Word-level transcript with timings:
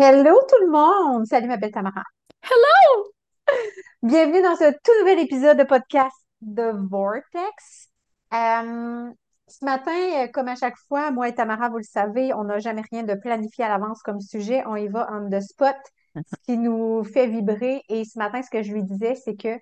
Hello 0.00 0.38
tout 0.48 0.64
le 0.64 0.70
monde! 0.70 1.26
Salut 1.26 1.48
ma 1.48 1.56
belle 1.56 1.72
Tamara. 1.72 2.04
Hello! 2.44 3.10
Bienvenue 4.04 4.42
dans 4.42 4.54
ce 4.54 4.70
tout 4.70 4.92
nouvel 5.00 5.18
épisode 5.18 5.58
de 5.58 5.64
podcast 5.64 6.14
de 6.40 6.70
Vortex. 6.88 7.90
Euh, 8.32 9.10
ce 9.48 9.64
matin, 9.64 9.90
euh, 9.90 10.28
comme 10.32 10.46
à 10.46 10.54
chaque 10.54 10.76
fois, 10.86 11.10
moi 11.10 11.28
et 11.28 11.34
Tamara, 11.34 11.68
vous 11.68 11.78
le 11.78 11.82
savez, 11.82 12.32
on 12.32 12.44
n'a 12.44 12.60
jamais 12.60 12.84
rien 12.92 13.02
de 13.02 13.14
planifié 13.14 13.64
à 13.64 13.68
l'avance 13.70 14.00
comme 14.02 14.20
sujet. 14.20 14.62
On 14.66 14.76
y 14.76 14.86
va 14.86 15.10
on 15.12 15.28
the 15.30 15.40
spot, 15.40 15.74
ce 16.14 16.36
qui 16.44 16.58
nous 16.58 17.02
fait 17.02 17.26
vibrer. 17.26 17.82
Et 17.88 18.04
ce 18.04 18.20
matin, 18.20 18.40
ce 18.42 18.50
que 18.50 18.62
je 18.62 18.72
lui 18.72 18.84
disais, 18.84 19.16
c'est 19.16 19.34
que 19.34 19.58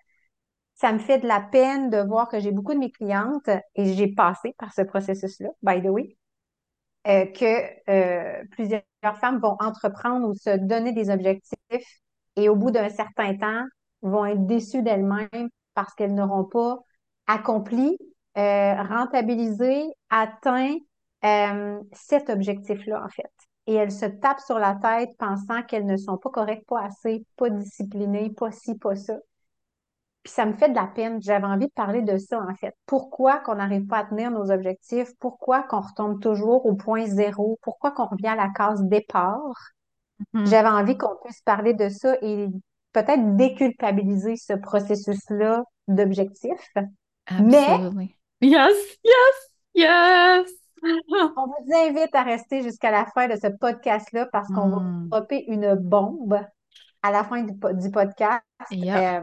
ça 0.75 0.93
me 0.93 0.99
fait 0.99 1.17
de 1.19 1.27
la 1.27 1.41
peine 1.41 1.89
de 1.89 2.07
voir 2.07 2.29
que 2.29 2.41
j'ai 2.41 2.53
beaucoup 2.53 2.75
de 2.75 2.79
mes 2.79 2.91
clientes 2.91 3.49
et 3.75 3.95
j'ai 3.95 4.09
passé 4.09 4.55
par 4.59 4.75
ce 4.75 4.83
processus-là, 4.83 5.49
by 5.63 5.81
the 5.81 5.87
way, 5.87 6.19
euh, 7.07 7.27
que 7.27 7.91
euh, 7.91 8.45
plusieurs 8.53 8.83
femmes 9.21 9.39
vont 9.41 9.57
entreprendre 9.61 10.29
ou 10.29 10.35
se 10.35 10.57
donner 10.59 10.93
des 10.93 11.11
objectifs 11.11 12.01
et 12.37 12.49
au 12.49 12.57
bout 12.57 12.71
d'un 12.71 12.89
certain 12.89 13.37
temps, 13.37 13.65
vont 14.03 14.27
être 14.27 14.47
déçues 14.47 14.83
d'elles-mêmes 14.83 15.49
parce 15.75 15.95
qu'elles 15.95 16.15
n'auront 16.15 16.45
pas 16.45 16.79
accompli, 17.27 17.97
euh, 18.39 18.83
rentabilisé, 18.83 19.85
atteint 20.11 20.77
euh, 21.25 21.81
cet 21.93 22.31
objectif-là, 22.31 23.03
en 23.05 23.09
fait. 23.09 23.31
Et 23.67 23.75
elles 23.75 23.93
se 23.93 24.07
tapent 24.07 24.41
sur 24.41 24.59
la 24.59 24.75
tête 24.77 25.11
pensant 25.19 25.63
qu'elles 25.63 25.87
ne 25.87 25.97
sont 25.97 26.19
pas 26.19 26.31
correctes, 26.31 26.67
pas 26.69 26.83
assez, 26.85 27.25
pas 27.37 27.51
disciplinées, 27.51 28.31
pas 28.31 28.53
ci, 28.53 28.77
pas 28.77 28.95
ça. 28.95 29.17
Puis 30.27 30.33
ça 30.33 30.45
me 30.45 30.55
fait 30.55 30.69
de 30.69 30.75
la 30.75 30.89
peine. 30.89 31.23
J'avais 31.23 31.47
envie 31.47 31.67
de 31.69 31.73
parler 31.73 32.03
de 32.03 32.19
ça, 32.19 32.41
en 32.41 32.53
fait. 32.57 32.75
Pourquoi 32.85 33.39
qu'on 33.39 33.55
n'arrive 33.55 33.87
pas 33.87 33.99
à 33.99 34.05
tenir 34.07 34.33
nos 34.33 34.51
objectifs? 34.51 35.13
Pourquoi 35.21 35.63
qu'on 35.63 35.79
retombe 35.79 36.21
toujours 36.21 36.67
au 36.67 36.75
point 36.75 37.07
zéro? 37.07 37.61
Pourquoi 37.63 37.93
qu'on 37.93 38.07
revient 38.07 38.27
à 38.27 38.35
la 38.35 38.49
case 38.49 38.83
départ? 38.83 39.55
Mhm. 40.33 40.47
J'avais 40.47 40.69
envie 40.69 40.99
qu'on 40.99 41.15
puisse 41.23 41.43
parler 41.43 41.75
de 41.75 41.89
ça 41.89 42.17
et 42.23 42.49
peut-être 42.93 43.37
déculpabiliser 43.37 44.35
ce 44.35 44.55
processus-là 44.55 45.63
d'objectifs. 45.87 46.75
Mais. 47.41 47.79
Yes, 48.41 48.99
yes, 49.05 49.51
yes! 49.77 50.51
on 51.37 51.47
vous 51.47 51.73
invite 51.73 52.13
à 52.17 52.25
rester 52.25 52.65
jusqu'à 52.65 52.91
la 52.91 53.07
fin 53.15 53.29
de 53.29 53.37
ce 53.37 53.47
podcast-là 53.47 54.27
parce 54.33 54.49
qu'on 54.49 54.71
va 54.71 54.77
Hmm. 54.81 55.09
dropper 55.09 55.45
une 55.47 55.77
bombe 55.77 56.41
à 57.05 57.13
la 57.13 57.23
fin 57.23 57.45
du, 57.45 57.53
du 57.75 57.91
podcast. 57.93 58.43
Yep. 58.73 58.97
Euh, 58.97 59.21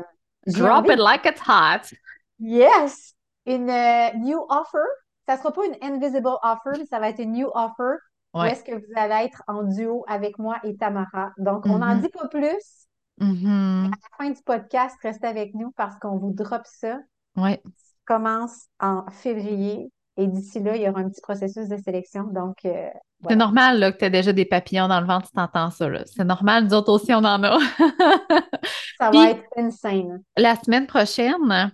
Drop 0.47 0.89
it 0.89 0.99
like 0.99 1.25
it's 1.25 1.41
hot. 1.41 1.91
Yes! 2.39 3.13
Une 3.45 3.69
euh, 3.69 4.13
new 4.17 4.39
offer. 4.49 4.85
Ça 5.27 5.37
sera 5.37 5.51
pas 5.53 5.65
une 5.65 5.77
invisible 5.81 6.27
offer, 6.43 6.71
mais 6.77 6.85
ça 6.85 6.99
va 6.99 7.09
être 7.09 7.19
une 7.19 7.31
new 7.33 7.49
offer 7.53 7.95
où 8.33 8.39
Ouais. 8.39 8.51
est-ce 8.51 8.63
que 8.63 8.73
vous 8.73 8.93
allez 8.95 9.25
être 9.25 9.43
en 9.47 9.63
duo 9.63 10.03
avec 10.07 10.37
moi 10.39 10.57
et 10.63 10.75
Tamara. 10.75 11.31
Donc, 11.37 11.65
on 11.67 11.77
n'en 11.79 11.95
Mhm. 11.95 12.01
dit 12.01 12.09
pas 12.09 12.27
plus. 12.27 12.87
Mhm. 13.19 13.91
À 13.93 13.95
la 13.95 14.17
fin 14.25 14.29
du 14.31 14.41
podcast, 14.43 14.95
restez 15.03 15.27
avec 15.27 15.53
nous 15.53 15.71
parce 15.77 15.97
qu'on 15.99 16.17
vous 16.17 16.31
drop 16.33 16.63
ça. 16.65 16.97
Ouais. 17.37 17.61
Ça 17.63 17.93
commence 18.05 18.67
en 18.79 19.05
février 19.11 19.91
et 20.17 20.27
d'ici 20.27 20.59
là, 20.59 20.75
il 20.75 20.83
y 20.83 20.89
aura 20.89 20.99
un 21.01 21.09
petit 21.09 21.21
processus 21.21 21.67
de 21.67 21.77
sélection. 21.77 22.23
Donc, 22.25 22.65
euh, 22.65 22.89
C'est 23.27 23.35
normal 23.35 23.79
là, 23.79 23.91
que 23.91 23.97
tu 23.97 24.05
aies 24.05 24.09
déjà 24.09 24.31
des 24.33 24.45
papillons 24.45 24.87
dans 24.87 24.99
le 25.01 25.07
ventre, 25.07 25.27
tu 25.27 25.33
t'entends 25.33 25.71
ça. 25.71 25.89
là. 25.89 26.03
C'est 26.05 26.23
normal, 26.23 26.65
nous 26.65 26.73
autres 26.73 26.91
aussi, 26.91 27.13
on 27.13 27.17
en 27.23 27.43
a. 27.43 27.57
Ça 28.99 29.09
va 29.11 29.31
être 29.31 29.43
insane. 29.57 30.21
la 30.37 30.55
semaine 30.55 30.87
prochaine, 30.87 31.71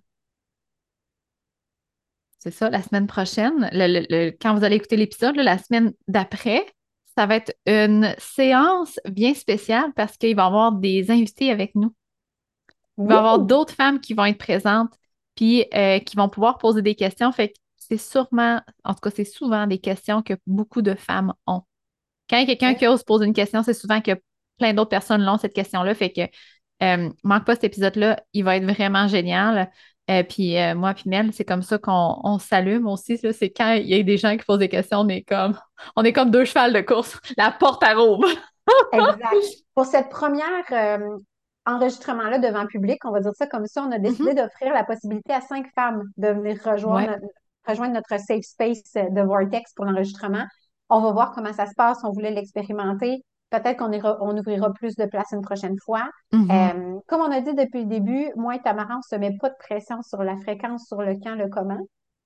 c'est 2.39 2.51
ça, 2.51 2.69
la 2.69 2.81
semaine 2.81 3.07
prochaine, 3.07 3.69
le- 3.73 3.87
le- 3.99 4.05
le- 4.09 4.31
quand 4.31 4.55
vous 4.55 4.63
allez 4.63 4.77
écouter 4.77 4.95
l'épisode, 4.95 5.35
la 5.35 5.57
semaine 5.57 5.91
d'après, 6.07 6.65
ça 7.17 7.25
va 7.25 7.35
être 7.35 7.53
une 7.65 8.15
séance 8.17 8.97
bien 9.09 9.33
spéciale 9.33 9.91
parce 9.95 10.15
qu'il 10.15 10.35
va 10.37 10.43
y 10.43 10.45
avoir 10.45 10.71
des 10.71 11.11
invités 11.11 11.51
avec 11.51 11.75
nous. 11.75 11.93
Il 12.97 13.07
va 13.07 13.15
y 13.15 13.17
avoir 13.17 13.39
d'autres 13.39 13.73
femmes 13.73 13.99
qui 13.99 14.13
vont 14.13 14.23
être 14.25 14.37
présentes 14.37 14.93
puis 15.35 15.65
euh, 15.73 15.99
qui 15.99 16.15
vont 16.15 16.29
pouvoir 16.29 16.57
poser 16.57 16.81
des 16.81 16.95
questions. 16.95 17.31
Fait 17.33 17.49
que 17.49 17.53
c'est 17.89 17.97
sûrement, 17.97 18.61
en 18.83 18.93
tout 18.93 18.99
cas, 19.01 19.09
c'est 19.15 19.25
souvent 19.25 19.67
des 19.67 19.79
questions 19.79 20.21
que 20.21 20.33
beaucoup 20.47 20.81
de 20.81 20.95
femmes 20.95 21.33
ont. 21.47 21.61
Quand 22.29 22.37
il 22.37 22.41
y 22.41 22.43
a 22.43 22.55
quelqu'un 22.55 22.75
qui 22.75 22.87
ose 22.87 23.03
poser 23.03 23.25
une 23.25 23.33
question, 23.33 23.63
c'est 23.63 23.73
souvent 23.73 24.01
que 24.01 24.11
plein 24.57 24.73
d'autres 24.73 24.89
personnes 24.89 25.23
l'ont, 25.23 25.37
cette 25.37 25.53
question-là. 25.53 25.93
Fait 25.95 26.11
que 26.11 26.21
euh, 26.83 27.09
manque 27.23 27.45
pas 27.45 27.55
cet 27.55 27.63
épisode-là, 27.65 28.21
il 28.33 28.43
va 28.43 28.57
être 28.57 28.65
vraiment 28.65 29.07
génial. 29.07 29.71
Euh, 30.09 30.23
puis 30.23 30.57
euh, 30.57 30.75
moi, 30.75 30.93
puis 30.93 31.09
Mel, 31.09 31.33
c'est 31.33 31.45
comme 31.45 31.61
ça 31.61 31.77
qu'on 31.77 32.19
on 32.23 32.39
s'allume 32.39 32.87
aussi. 32.87 33.17
C'est 33.17 33.49
quand 33.49 33.73
il 33.73 33.87
y 33.87 33.95
a 33.95 34.03
des 34.03 34.17
gens 34.17 34.35
qui 34.37 34.45
posent 34.45 34.59
des 34.59 34.69
questions, 34.69 34.99
on 34.99 35.07
est 35.09 35.23
comme, 35.23 35.57
on 35.95 36.03
est 36.03 36.13
comme 36.13 36.31
deux 36.31 36.45
chevals 36.45 36.73
de 36.73 36.81
course. 36.81 37.19
La 37.37 37.51
porte 37.51 37.83
à 37.83 37.95
roube. 37.95 38.25
Exact. 38.93 39.23
Pour 39.75 39.85
cette 39.85 40.09
première 40.09 41.09
enregistrement-là 41.65 42.39
devant 42.39 42.61
le 42.61 42.67
public, 42.67 42.99
on 43.05 43.11
va 43.11 43.19
dire 43.19 43.33
ça 43.35 43.47
comme 43.47 43.65
ça, 43.67 43.83
on 43.83 43.91
a 43.91 43.99
décidé 43.99 44.31
Mhm. 44.31 44.35
d'offrir 44.35 44.73
la 44.73 44.83
possibilité 44.83 45.33
à 45.33 45.41
cinq 45.41 45.67
femmes 45.75 46.03
de 46.17 46.27
venir 46.29 46.57
rejoindre, 46.63 47.11
Ouais. 47.11 47.29
Rejoindre 47.67 47.93
notre 47.93 48.19
safe 48.19 48.43
space 48.43 48.93
de 48.93 49.21
Vortex 49.21 49.73
pour 49.73 49.85
l'enregistrement. 49.85 50.45
On 50.89 51.01
va 51.01 51.11
voir 51.11 51.31
comment 51.31 51.53
ça 51.53 51.65
se 51.67 51.75
passe. 51.75 51.99
On 52.03 52.11
voulait 52.11 52.31
l'expérimenter. 52.31 53.23
Peut-être 53.51 53.77
qu'on 53.77 53.91
on 54.21 54.37
ouvrira 54.37 54.71
plus 54.73 54.95
de 54.95 55.05
place 55.05 55.31
une 55.31 55.41
prochaine 55.41 55.77
fois. 55.83 56.07
Mhm. 56.31 56.51
Euh, 56.51 56.99
comme 57.07 57.21
on 57.21 57.31
a 57.31 57.41
dit 57.41 57.53
depuis 57.55 57.81
le 57.81 57.87
début, 57.87 58.31
moi 58.35 58.55
et 58.55 58.61
Tamara, 58.61 58.93
on 58.93 58.97
ne 58.97 59.01
se 59.01 59.15
met 59.15 59.35
pas 59.37 59.49
de 59.49 59.55
pression 59.59 60.01
sur 60.03 60.23
la 60.23 60.37
fréquence, 60.37 60.87
sur 60.87 61.01
le 61.01 61.15
quand, 61.15 61.35
le 61.35 61.47
comment. 61.49 61.79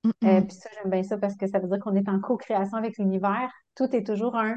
Euh, 0.06 0.10
Mhm. 0.22 0.46
puis 0.46 0.56
ça, 0.56 0.68
j'aime 0.74 0.90
bien 0.90 1.02
ça 1.02 1.16
parce 1.16 1.34
que 1.36 1.46
ça 1.46 1.58
veut 1.58 1.68
dire 1.68 1.78
qu'on 1.78 1.94
est 1.94 2.08
en 2.10 2.20
co-création 2.20 2.76
avec 2.76 2.98
l'univers. 2.98 3.50
Tout 3.74 3.94
est 3.96 4.04
toujours 4.06 4.36
un 4.36 4.56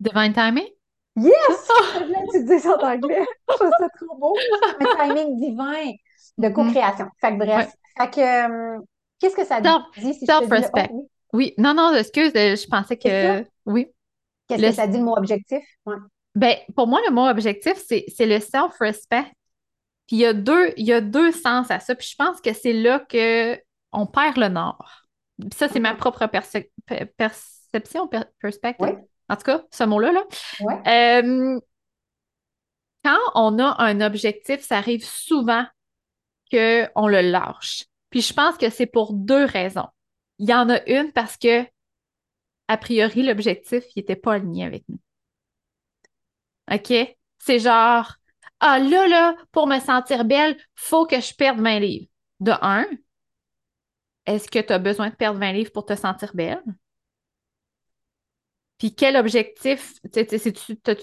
Divine 0.00 0.32
timing? 0.32 0.68
Yes! 1.16 1.32
Je 1.94 2.04
voulais 2.04 2.26
que 2.32 2.38
tu 2.38 2.44
dises 2.44 2.62
ça 2.62 2.76
en 2.76 2.94
anglais. 2.94 3.24
Je 3.50 3.54
trouve 3.54 3.70
ça 3.78 3.88
trop 3.98 4.16
beau. 4.16 4.36
Un 4.80 5.06
timing 5.06 5.36
divin 5.38 5.92
de 6.38 6.48
co-création. 6.48 7.06
Fait 7.20 7.32
que 7.32 7.38
bref. 7.38 7.66
Ouais. 7.66 7.72
Fait 7.98 8.10
que, 8.10 8.20
euh, 8.76 8.80
qu'est-ce 9.20 9.36
que 9.36 9.44
ça 9.44 9.60
Self- 9.62 9.82
dit 9.98 10.14
si. 10.14 10.24
Oh 10.24 10.26
Self-respect. 10.26 10.88
oui. 10.92 11.02
Oui, 11.32 11.54
non, 11.58 11.74
non, 11.74 11.94
excuse, 11.94 12.32
euh, 12.34 12.56
je 12.56 12.66
pensais 12.66 12.96
que 12.96 13.44
oui. 13.66 13.86
Qu'est-ce 14.48 14.62
Le, 14.62 14.68
que 14.70 14.74
ça 14.74 14.88
dit 14.88 14.98
le 14.98 15.04
mot 15.04 15.16
objectif? 15.16 15.62
Ouais. 15.86 15.94
ben, 16.34 16.56
pour 16.74 16.88
moi, 16.88 17.00
le 17.06 17.12
mot 17.14 17.28
objectif, 17.28 17.74
c'est, 17.86 18.04
c'est 18.08 18.26
le 18.26 18.40
self-respect. 18.40 19.26
Puis 20.08 20.16
il 20.16 20.18
y 20.18 20.26
a 20.26 20.32
deux, 20.32 20.72
il 20.76 20.84
y 20.86 20.92
a 20.92 21.00
deux 21.00 21.30
sens 21.30 21.70
à 21.70 21.78
ça. 21.78 21.94
Puis 21.94 22.08
je 22.08 22.16
pense 22.16 22.40
que 22.40 22.52
c'est 22.52 22.72
là 22.72 22.98
que 22.98 23.56
on 23.92 24.06
perd 24.06 24.38
le 24.38 24.48
nord. 24.48 25.02
Puis 25.38 25.50
ça, 25.56 25.68
c'est 25.68 25.78
ma 25.78 25.92
Mhm. 25.92 25.98
propre 25.98 26.26
perce- 26.26 26.56
per- 26.86 27.06
perception, 27.16 28.08
per- 28.08 28.24
perspective. 28.40 28.84
Oui, 28.84 28.92
En 29.28 29.36
tout 29.36 29.42
cas, 29.44 29.62
ce 29.70 29.84
mot-là, 29.84 30.10
là. 30.10 30.24
oui. 30.62 30.74
Euh, 30.88 31.60
quand 33.04 33.18
on 33.36 33.58
a 33.60 33.76
un 33.84 34.00
objectif, 34.00 34.62
ça 34.62 34.78
arrive 34.78 35.04
souvent 35.04 35.64
qu'on 36.50 37.06
le 37.06 37.20
lâche. 37.20 37.84
Puis 38.10 38.22
je 38.22 38.32
pense 38.32 38.56
que 38.56 38.70
c'est 38.70 38.86
pour 38.86 39.12
deux 39.12 39.44
raisons. 39.44 39.86
Il 40.38 40.48
y 40.48 40.54
en 40.54 40.68
a 40.68 40.82
une 40.88 41.12
parce 41.12 41.36
que, 41.36 41.64
a 42.68 42.76
priori, 42.76 43.22
l'objectif, 43.22 43.84
il 43.94 44.00
n'était 44.00 44.16
pas 44.16 44.34
aligné 44.34 44.64
avec 44.64 44.84
nous. 44.88 44.98
OK? 46.72 46.92
C'est 47.38 47.58
genre, 47.58 48.14
ah 48.60 48.78
là, 48.78 49.08
là, 49.08 49.36
pour 49.52 49.66
me 49.66 49.80
sentir 49.80 50.24
belle, 50.24 50.56
faut 50.74 51.06
que 51.06 51.20
je 51.20 51.34
perde 51.34 51.60
20 51.60 51.78
livres. 51.80 52.06
De 52.40 52.52
un, 52.62 52.86
est-ce 54.26 54.48
que 54.48 54.58
tu 54.58 54.72
as 54.72 54.78
besoin 54.78 55.10
de 55.10 55.14
perdre 55.14 55.38
20 55.40 55.52
livres 55.52 55.72
pour 55.72 55.84
te 55.84 55.94
sentir 55.94 56.30
belle? 56.34 56.62
Puis 58.78 58.94
quel 58.94 59.16
objectif, 59.16 59.94
tu 60.10 60.26
tu 60.26 60.36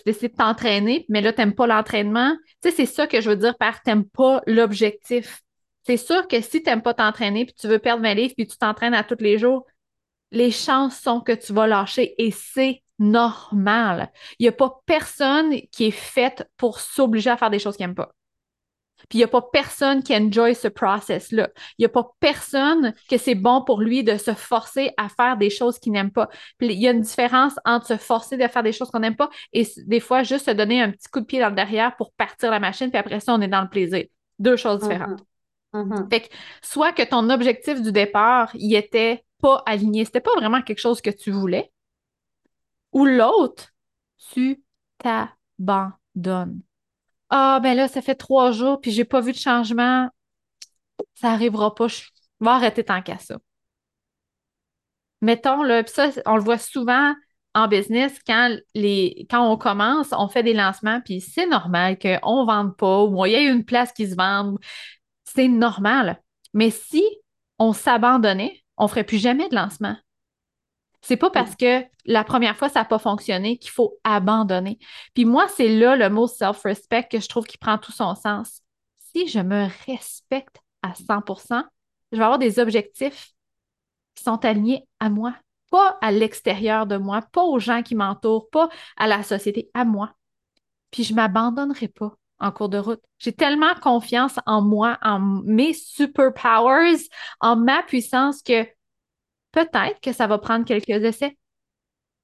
décidé 0.04 0.30
de 0.30 0.36
t'entraîner, 0.36 1.06
mais 1.10 1.22
là, 1.22 1.32
tu 1.32 1.40
n'aimes 1.40 1.54
pas 1.54 1.68
l'entraînement, 1.68 2.36
tu 2.64 2.70
sais, 2.70 2.76
c'est 2.76 2.86
ça 2.88 3.06
que 3.06 3.22
je 3.22 3.30
veux 3.30 3.36
dire 3.36 3.56
par 3.56 3.84
t'aimes 3.84 4.08
pas 4.10 4.42
l'objectif. 4.48 5.44
C'est 5.88 5.98
sûr 5.98 6.28
que 6.28 6.42
si 6.42 6.62
tu 6.62 6.70
n'aimes 6.70 6.82
pas 6.82 6.94
t'entraîner, 6.94 7.46
puis 7.46 7.56
tu 7.58 7.70
veux 7.70 7.80
perdre 7.80 8.04
20 8.04 8.14
livres, 8.14 8.34
puis 8.36 8.46
tu 8.46 8.58
t'entraînes 8.58 8.94
à 8.94 9.06
tous 9.06 9.22
les 9.22 9.38
jours, 9.38 9.66
les 10.32 10.52
chances 10.52 11.00
sont 11.00 11.22
que 11.22 11.32
tu 11.32 11.54
vas 11.54 11.66
lâcher 11.66 12.14
et 12.18 12.32
c'est 12.32 12.84
normal. 13.00 14.12
Il 14.38 14.44
n'y 14.44 14.50
a 14.50 14.52
pas 14.52 14.82
personne 14.86 15.54
qui 15.72 15.86
est 15.86 15.92
faite 15.92 16.46
pour 16.58 16.82
s'obliger 16.82 17.30
à 17.30 17.38
faire 17.38 17.50
des 17.50 17.60
choses 17.60 17.78
qu'il 17.78 17.86
n'aime 17.86 17.96
pas. 17.96 18.12
Puis 19.08 19.14
il 19.14 19.18
n'y 19.20 19.24
a 19.24 19.30
pas 19.30 19.42
personne 19.42 20.04
qui 20.04 20.14
enjoy 20.14 20.56
ce 20.56 20.68
process-là. 20.68 21.48
Il 21.78 21.84
n'y 21.84 21.86
a 21.86 21.90
pas 21.90 22.12
personne 22.20 22.94
que 23.10 23.18
c'est 23.18 23.36
bon 23.36 23.64
pour 23.64 23.80
lui 23.80 24.04
de 24.04 24.18
se 24.18 24.34
forcer 24.34 24.92
à 24.98 25.08
faire 25.08 25.38
des 25.38 25.50
choses 25.50 25.80
qu'il 25.80 25.94
n'aime 25.94 26.12
pas. 26.12 26.28
Puis 26.58 26.68
il 26.68 26.82
y 26.82 26.88
a 26.90 26.92
une 26.92 27.02
différence 27.02 27.54
entre 27.64 27.88
se 27.88 27.96
forcer 27.96 28.36
de 28.36 28.48
faire 28.50 28.64
des 28.64 28.74
choses 28.74 28.92
qu'on 28.92 29.00
n'aime 29.00 29.16
pas 29.16 29.30
et 29.54 29.66
des 29.86 30.02
fois 30.02 30.24
juste 30.24 30.48
se 30.48 30.52
donner 30.52 30.82
un 30.82 30.92
petit 30.92 31.08
coup 31.08 31.22
de 31.22 31.26
pied 31.26 31.40
dans 31.40 31.50
le 31.50 31.56
derrière 31.56 31.96
pour 31.96 32.12
partir 32.12 32.52
la 32.52 32.60
machine, 32.60 32.90
puis 32.90 33.00
après 33.00 33.22
ça, 33.22 33.34
on 33.34 33.40
est 33.40 33.48
dans 33.48 33.62
le 33.62 33.70
plaisir. 33.70 34.04
Deux 34.38 34.58
choses 34.58 34.82
différentes. 34.82 35.22
Mhm. 35.22 35.37
Mhm. 35.86 36.08
Fait 36.10 36.22
que 36.22 36.28
soit 36.62 36.92
que 36.92 37.04
ton 37.04 37.30
objectif 37.30 37.82
du 37.82 37.92
départ, 37.92 38.52
il 38.56 38.76
était 38.76 39.24
pas 39.42 39.62
aligné, 39.66 40.06
c'était 40.06 40.22
pas 40.22 40.34
vraiment 40.36 40.62
quelque 40.62 40.80
chose 40.80 41.02
que 41.02 41.10
tu 41.10 41.32
voulais, 41.32 41.72
ou 42.92 43.06
l'autre, 43.06 43.74
tu 44.32 44.64
t'abandonnes. 44.98 46.62
Ah, 47.30 47.60
ben 47.62 47.76
là, 47.76 47.88
ça 47.88 48.02
fait 48.02 48.16
trois 48.16 48.52
jours, 48.52 48.80
puis 48.82 48.92
j'ai 48.92 49.06
pas 49.06 49.22
vu 49.22 49.32
de 49.34 49.38
changement, 49.38 50.10
ça 51.16 51.32
arrivera 51.32 51.76
pas, 51.76 51.88
je 51.88 52.04
vais 52.40 52.50
arrêter 52.50 52.84
tant 52.84 53.02
qu'à 53.02 53.18
ça. 53.20 53.38
Mettons, 55.22 55.64
là, 55.64 55.84
ça, 55.86 56.10
on 56.26 56.36
le 56.36 56.44
voit 56.44 56.58
souvent 56.58 57.14
en 57.56 57.68
business, 57.68 58.20
quand, 58.26 58.56
les, 58.76 59.26
quand 59.32 59.52
on 59.52 59.58
commence, 59.58 60.10
on 60.12 60.28
fait 60.28 60.44
des 60.44 60.54
lancements, 60.54 61.02
puis 61.02 61.22
c'est 61.22 61.48
normal 61.48 61.98
qu'on 61.98 62.42
ne 62.42 62.46
vende 62.46 62.78
pas 62.78 63.04
ou 63.04 63.26
il 63.26 63.32
y 63.32 63.36
ait 63.36 63.48
une 63.48 63.66
place 63.66 63.92
qui 63.94 64.08
se 64.08 64.16
vende. 64.16 64.58
C'est 65.36 65.48
normal. 65.48 66.22
Mais 66.54 66.70
si 66.70 67.04
on 67.60 67.74
s'abandonnait, 67.74 68.64
on 68.78 68.84
ne 68.84 68.90
ferait 68.90 69.04
plus 69.04 69.18
jamais 69.18 69.50
de 69.50 69.56
lancement. 69.56 69.96
C'est 71.02 71.18
pas 71.18 71.30
parce 71.30 71.56
que 71.56 71.84
la 72.06 72.24
première 72.24 72.58
fois, 72.58 72.70
ça 72.70 72.80
n'a 72.80 72.86
pas 72.86 73.00
fonctionné 73.00 73.58
qu'il 73.58 73.72
faut 73.72 73.98
abandonner. 74.04 74.80
Puis 75.14 75.26
moi, 75.26 75.48
c'est 75.48 75.70
là 75.70 75.96
le 75.96 76.10
mot 76.10 76.28
self-respect 76.28 77.08
que 77.10 77.20
je 77.20 77.28
trouve 77.28 77.46
qui 77.46 77.58
prend 77.58 77.78
tout 77.78 77.92
son 77.92 78.16
sens. 78.16 78.62
Si 79.14 79.28
je 79.28 79.40
me 79.40 79.68
respecte 79.86 80.58
à 80.82 80.94
100% 80.94 81.64
je 82.12 82.18
vais 82.18 82.24
avoir 82.24 82.40
des 82.40 82.60
objectifs 82.60 83.34
qui 84.16 84.24
sont 84.24 84.44
alignés 84.46 84.88
à 85.00 85.10
moi, 85.10 85.36
pas 85.70 85.98
à 86.02 86.12
l'extérieur 86.12 86.88
de 86.88 86.98
moi, 86.98 87.22
pas 87.22 87.44
aux 87.44 87.60
gens 87.60 87.84
qui 87.84 87.96
m'entourent, 87.96 88.50
pas 88.50 88.70
à 88.96 89.08
la 89.08 89.24
société, 89.24 89.70
à 89.74 89.84
moi. 89.84 90.14
Puis 90.92 91.04
je 91.04 91.12
ne 91.12 91.18
m'abandonnerai 91.18 91.90
pas 91.90 92.16
en 92.40 92.52
cours 92.52 92.70
de 92.70 92.78
route. 92.78 93.02
J'ai 93.20 93.34
tellement 93.34 93.74
confiance 93.76 94.40
en 94.46 94.62
moi, 94.62 94.98
en 95.02 95.20
mes 95.20 95.74
superpowers, 95.74 97.10
en 97.40 97.56
ma 97.56 97.84
puissance 97.84 98.42
que 98.42 98.64
peut-être 99.52 100.00
que 100.02 100.14
ça 100.14 100.28
va 100.28 100.38
prendre 100.38 100.66
quelques 100.66 100.90
essais. 100.90 101.38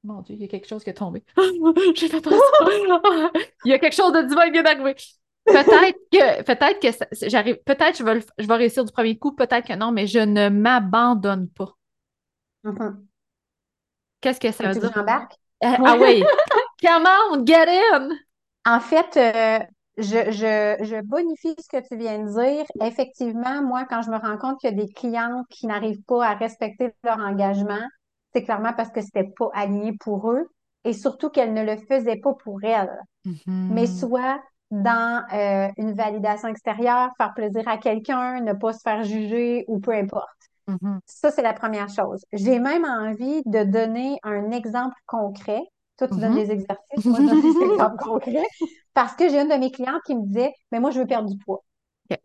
Mon 0.04 0.22
Dieu, 0.22 0.36
il 0.36 0.42
y 0.42 0.46
a 0.46 0.48
quelque 0.48 0.68
chose 0.68 0.84
qui 0.84 0.90
est 0.90 0.96
tombé. 0.96 1.24
J'ai 1.96 2.10
fait 2.10 2.18
attention. 2.18 2.40
il 3.66 3.72
y 3.72 3.74
a 3.74 3.80
quelque 3.80 3.96
chose 3.96 4.12
de 4.12 4.22
divin 4.24 4.46
qui 4.46 4.52
vient 4.52 4.64
d'arriver. 4.64 4.96
Peut-être 5.46 5.98
que, 6.12 6.44
peut-être 6.44 6.80
que 6.80 7.28
j'arrive, 7.28 7.58
peut-être 7.66 7.98
je 7.98 8.04
vais, 8.04 8.20
je 8.38 8.48
vais 8.48 8.56
réussir 8.56 8.86
du 8.86 8.92
premier 8.92 9.18
coup, 9.18 9.34
peut-être 9.34 9.68
que 9.68 9.74
non, 9.74 9.92
mais 9.92 10.08
je 10.08 10.20
ne 10.20 10.50
m'abandonne 10.50 11.50
pas. 11.50 11.76
Mm-hmm. 12.64 12.96
Qu'est-ce 14.22 14.40
que 14.40 14.52
ça 14.52 14.72
veut 14.72 14.80
dire? 14.80 14.92
J'embarque? 14.94 15.34
Euh, 15.64 15.76
ah 15.86 15.98
oui! 16.00 16.24
Come 16.82 17.08
on, 17.32 17.46
get 17.46 17.68
in! 17.68 18.10
En 18.66 18.80
fait, 18.80 19.18
euh, 19.18 19.60
je, 19.98 20.32
je, 20.32 20.84
je, 20.84 21.02
bonifie 21.02 21.56
ce 21.60 21.68
que 21.68 21.88
tu 21.88 21.98
viens 21.98 22.20
de 22.20 22.30
dire. 22.30 22.66
Effectivement, 22.82 23.62
moi, 23.62 23.86
quand 23.90 24.02
je 24.02 24.10
me 24.10 24.18
rends 24.18 24.38
compte 24.38 24.60
qu'il 24.60 24.72
y 24.72 24.74
a 24.74 24.86
des 24.86 24.92
clients 24.92 25.44
qui 25.50 25.68
n'arrivent 25.68 26.04
pas 26.08 26.26
à 26.26 26.34
respecter 26.34 26.94
leur 27.04 27.20
engagement, 27.20 27.86
c'est 28.34 28.44
clairement 28.44 28.74
parce 28.76 28.90
que 28.90 29.02
c'était 29.02 29.32
pas 29.38 29.50
aligné 29.54 29.94
pour 30.00 30.32
eux 30.32 30.48
et 30.84 30.94
surtout 30.94 31.30
qu'elles 31.30 31.54
ne 31.54 31.64
le 31.64 31.78
faisaient 31.78 32.20
pas 32.20 32.34
pour 32.34 32.64
elles. 32.64 32.98
Mm-hmm. 33.26 33.70
Mais 33.72 33.88
soit 33.88 34.42
dans 34.72 35.24
euh, 35.34 35.70
une 35.78 35.94
validation 35.94 36.48
extérieure, 36.48 37.12
faire 37.18 37.34
plaisir 37.36 37.68
à 37.68 37.78
quelqu'un, 37.78 38.42
ne 38.42 38.54
pas 38.54 38.74
se 38.74 38.82
faire 38.84 39.04
juger 39.04 39.66
ou 39.68 39.80
peu 39.80 39.92
importe. 39.92 40.28
Mm-hmm. 40.68 41.00
Ça, 41.06 41.32
c'est 41.32 41.42
la 41.42 41.54
première 41.54 41.90
chose. 41.90 42.24
J'ai 42.34 42.58
même 42.60 42.86
envie 42.86 43.44
de 43.46 43.64
donner 43.64 44.18
un 44.24 44.50
exemple 44.52 44.96
concret. 45.06 45.62
Toi, 45.98 46.08
tu 46.08 46.16
donnes 46.20 46.34
mm-hmm. 46.34 46.36
des 46.36 46.52
exercices, 46.52 47.06
moi, 47.06 47.20
je 47.22 47.28
donne 47.28 47.42
des 47.42 47.66
exemples 47.74 48.04
concrets. 48.04 48.48
Parce 48.94 49.16
que 49.16 49.30
j'ai 49.30 49.40
une 49.40 49.50
de 49.50 49.56
mes 49.56 49.72
clientes 49.72 50.02
qui 50.06 50.16
me 50.16 50.26
disait, 50.26 50.54
mais 50.72 50.80
moi, 50.80 50.92
je 50.92 51.00
veux 51.00 51.08
perdre 51.08 51.30
du 51.30 51.38
poids. 51.38 51.64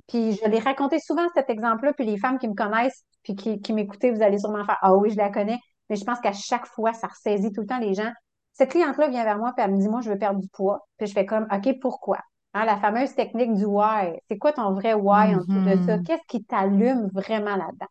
Puis 0.07 0.33
je 0.33 0.49
l'ai 0.49 0.59
raconté 0.59 0.99
souvent 0.99 1.27
cet 1.35 1.51
exemple-là, 1.51 1.93
puis 1.93 2.05
les 2.05 2.19
femmes 2.19 2.39
qui 2.39 2.49
me 2.49 2.55
connaissent, 2.55 3.05
puis 3.23 3.35
qui, 3.35 3.61
qui 3.61 3.73
m'écoutaient, 3.73 4.11
vous 4.11 4.23
allez 4.23 4.39
sûrement 4.39 4.65
faire, 4.65 4.79
ah 4.83 4.95
oui, 4.95 5.11
je 5.11 5.17
la 5.17 5.31
connais. 5.31 5.59
Mais 5.89 5.97
je 5.97 6.05
pense 6.05 6.21
qu'à 6.21 6.33
chaque 6.33 6.67
fois, 6.67 6.93
ça 6.93 7.07
ressaisit 7.07 7.53
tout 7.53 7.63
le 7.63 7.67
temps 7.67 7.79
les 7.79 7.95
gens. 7.95 8.11
Cette 8.53 8.71
cliente-là 8.71 9.09
vient 9.09 9.25
vers 9.25 9.39
moi, 9.39 9.53
puis 9.57 9.65
elle 9.65 9.73
me 9.73 9.81
dit, 9.81 9.89
moi, 9.89 10.01
je 10.01 10.11
veux 10.11 10.19
perdre 10.19 10.41
du 10.41 10.49
poids. 10.49 10.87
Puis 10.99 11.07
je 11.07 11.13
fais 11.13 11.25
comme, 11.25 11.47
OK, 11.51 11.79
pourquoi? 11.81 12.19
Hein, 12.55 12.65
la 12.65 12.77
fameuse 12.79 13.15
technique 13.15 13.55
du 13.55 13.65
why. 13.65 14.19
C'est 14.29 14.39
quoi 14.39 14.53
ton 14.53 14.73
vrai 14.73 14.95
why 14.95 15.35
en 15.35 15.39
dessous 15.39 15.65
de 15.65 15.87
ça? 15.87 15.97
Mm-hmm. 15.97 16.03
Qu'est-ce 16.05 16.27
qui 16.29 16.45
t'allume 16.45 17.09
vraiment 17.13 17.57
là-dedans? 17.57 17.87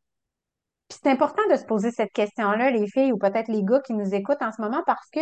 Puis 0.90 1.00
c'est 1.02 1.10
important 1.10 1.42
de 1.50 1.56
se 1.56 1.66
poser 1.66 1.92
cette 1.92 2.12
question-là, 2.12 2.70
les 2.72 2.88
filles 2.88 3.12
ou 3.12 3.18
peut-être 3.18 3.50
les 3.50 3.64
gars 3.64 3.82
qui 3.82 3.94
nous 3.94 4.14
écoutent 4.14 4.42
en 4.42 4.52
ce 4.52 4.62
moment, 4.62 4.82
parce 4.86 5.10
que 5.12 5.20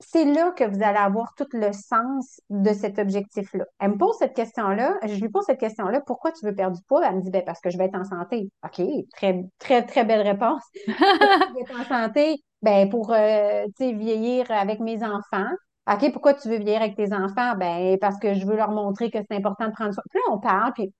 c'est 0.00 0.24
là 0.24 0.52
que 0.52 0.64
vous 0.64 0.82
allez 0.82 0.98
avoir 0.98 1.34
tout 1.36 1.46
le 1.52 1.72
sens 1.72 2.40
de 2.50 2.72
cet 2.72 2.98
objectif-là. 2.98 3.64
Elle 3.78 3.92
me 3.92 3.96
pose 3.98 4.16
cette 4.18 4.34
question-là, 4.34 4.98
je 5.06 5.20
lui 5.20 5.28
pose 5.30 5.44
cette 5.46 5.60
question-là, 5.60 6.00
pourquoi 6.02 6.32
tu 6.32 6.44
veux 6.44 6.54
perdre 6.54 6.76
du 6.76 6.82
poids? 6.84 7.06
Elle 7.06 7.16
me 7.16 7.22
dit, 7.22 7.30
ben, 7.30 7.42
parce 7.44 7.60
que 7.60 7.70
je 7.70 7.78
vais 7.78 7.86
être 7.86 7.98
en 7.98 8.04
santé. 8.04 8.50
OK, 8.64 8.86
très, 9.14 9.44
très, 9.58 9.86
très 9.86 10.04
belle 10.04 10.20
réponse. 10.20 10.62
je 10.86 11.54
vais 11.54 11.60
être 11.60 11.80
en 11.80 11.84
santé, 11.84 12.36
ben, 12.62 12.90
pour, 12.90 13.12
euh, 13.12 13.64
vieillir 13.78 14.50
avec 14.50 14.80
mes 14.80 15.02
enfants. 15.02 15.48
OK, 15.90 16.12
pourquoi 16.12 16.34
tu 16.34 16.48
veux 16.48 16.58
vieillir 16.58 16.82
avec 16.82 16.96
tes 16.96 17.12
enfants? 17.14 17.54
Ben, 17.56 17.96
parce 17.98 18.18
que 18.18 18.34
je 18.34 18.46
veux 18.46 18.56
leur 18.56 18.70
montrer 18.70 19.10
que 19.10 19.18
c'est 19.28 19.36
important 19.36 19.68
de 19.68 19.72
prendre 19.72 19.94
soin. 19.94 20.02
Puis 20.10 20.18
là, 20.18 20.34
on 20.34 20.38
parle, 20.38 20.72
puis 20.74 20.92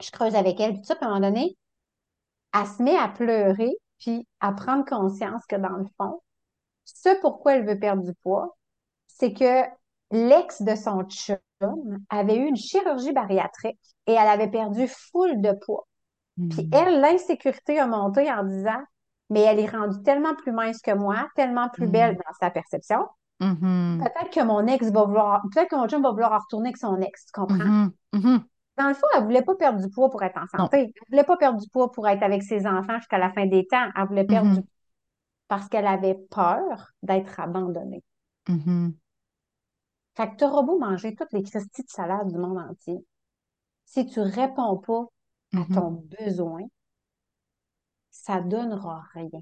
je 0.00 0.10
creuse 0.10 0.34
avec 0.34 0.58
elle, 0.60 0.76
tout 0.76 0.84
ça, 0.84 0.94
puis 0.94 1.04
à 1.04 1.08
un 1.08 1.14
moment 1.14 1.28
donné, 1.28 1.56
elle 2.54 2.66
se 2.66 2.82
met 2.82 2.96
à 2.96 3.08
pleurer, 3.08 3.72
puis 3.98 4.26
à 4.40 4.52
prendre 4.52 4.84
conscience 4.84 5.44
que 5.46 5.56
dans 5.56 5.76
le 5.76 5.86
fond, 5.98 6.20
ce 6.94 7.20
pourquoi 7.20 7.54
elle 7.54 7.66
veut 7.66 7.78
perdre 7.78 8.02
du 8.02 8.14
poids, 8.22 8.56
c'est 9.06 9.32
que 9.32 9.62
l'ex 10.10 10.62
de 10.62 10.74
son 10.74 11.04
chum 11.04 11.38
avait 12.08 12.36
eu 12.36 12.46
une 12.46 12.56
chirurgie 12.56 13.12
bariatrique 13.12 13.80
et 14.06 14.12
elle 14.12 14.28
avait 14.28 14.50
perdu 14.50 14.88
full 14.88 15.40
de 15.40 15.52
poids. 15.52 15.86
Puis 16.50 16.66
hmm. 16.66 16.70
elle, 16.72 17.00
l'insécurité 17.00 17.78
a 17.78 17.86
monté 17.86 18.30
en 18.30 18.44
disant, 18.44 18.80
mais 19.28 19.40
elle 19.40 19.58
est 19.58 19.68
rendue 19.68 20.02
tellement 20.02 20.34
plus 20.34 20.52
mince 20.52 20.80
que 20.80 20.92
moi, 20.92 21.28
tellement 21.34 21.68
plus 21.68 21.88
belle 21.88 22.14
hmm. 22.14 22.18
dans 22.18 22.34
sa 22.40 22.50
perception. 22.50 23.04
Mm-hmm. 23.40 23.98
Peut-être 23.98 24.30
que 24.30 24.44
mon 24.44 24.66
ex 24.66 24.90
va 24.90 25.04
vouloir, 25.04 25.42
peut-être 25.52 25.70
que 25.70 25.76
mon 25.76 25.86
chum 25.86 26.02
va 26.02 26.10
vouloir 26.10 26.42
retourner 26.42 26.70
avec 26.70 26.76
son 26.76 27.00
ex, 27.00 27.26
tu 27.26 27.32
comprends? 27.32 27.56
Mm-hmm. 27.56 27.90
Mm-hmm. 28.14 28.40
Dans 28.78 28.88
le 28.88 28.94
fond, 28.94 29.06
elle 29.16 29.24
voulait 29.24 29.42
pas 29.42 29.54
perdre 29.54 29.80
du 29.80 29.88
poids 29.90 30.10
pour 30.10 30.22
être 30.22 30.36
en 30.38 30.58
santé. 30.58 30.92
Elle 30.94 31.02
voulait 31.10 31.24
pas 31.24 31.36
perdre 31.36 31.60
du 31.60 31.68
poids 31.68 31.90
pour 31.92 32.08
être 32.08 32.22
avec 32.22 32.42
ses 32.42 32.66
enfants 32.66 32.96
jusqu'à 32.98 33.18
la 33.18 33.30
fin 33.30 33.46
des 33.46 33.66
temps. 33.66 33.88
Elle 33.96 34.06
voulait 34.06 34.24
perdre 34.24 34.54
du 34.54 34.60
poids 34.60 34.77
parce 35.48 35.68
qu'elle 35.68 35.86
avait 35.86 36.18
peur 36.30 36.92
d'être 37.02 37.40
abandonnée. 37.40 38.02
Fait 40.16 40.30
que 40.30 40.36
tu 40.36 40.44
auras 40.44 40.62
beau 40.62 40.78
manger 40.78 41.14
toutes 41.14 41.32
les 41.32 41.42
cristilles 41.42 41.84
de 41.84 41.90
salade 41.90 42.28
du 42.28 42.38
monde 42.38 42.58
entier. 42.58 42.98
Si 43.84 44.06
tu 44.06 44.20
réponds 44.20 44.78
pas 44.78 45.06
à 45.54 45.64
ton 45.72 46.04
besoin, 46.20 46.62
ça 48.10 48.40
donnera 48.40 49.02
rien. 49.14 49.40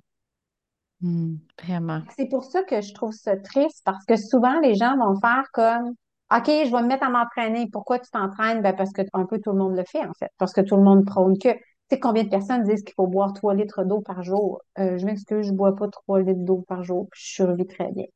Hmm, 1.00 1.36
vraiment. 1.62 2.02
C'est 2.16 2.28
pour 2.28 2.44
ça 2.44 2.62
que 2.62 2.80
je 2.80 2.94
trouve 2.94 3.12
ça 3.12 3.36
triste 3.36 3.82
parce 3.84 4.04
que 4.06 4.16
souvent 4.16 4.60
les 4.60 4.74
gens 4.74 4.96
vont 4.96 5.18
faire 5.20 5.44
comme 5.52 5.94
OK, 6.32 6.46
je 6.46 6.70
vais 6.72 6.82
me 6.82 6.88
mettre 6.88 7.04
à 7.04 7.10
m'entraîner. 7.10 7.68
Pourquoi 7.70 8.00
tu 8.00 8.10
t'entraînes? 8.10 8.60
Ben 8.60 8.74
parce 8.74 8.92
que 8.92 9.02
un 9.12 9.26
peu 9.26 9.38
tout 9.40 9.52
le 9.52 9.58
monde 9.58 9.76
le 9.76 9.84
fait, 9.84 10.04
en 10.04 10.12
fait. 10.14 10.30
Parce 10.38 10.52
que 10.52 10.60
tout 10.60 10.76
le 10.76 10.82
monde 10.82 11.04
prône 11.04 11.38
que. 11.38 11.50
Tu 11.88 11.94
sais 11.94 12.00
combien 12.00 12.24
de 12.24 12.28
personnes 12.28 12.64
disent 12.64 12.82
qu'il 12.82 12.94
faut 12.94 13.06
boire 13.06 13.32
3 13.32 13.54
litres 13.54 13.84
d'eau 13.84 14.00
par 14.00 14.22
jour? 14.22 14.60
Euh, 14.78 14.98
je 14.98 15.06
m'excuse, 15.06 15.46
je 15.46 15.52
bois 15.52 15.76
pas 15.76 15.88
3 15.88 16.20
litres 16.20 16.44
d'eau 16.44 16.64
par 16.66 16.82
jour, 16.82 17.06
puis 17.10 17.20
je 17.24 17.34
survis 17.34 17.66
très 17.66 17.92
bien. 17.92 18.06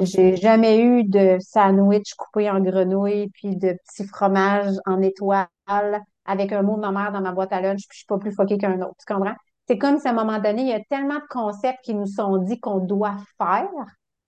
J'ai 0.00 0.36
jamais 0.36 0.80
eu 0.80 1.04
de 1.04 1.36
sandwich 1.40 2.14
coupé 2.14 2.50
en 2.50 2.60
grenouille, 2.60 3.28
puis 3.28 3.56
de 3.56 3.72
petits 3.72 4.06
fromages 4.06 4.74
en 4.86 5.00
étoile 5.02 5.46
avec 6.24 6.52
un 6.52 6.62
mot 6.62 6.76
de 6.76 6.80
ma 6.80 6.90
mère 6.90 7.12
dans 7.12 7.20
ma 7.20 7.32
boîte 7.32 7.52
à 7.52 7.60
lunch, 7.60 7.86
puis 7.88 7.94
je 7.94 7.98
suis 7.98 8.06
pas 8.06 8.18
plus 8.18 8.32
foquée 8.32 8.58
qu'un 8.58 8.80
autre. 8.82 8.96
Tu 8.98 9.12
comprends? 9.12 9.34
C'est 9.66 9.78
comme 9.78 9.98
si 9.98 10.08
à 10.08 10.10
un 10.10 10.14
moment 10.14 10.38
donné, 10.38 10.62
il 10.62 10.68
y 10.68 10.72
a 10.72 10.80
tellement 10.90 11.16
de 11.16 11.28
concepts 11.28 11.80
qui 11.84 11.94
nous 11.94 12.06
sont 12.06 12.38
dit 12.38 12.58
qu'on 12.58 12.78
doit 12.78 13.16
faire, 13.36 13.68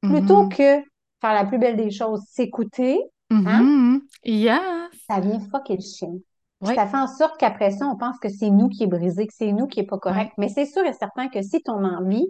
plutôt 0.03 0.45
mm-hmm. 0.45 0.57
que 0.57 0.87
faire 1.21 1.35
la 1.35 1.45
plus 1.45 1.59
belle 1.59 1.77
des 1.77 1.91
choses, 1.91 2.23
s'écouter. 2.29 3.01
Hein? 3.31 3.99
Mm-hmm. 4.25 4.61
Ça 5.09 5.21
vient 5.21 5.41
fucker 5.41 5.77
le 5.77 5.83
chien. 5.83 6.13
Ça 6.63 6.87
fait 6.87 6.97
en 6.97 7.07
sorte 7.07 7.39
qu'après 7.39 7.71
ça, 7.71 7.87
on 7.87 7.97
pense 7.97 8.19
que 8.19 8.29
c'est 8.29 8.51
nous 8.51 8.69
qui 8.69 8.85
est 8.85 8.87
brisé, 8.87 9.27
que 9.27 9.33
c'est 9.35 9.53
nous 9.53 9.67
qui 9.67 9.81
est 9.81 9.87
pas 9.87 9.99
correct. 9.99 10.33
Mais 10.37 10.49
c'est 10.49 10.67
sûr 10.67 10.85
et 10.85 10.93
certain 10.93 11.29
que 11.29 11.41
si 11.43 11.63
ton 11.63 11.85
envie, 11.85 12.29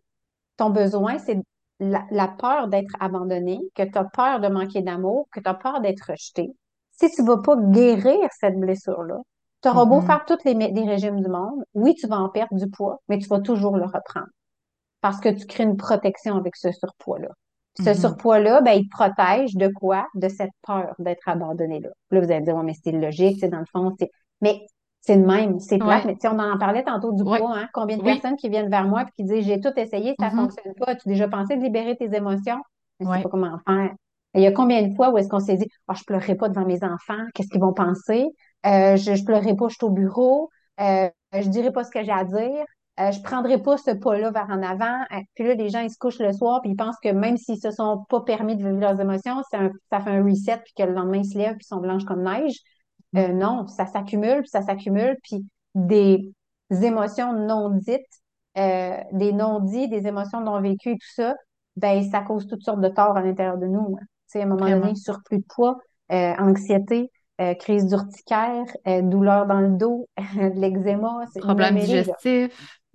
ton 0.56 0.70
besoin, 0.70 1.18
c'est 1.18 1.38
la, 1.80 2.28
peur 2.28 2.68
d'être 2.68 2.94
abandonné, 3.00 3.58
que 3.74 3.82
tu 3.82 3.98
as 3.98 4.04
peur 4.04 4.40
de 4.40 4.48
manquer 4.48 4.82
d'amour, 4.82 5.26
que 5.32 5.40
tu 5.40 5.48
as 5.48 5.54
peur 5.54 5.80
d'être 5.80 6.10
rejeté, 6.10 6.50
si 6.92 7.10
tu 7.10 7.24
vas 7.24 7.38
pas 7.38 7.56
guérir 7.56 8.28
cette 8.38 8.58
blessure-là, 8.58 9.18
tu 9.62 9.68
auras 9.68 9.84
beau 9.84 10.00
mm-hmm. 10.00 10.06
faire 10.06 10.24
tous 10.26 10.38
les, 10.44 10.84
régimes 10.88 11.20
du 11.20 11.28
monde, 11.28 11.64
oui, 11.74 11.94
tu 11.94 12.06
vas 12.06 12.18
en 12.18 12.28
perdre 12.28 12.54
du 12.54 12.68
poids, 12.70 13.00
mais 13.08 13.18
tu 13.18 13.28
vas 13.28 13.40
toujours 13.40 13.76
le 13.76 13.84
reprendre. 13.84 14.28
Parce 15.00 15.18
que 15.20 15.30
tu 15.30 15.46
crées 15.46 15.64
une 15.64 15.76
protection 15.76 16.36
avec 16.36 16.56
ce 16.56 16.70
surpoids-là. 16.72 17.28
Ce 17.80 17.90
mm-hmm. 17.90 18.00
surpoids-là, 18.00 18.60
ben, 18.62 18.72
il 18.72 18.84
te 18.84 18.90
protège 18.90 19.54
de 19.56 19.68
quoi? 19.68 20.06
De 20.14 20.28
cette 20.28 20.50
peur 20.66 20.94
d'être 20.98 21.28
abandonné 21.28 21.80
là. 21.80 21.90
Là, 22.10 22.20
vous 22.20 22.30
allez 22.30 22.44
dire, 22.44 22.56
mais 22.62 22.74
c'est 22.82 22.92
logique, 22.92 23.38
c'est 23.40 23.48
dans 23.48 23.60
le 23.60 23.66
fond, 23.72 23.94
c'est. 23.98 24.10
Mais 24.40 24.60
c'est 25.00 25.16
le 25.16 25.26
même, 25.26 25.58
c'est 25.60 25.78
plate, 25.78 26.04
mais 26.04 26.16
on 26.24 26.38
en 26.38 26.58
parlait 26.58 26.84
tantôt 26.84 27.12
du 27.12 27.24
poids, 27.24 27.38
hein? 27.56 27.68
Combien 27.72 27.96
de 27.96 28.02
personnes 28.02 28.36
qui 28.36 28.50
viennent 28.50 28.70
vers 28.70 28.86
moi 28.86 29.02
et 29.02 29.04
qui 29.16 29.24
disent 29.24 29.46
J'ai 29.46 29.60
tout 29.60 29.72
essayé, 29.76 30.14
ça 30.18 30.26
ne 30.26 30.30
mm-hmm. 30.30 30.36
fonctionne 30.36 30.74
pas. 30.74 30.86
As-tu 30.88 31.08
déjà 31.08 31.28
pensé 31.28 31.56
de 31.56 31.62
libérer 31.62 31.96
tes 31.96 32.14
émotions? 32.14 32.60
Je 33.00 33.06
ne 33.06 33.14
sais 33.14 33.22
pas 33.22 33.28
comment 33.28 33.58
faire. 33.66 33.90
Il 34.34 34.42
y 34.42 34.46
a 34.46 34.52
combien 34.52 34.86
de 34.86 34.94
fois 34.94 35.10
où 35.10 35.18
est-ce 35.18 35.28
qu'on 35.28 35.40
s'est 35.40 35.56
dit 35.56 35.66
oh, 35.88 35.94
je 35.96 36.04
pleurerai 36.04 36.36
pas 36.36 36.48
devant 36.48 36.64
mes 36.64 36.84
enfants, 36.84 37.24
qu'est-ce 37.34 37.48
qu'ils 37.48 37.60
vont 37.60 37.72
penser? 37.72 38.26
Euh, 38.66 38.96
je 38.96 39.12
ne 39.12 39.24
pleurerai 39.24 39.56
pas, 39.56 39.68
je 39.68 39.74
suis 39.74 39.84
au 39.84 39.90
bureau, 39.90 40.50
euh, 40.80 41.08
je 41.32 41.48
dirai 41.48 41.72
pas 41.72 41.82
ce 41.82 41.90
que 41.90 42.02
j'ai 42.04 42.12
à 42.12 42.24
dire, 42.24 42.64
euh, 43.00 43.12
je 43.12 43.20
prendrai 43.22 43.62
pas 43.62 43.76
ce 43.76 43.92
pas-là 43.92 44.30
vers 44.30 44.48
en 44.50 44.62
avant. 44.62 45.00
Euh, 45.12 45.20
puis 45.34 45.44
là, 45.44 45.54
les 45.54 45.68
gens, 45.68 45.80
ils 45.80 45.90
se 45.90 45.98
couchent 45.98 46.18
le 46.18 46.32
soir, 46.32 46.60
puis 46.60 46.70
ils 46.72 46.76
pensent 46.76 46.98
que 47.02 47.08
même 47.08 47.36
s'ils 47.36 47.60
se 47.60 47.70
sont 47.70 48.04
pas 48.08 48.20
permis 48.20 48.56
de 48.56 48.64
vivre 48.66 48.78
leurs 48.78 49.00
émotions, 49.00 49.42
un, 49.52 49.70
ça 49.90 50.00
fait 50.00 50.10
un 50.10 50.24
reset, 50.24 50.58
puis 50.64 50.72
que 50.76 50.82
le 50.82 50.92
lendemain, 50.92 51.18
ils 51.18 51.30
se 51.30 51.38
lèvent, 51.38 51.56
puis 51.56 51.64
ils 51.64 51.74
sont 51.74 51.80
blanches 51.80 52.04
comme 52.04 52.22
neige. 52.22 52.56
Euh, 53.16 53.28
non, 53.32 53.66
ça 53.66 53.86
s'accumule, 53.86 54.40
puis 54.40 54.50
ça 54.50 54.62
s'accumule, 54.62 55.16
puis 55.22 55.44
des 55.74 56.32
émotions 56.70 57.32
non 57.32 57.70
dites, 57.70 58.00
des 58.56 59.32
non-dits, 59.32 59.88
des 59.88 60.06
émotions 60.06 60.40
non 60.40 60.60
vécues 60.60 60.90
et 60.90 60.98
tout 60.98 61.14
ça, 61.14 61.34
ben 61.76 62.02
ça 62.02 62.20
cause 62.20 62.46
toutes 62.46 62.62
sortes 62.62 62.80
de 62.80 62.88
torts 62.88 63.16
à 63.16 63.22
l'intérieur 63.22 63.58
de 63.58 63.66
nous. 63.66 63.96
hein. 63.98 64.04
Tu 64.30 64.38
sais, 64.38 64.40
à 64.40 64.44
un 64.44 64.46
moment 64.46 64.60
Vraiment. 64.60 64.82
donné, 64.82 64.94
surplus 64.94 65.38
de 65.38 65.44
poids, 65.48 65.78
euh, 66.12 66.34
anxiété, 66.38 67.10
euh, 67.40 67.54
crise 67.54 67.86
d'urticaire, 67.86 68.64
euh, 68.86 69.02
douleur 69.02 69.46
dans 69.46 69.60
le 69.60 69.70
dos, 69.70 70.08
de 70.36 70.60
l'eczéma, 70.60 71.24
c'est 71.32 71.40
Problème 71.40 71.74
nommez-les, 71.74 72.04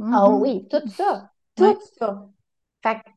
Ah 0.01 0.29
Mhm. 0.29 0.41
oui, 0.41 0.67
tout 0.69 0.87
ça, 0.89 1.31
Ouais. 1.59 1.73
tout 1.75 1.81
ça. 1.97 2.29
Fait 2.83 2.95
que- 2.97 3.09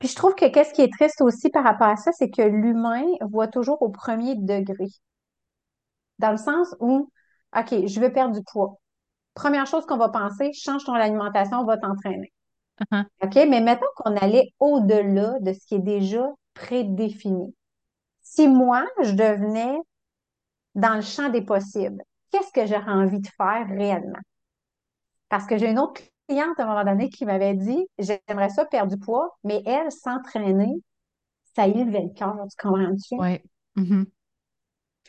puis 0.00 0.08
je 0.08 0.16
trouve 0.16 0.34
que 0.34 0.46
qu'est-ce 0.48 0.74
qui 0.74 0.82
est 0.82 0.92
triste 0.92 1.20
aussi 1.22 1.50
par 1.50 1.64
rapport 1.64 1.88
à 1.88 1.96
ça, 1.96 2.12
c'est 2.12 2.30
que 2.30 2.42
l'humain 2.42 3.04
voit 3.22 3.48
toujours 3.48 3.82
au 3.82 3.90
premier 3.90 4.36
degré. 4.36 4.86
Dans 6.18 6.30
le 6.30 6.36
sens 6.36 6.74
où, 6.80 7.10
OK, 7.56 7.86
je 7.86 8.00
veux 8.00 8.12
perdre 8.12 8.34
du 8.34 8.42
poids. 8.44 8.78
Première 9.34 9.66
chose 9.66 9.86
qu'on 9.86 9.96
va 9.98 10.08
penser, 10.10 10.52
change 10.54 10.84
ton 10.84 10.94
alimentation, 10.94 11.58
on 11.60 11.64
va 11.64 11.78
t'entraîner. 11.78 12.32
Uh-huh. 12.80 13.04
OK? 13.22 13.34
Mais 13.48 13.60
mettons 13.60 13.86
qu'on 13.96 14.16
allait 14.16 14.50
au-delà 14.60 15.38
de 15.40 15.52
ce 15.52 15.66
qui 15.66 15.76
est 15.76 15.80
déjà 15.80 16.26
prédéfini. 16.54 17.54
Si 18.22 18.48
moi, 18.48 18.86
je 19.02 19.12
devenais 19.12 19.76
dans 20.74 20.94
le 20.96 21.02
champ 21.02 21.28
des 21.30 21.42
possibles, 21.42 22.02
qu'est-ce 22.30 22.52
que 22.52 22.66
j'aurais 22.66 22.92
envie 22.92 23.20
de 23.20 23.28
faire 23.36 23.66
réellement? 23.68 24.20
Parce 25.28 25.46
que 25.46 25.58
j'ai 25.58 25.70
une 25.70 25.78
autre 25.78 26.00
cliente 26.28 26.58
à 26.58 26.64
un 26.64 26.66
moment 26.66 26.84
donné 26.84 27.08
qui 27.10 27.24
m'avait 27.24 27.54
dit, 27.54 27.86
j'aimerais 27.98 28.50
ça 28.50 28.64
perdre 28.64 28.94
du 28.94 28.98
poids, 28.98 29.30
mais 29.44 29.62
elle, 29.66 29.90
s'entraîner, 29.90 30.72
ça 31.54 31.66
y 31.66 31.84
levait 31.84 32.02
le 32.02 32.14
cœur, 32.14 32.36
tu 32.50 32.66
comprends-tu? 32.66 33.16
Ouais. 33.16 33.42
Mhm. 33.76 34.06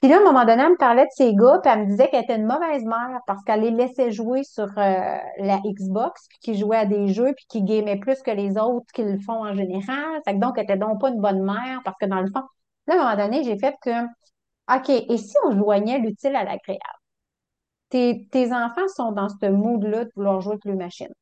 Puis 0.01 0.09
là, 0.09 0.17
à 0.17 0.19
un 0.19 0.23
moment 0.23 0.45
donné, 0.45 0.61
elle 0.61 0.71
me 0.71 0.77
parlait 0.77 1.05
de 1.05 1.11
ses 1.11 1.33
gars, 1.33 1.59
puis 1.63 1.71
elle 1.71 1.85
me 1.85 1.85
disait 1.85 2.09
qu'elle 2.09 2.23
était 2.23 2.35
une 2.35 2.45
mauvaise 2.45 2.83
mère 2.83 3.19
parce 3.25 3.43
qu'elle 3.43 3.61
les 3.61 3.71
laissait 3.71 4.11
jouer 4.11 4.43
sur 4.43 4.65
euh, 4.77 5.17
la 5.37 5.59
Xbox, 5.65 6.27
puis 6.27 6.37
qu'ils 6.39 6.57
jouaient 6.57 6.77
à 6.77 6.85
des 6.85 7.07
jeux, 7.13 7.33
puis 7.35 7.45
qu'ils 7.47 7.65
gamaient 7.65 7.97
plus 7.97 8.21
que 8.21 8.31
les 8.31 8.57
autres 8.57 8.85
qui 8.93 9.03
le 9.03 9.17
font 9.19 9.45
en 9.45 9.53
général. 9.55 10.21
Fait 10.25 10.33
que 10.33 10.39
donc, 10.39 10.57
elle 10.57 10.65
était 10.65 10.77
donc 10.77 10.99
pas 10.99 11.09
une 11.09 11.21
bonne 11.21 11.41
mère 11.41 11.81
parce 11.85 11.97
que 11.99 12.05
dans 12.05 12.21
le 12.21 12.27
fond, 12.27 12.43
là, 12.87 12.93
à 12.93 12.97
un 12.97 13.15
moment 13.15 13.25
donné, 13.25 13.43
j'ai 13.43 13.57
fait 13.57 13.75
que, 13.81 14.03
OK, 14.75 14.89
et 14.89 15.17
si 15.17 15.35
on 15.45 15.57
joignait 15.57 15.99
l'utile 15.99 16.35
à 16.35 16.43
l'agréable? 16.43 16.94
Tes, 17.95 18.27
tes 18.29 18.51
enfants 18.51 18.89
sont 18.93 19.13
dans 19.13 19.29
ce 19.29 19.49
mood-là 19.49 20.03
de 20.03 20.11
vouloir 20.17 20.41
jouer 20.41 20.55
avec 20.55 20.65
les 20.65 20.75
machines. 20.75 21.13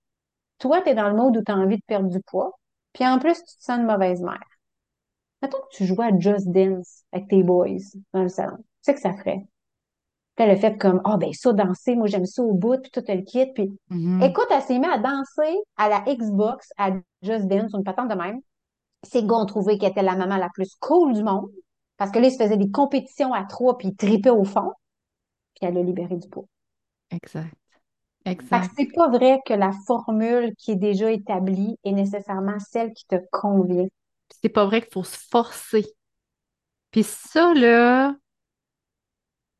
Toi, 0.57 0.81
tu 0.81 0.89
es 0.89 0.95
dans 0.95 1.07
le 1.07 1.15
mode 1.15 1.37
où 1.37 1.43
tu 1.43 1.51
as 1.51 1.55
envie 1.55 1.75
de 1.77 1.83
perdre 1.85 2.09
du 2.09 2.19
poids, 2.19 2.57
puis 2.93 3.05
en 3.05 3.19
plus, 3.19 3.35
tu 3.35 3.57
te 3.57 3.63
sens 3.63 3.77
une 3.77 3.85
mauvaise 3.85 4.23
mère. 4.23 4.41
Mettons 5.43 5.59
que 5.59 5.75
tu 5.75 5.85
jouais 5.85 6.07
à 6.07 6.17
Just 6.17 6.47
Dance 6.49 7.03
avec 7.11 7.27
tes 7.27 7.43
boys 7.43 7.77
dans 8.11 8.23
le 8.23 8.27
salon. 8.27 8.57
Tu 8.57 8.63
sais 8.81 8.95
que 8.95 9.01
ça 9.01 9.13
ferait. 9.13 9.45
Puis 10.35 10.49
a 10.49 10.55
fait 10.55 10.75
comme, 10.79 10.99
ah, 11.03 11.17
ben 11.17 11.31
ça, 11.31 11.53
danser, 11.53 11.95
moi, 11.95 12.07
j'aime 12.07 12.25
ça 12.25 12.41
au 12.41 12.55
bout, 12.55 12.81
puis 12.81 12.89
tout 12.89 13.03
le 13.07 13.21
kit. 13.21 13.45
Puis, 13.53 13.69
Mhm. 13.91 14.23
écoute, 14.23 14.47
elle 14.49 14.63
s'est 14.63 14.79
mise 14.79 14.89
à 14.91 14.97
danser 14.97 15.55
à 15.77 15.89
la 15.89 15.99
Xbox, 16.11 16.71
à 16.79 16.89
Just 17.21 17.45
Dance, 17.45 17.75
une 17.75 17.83
patente 17.83 18.09
de 18.09 18.15
même. 18.15 18.39
Ses 19.03 19.23
gars 19.23 19.35
ont 19.35 19.45
trouvé 19.45 19.77
qu'elle 19.77 19.91
était 19.91 20.01
la 20.01 20.15
maman 20.15 20.37
la 20.37 20.49
plus 20.51 20.73
cool 20.79 21.13
du 21.13 21.23
monde, 21.23 21.51
parce 21.97 22.09
que 22.09 22.17
là, 22.17 22.29
ils 22.29 22.31
se 22.31 22.41
faisaient 22.41 22.57
des 22.57 22.71
compétitions 22.71 23.31
à 23.31 23.43
trois, 23.43 23.77
puis 23.77 23.89
ils 23.89 23.95
tripaient 23.95 24.31
au 24.31 24.43
fond, 24.43 24.71
puis 25.53 25.67
elle 25.67 25.77
a 25.77 25.83
libéré 25.83 26.15
du 26.15 26.27
poids. 26.29 26.45
Exact. 27.13 27.53
Exact. 28.25 28.71
c'est 28.77 28.91
pas 28.93 29.09
vrai 29.09 29.41
que 29.45 29.53
la 29.53 29.71
formule 29.85 30.53
qui 30.57 30.71
est 30.71 30.77
déjà 30.77 31.11
établie 31.11 31.77
est 31.83 31.91
nécessairement 31.91 32.57
celle 32.59 32.93
qui 32.93 33.05
te 33.05 33.17
convient. 33.31 33.87
C'est 34.41 34.49
pas 34.49 34.65
vrai 34.65 34.81
qu'il 34.81 34.93
faut 34.93 35.03
se 35.03 35.17
forcer. 35.29 35.85
Puis 36.91 37.03
ça, 37.03 37.53
là, 37.53 38.15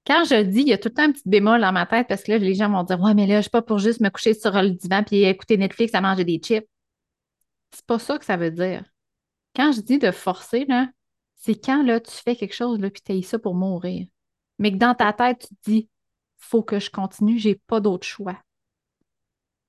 quand 0.05 0.24
je 0.25 0.41
dis, 0.43 0.62
il 0.62 0.67
y 0.69 0.74
a 0.74 0.77
tout 0.77 0.89
le 0.89 0.93
temps 0.93 1.03
un 1.03 1.12
petit 1.12 1.24
bémol 1.27 1.62
dans 1.62 1.72
ma 1.72 1.86
tête 1.86 2.07
parce 2.07 2.24
que 2.24 2.31
là, 2.31 2.38
les 2.38 2.55
gens 2.55 2.69
vont 2.69 2.83
dire 2.83 3.00
Ouais, 3.01 3.13
mais 3.13 3.27
là, 3.27 3.38
je 3.38 3.43
suis 3.43 3.50
pas 3.50 3.62
pour 3.62 3.79
juste 3.79 4.00
me 4.00 4.10
coucher 4.10 4.33
sur 4.33 4.51
le 4.53 4.72
divan 4.72 5.03
puis 5.03 5.24
écouter 5.24 5.57
Netflix 5.57 5.93
à 5.93 6.01
manger 6.01 6.24
des 6.24 6.38
chips. 6.38 6.67
C'est 7.72 7.86
pas 7.86 8.00
ça 8.00 8.17
que 8.17 8.25
ça 8.25 8.38
veut 8.38 8.51
dire. 8.51 8.83
Quand 9.55 9.72
je 9.72 9.81
dis 9.81 10.00
de 10.00 10.12
forcer, 10.12 10.65
là, 10.65 10.88
c'est 11.36 11.55
quand 11.55 11.83
là, 11.83 12.00
tu 12.00 12.12
fais 12.12 12.36
quelque 12.36 12.55
chose 12.55 12.79
là, 12.79 12.89
puis 12.89 13.01
tu 13.01 13.24
ça 13.24 13.39
pour 13.39 13.55
mourir. 13.55 14.07
Mais 14.60 14.72
que 14.72 14.77
dans 14.77 14.95
ta 14.95 15.12
tête, 15.13 15.39
tu 15.39 15.48
te 15.48 15.69
dis 15.72 15.89
Faut 16.44 16.62
que 16.62 16.80
je 16.80 16.92
continue, 16.92 17.40
j'ai 17.40 17.56
pas 17.56 17.80
d'autre 17.80 18.06
choix. 18.06 18.38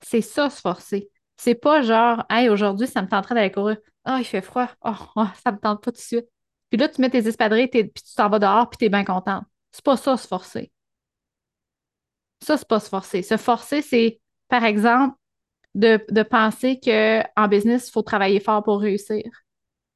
C'est 0.03 0.21
ça, 0.21 0.51
se 0.51 0.61
forcer. 0.61 1.11
C'est 1.37 1.55
pas 1.55 1.83
genre 1.83 2.25
Hey, 2.31 2.49
aujourd'hui, 2.49 2.87
ça 2.87 3.03
me 3.03 3.09
tenterait 3.09 3.35
d'aller 3.35 3.53
courir. 3.53 3.79
Ah, 4.05 4.19
il 4.21 4.25
fait 4.25 4.43
froid. 4.43 4.69
Oh, 4.85 4.93
oh, 5.17 5.27
ça 5.43 5.53
me 5.53 5.59
tente 5.59 5.83
pas 5.83 5.91
tout 5.93 5.97
de 5.97 6.03
suite. 6.03 6.27
Puis 6.71 6.79
là, 6.79 6.89
tu 6.89 7.01
mets 7.01 7.11
tes 7.11 7.27
espadrilles, 7.27 7.69
puis 7.69 7.91
tu 7.93 8.15
t'en 8.17 8.29
vas 8.29 8.39
dehors, 8.39 8.69
puis 8.69 8.79
t'es 8.79 8.89
bien 8.89 9.05
contente. 9.05 9.45
C'est 9.73 9.85
pas 9.85 9.97
ça, 9.97 10.17
se 10.17 10.27
forcer. 10.27 10.73
Ça, 12.41 12.57
c'est 12.57 12.69
pas 12.69 12.81
se 12.81 12.89
forcer. 12.89 13.23
Se 13.23 13.37
forcer, 13.37 13.83
c'est, 13.83 14.21
par 14.49 14.65
exemple, 14.65 15.17
de, 15.75 16.05
de 16.11 16.23
penser 16.23 16.81
qu'en 16.81 17.49
business, 17.49 17.89
il 17.89 17.93
faut 17.93 18.03
travailler 18.03 18.41
fort 18.41 18.63
pour 18.65 18.81
réussir. 18.81 19.25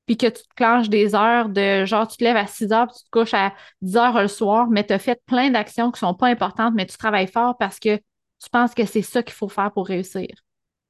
Puis 0.08 0.16
que 0.16 0.26
tu 0.26 0.42
te 0.42 0.54
clenches 0.56 0.88
des 0.88 1.14
heures 1.14 1.50
de 1.50 1.84
genre, 1.84 2.08
tu 2.08 2.16
te 2.16 2.24
lèves 2.24 2.38
à 2.38 2.46
6 2.46 2.72
heures, 2.72 2.86
puis 2.86 2.96
tu 2.96 3.04
te 3.04 3.10
couches 3.10 3.34
à 3.34 3.52
10 3.82 3.96
heures 3.98 4.18
le 4.18 4.26
soir, 4.26 4.66
mais 4.70 4.86
tu 4.86 4.94
as 4.94 4.98
fait 4.98 5.22
plein 5.26 5.50
d'actions 5.50 5.90
qui 5.92 6.00
sont 6.00 6.14
pas 6.14 6.28
importantes, 6.28 6.72
mais 6.74 6.86
tu 6.86 6.96
travailles 6.96 7.26
fort 7.26 7.58
parce 7.58 7.78
que 7.78 7.96
tu 7.96 8.48
penses 8.50 8.74
que 8.74 8.86
c'est 8.86 9.02
ça 9.02 9.22
qu'il 9.22 9.34
faut 9.34 9.50
faire 9.50 9.70
pour 9.70 9.86
réussir. 9.86 10.28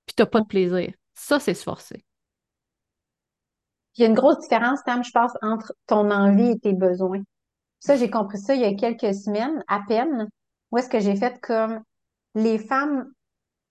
Puis 0.06 0.14
tu 0.16 0.22
n'as 0.22 0.26
pas 0.26 0.40
de 0.40 0.46
plaisir. 0.46 0.92
Ça, 1.14 1.40
c'est 1.40 1.54
se 1.54 1.64
forcer. 1.64 2.04
Il 3.96 4.02
y 4.02 4.04
a 4.04 4.08
une 4.08 4.14
grosse 4.14 4.38
différence, 4.38 4.84
Tam, 4.84 5.02
je 5.02 5.10
pense, 5.10 5.32
entre 5.42 5.74
ton 5.88 6.12
envie 6.12 6.52
et 6.52 6.58
tes 6.60 6.72
besoins. 6.72 7.22
Ça, 7.80 7.96
j'ai 7.96 8.10
compris 8.10 8.38
ça 8.38 8.54
il 8.54 8.60
y 8.60 8.64
a 8.64 8.74
quelques 8.74 9.16
semaines, 9.16 9.64
à 9.66 9.80
peine, 9.88 10.28
où 10.70 10.78
est-ce 10.78 10.88
que 10.88 11.00
j'ai 11.00 11.16
fait 11.16 11.40
comme 11.40 11.82
les 12.36 12.58
femmes, 12.58 13.10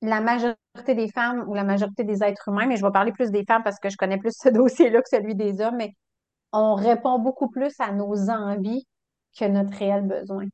la 0.02 0.22
majorité 0.22 0.96
des 0.96 1.10
femmes 1.10 1.46
ou 1.48 1.54
la 1.54 1.64
majorité 1.64 2.04
des 2.04 2.24
êtres 2.24 2.48
humains, 2.50 2.68
mais 2.68 2.78
je 2.78 2.86
vais 2.86 2.92
parler 2.92 3.12
plus 3.12 3.32
des 3.32 3.44
femmes 3.46 3.64
parce 3.64 3.80
que 3.80 3.90
je 3.90 3.98
connais 3.98 4.18
plus 4.18 4.34
ce 4.42 4.50
dossier-là 4.50 5.02
que 5.02 5.10
celui 5.10 5.36
des 5.36 5.62
hommes, 5.62 5.78
mais 5.78 5.94
on 6.54 6.76
répond 6.76 7.20
beaucoup 7.20 7.50
plus 7.50 7.74
à 7.80 7.92
nos 7.92 8.30
envies 8.30 8.86
que 9.38 9.46
notre 9.46 9.78
réel 9.78 10.04
besoin. 10.04 10.46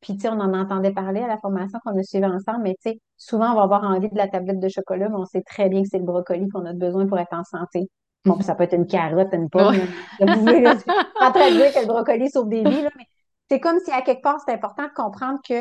Puis, 0.00 0.14
tu 0.14 0.20
sais, 0.20 0.28
on 0.28 0.40
en 0.40 0.54
entendait 0.54 0.92
parler 0.92 1.20
à 1.20 1.26
la 1.26 1.38
formation 1.38 1.78
qu'on 1.84 1.98
a 1.98 2.02
suivie 2.04 2.24
ensemble, 2.24 2.62
mais 2.62 2.76
tu 2.82 2.90
sais, 2.90 3.00
souvent, 3.16 3.50
on 3.52 3.56
va 3.56 3.62
avoir 3.62 3.82
envie 3.84 4.08
de 4.08 4.16
la 4.16 4.28
tablette 4.28 4.60
de 4.60 4.68
chocolat, 4.68 5.08
mais 5.08 5.16
on 5.16 5.24
sait 5.24 5.42
très 5.42 5.68
bien 5.68 5.82
que 5.82 5.88
c'est 5.90 5.98
le 5.98 6.04
brocoli 6.04 6.48
qu'on 6.48 6.64
a 6.66 6.72
besoin 6.72 7.06
pour 7.06 7.18
être 7.18 7.32
en 7.32 7.42
santé. 7.42 7.88
Bon, 8.24 8.34
puis 8.36 8.44
ça 8.44 8.54
peut 8.54 8.64
être 8.64 8.74
une 8.74 8.86
carotte, 8.86 9.32
une 9.32 9.48
pomme, 9.50 9.68
Ouais. 9.68 9.78
là, 9.78 9.84
mais 10.20 10.26
là, 10.26 10.34
vous 10.34 10.40
voulez, 10.40 10.60
là, 10.60 10.72
je 10.74 10.78
suis 10.78 10.86
pas 10.86 11.28
en 11.28 11.32
train 11.32 11.50
de 11.50 11.56
dire 11.56 11.72
que 11.74 11.80
le 11.80 11.86
brocoli 11.86 12.30
sauve 12.30 12.48
des 12.48 12.62
vies, 12.62 12.82
là, 12.82 12.90
mais 12.96 13.04
c'est 13.50 13.58
comme 13.60 13.80
si 13.80 13.90
à 13.90 14.02
quelque 14.02 14.22
part, 14.22 14.38
c'est 14.46 14.52
important 14.52 14.84
de 14.84 14.92
comprendre 14.94 15.40
que 15.48 15.54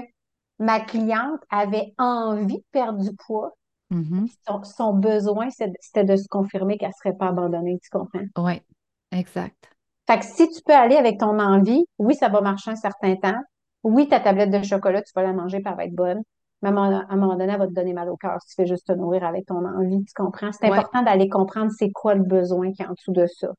ma 0.60 0.80
cliente 0.82 1.42
avait 1.50 1.94
envie 1.98 2.58
de 2.60 2.64
perdre 2.72 3.02
du 3.04 3.16
poids. 3.16 3.54
Mhm. 3.90 4.28
Son, 4.48 4.64
son 4.64 4.94
besoin, 4.96 5.50
c'était 5.52 6.06
de 6.06 6.16
se 6.18 6.28
confirmer 6.30 6.78
qu'elle 6.78 6.94
serait 6.94 7.18
pas 7.18 7.30
abandonnée, 7.30 7.80
tu 7.84 7.90
comprends? 7.92 8.26
Ouais, 8.38 8.64
exact. 9.12 9.76
Fait 10.08 10.20
que 10.20 10.26
si 10.26 10.50
tu 10.50 10.62
peux 10.66 10.74
aller 10.74 10.96
avec 10.96 11.20
ton 11.20 11.38
envie, 11.40 11.86
oui, 12.00 12.16
ça 12.16 12.30
va 12.30 12.42
marcher 12.42 12.72
un 12.72 12.76
certain 12.76 13.16
temps. 13.18 13.40
Oui, 13.84 14.08
ta 14.08 14.20
tablette 14.20 14.52
de 14.52 14.62
chocolat, 14.64 15.02
tu 15.02 15.12
vas 15.16 15.24
la 15.24 15.34
manger, 15.34 15.60
puis 15.60 15.70
elle 15.70 15.78
va 15.78 15.86
être 15.86 15.96
bonne. 15.96 16.22
Mais 16.62 16.70
à 16.70 16.72
un 16.72 17.16
moment 17.18 17.36
donné, 17.36 17.52
elle 17.54 17.60
va 17.60 17.68
te 17.68 17.74
donner 17.74 17.94
mal 17.94 18.10
au 18.10 18.18
cœur 18.18 18.42
si 18.42 18.50
tu 18.50 18.56
fais 18.56 18.66
juste 18.68 18.88
te 18.88 18.94
nourrir 18.94 19.24
avec 19.26 19.46
ton 19.46 19.64
envie, 19.66 20.04
tu 20.06 20.14
comprends? 20.16 20.52
C'est 20.52 20.66
Ouais, 20.66 20.68
important 20.68 21.04
d'aller 21.04 21.30
comprendre 21.30 21.72
c'est 21.78 21.92
quoi 21.92 22.16
le 22.16 22.24
besoin 22.24 22.72
qui 22.72 22.82
est 22.82 22.88
en 22.88 22.94
dessous 22.94 23.12
de 23.12 23.28
ça. 23.28 23.50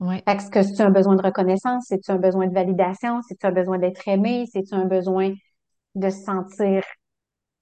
ouais. 0.00 0.24
Fait 0.28 0.36
que 0.38 0.50
que 0.50 0.62
c'est 0.62 0.82
un 0.82 0.90
besoin 0.90 1.16
de 1.16 1.22
reconnaissance? 1.22 1.86
C'est-tu 1.88 2.10
un 2.12 2.18
besoin 2.18 2.46
de 2.48 2.54
validation? 2.54 3.20
C'est-tu 3.28 3.46
un 3.46 3.52
besoin 3.52 3.78
d'être 3.78 4.06
aimé? 4.08 4.46
C'est-tu 4.52 4.74
un 4.74 4.86
besoin 4.86 5.34
de 5.94 6.10
se 6.10 6.22
sentir 6.24 6.84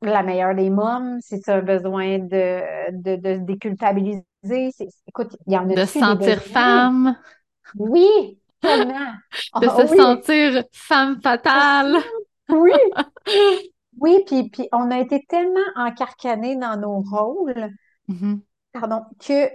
la 0.03 0.23
meilleure 0.23 0.55
des 0.57 0.71
mômes? 0.71 1.19
C'est-tu 1.23 1.51
un 1.51 1.63
besoin 1.63 2.19
de, 2.21 2.93
de, 2.93 3.17
de 3.17 3.35
se 3.37 3.41
déculpabiliser? 3.41 4.25
Écoute, 5.09 5.37
il 5.47 5.55
y 5.55 5.59
en 5.59 5.71
De 5.75 5.85
a-tu 5.85 5.87
se 5.87 5.99
sentir 5.99 6.41
femme, 6.41 7.17
Oui, 7.75 8.39
tellement. 8.63 9.13
de 9.57 9.69
Ah 9.69 9.77
se 9.77 9.87
oui, 9.89 10.23
sentir 10.27 10.65
femme 10.73 11.21
fatale. 11.23 11.97
oui, 12.49 12.73
oui, 14.01 14.23
puis, 14.27 14.51
puis 14.51 14.69
on 14.73 14.91
a 14.91 14.99
été 15.01 15.25
tellement 15.29 15.61
encarcanés 15.77 16.57
dans 16.57 16.79
nos 16.79 17.01
rôles, 17.01 17.71
Mhm. 18.09 18.43
pardon, 18.73 19.03
que 19.19 19.51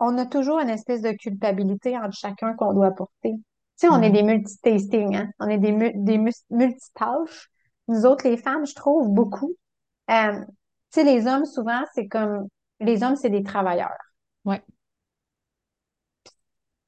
on 0.00 0.18
a 0.18 0.26
toujours 0.26 0.60
une 0.60 0.70
espèce 0.70 1.02
de 1.02 1.12
culpabilité 1.12 1.96
entre 1.98 2.16
chacun 2.16 2.54
qu'on 2.54 2.72
doit 2.74 2.88
apporter. 2.88 3.32
Tu 3.32 3.40
sais, 3.76 3.88
on 3.88 4.02
est 4.02 4.10
des 4.10 4.22
multitasking, 4.22 5.16
hein? 5.16 5.30
On 5.40 5.48
est 5.48 5.58
des, 5.58 5.72
mu- 5.72 5.92
des 5.94 6.18
multitâches. 6.50 7.50
Nous 7.88 8.06
autres, 8.06 8.28
les 8.28 8.36
femmes, 8.36 8.66
je 8.66 8.74
trouve 8.74 9.08
beaucoup. 9.10 9.54
Euh, 10.10 10.40
tu 10.44 10.46
sais, 11.00 11.04
les 11.04 11.26
hommes, 11.26 11.44
souvent, 11.46 11.82
c'est 11.94 12.08
comme, 12.08 12.48
les 12.80 13.02
hommes, 13.02 13.16
c'est 13.16 13.30
des 13.30 13.42
travailleurs. 13.42 13.96
Ouais. 14.44 14.62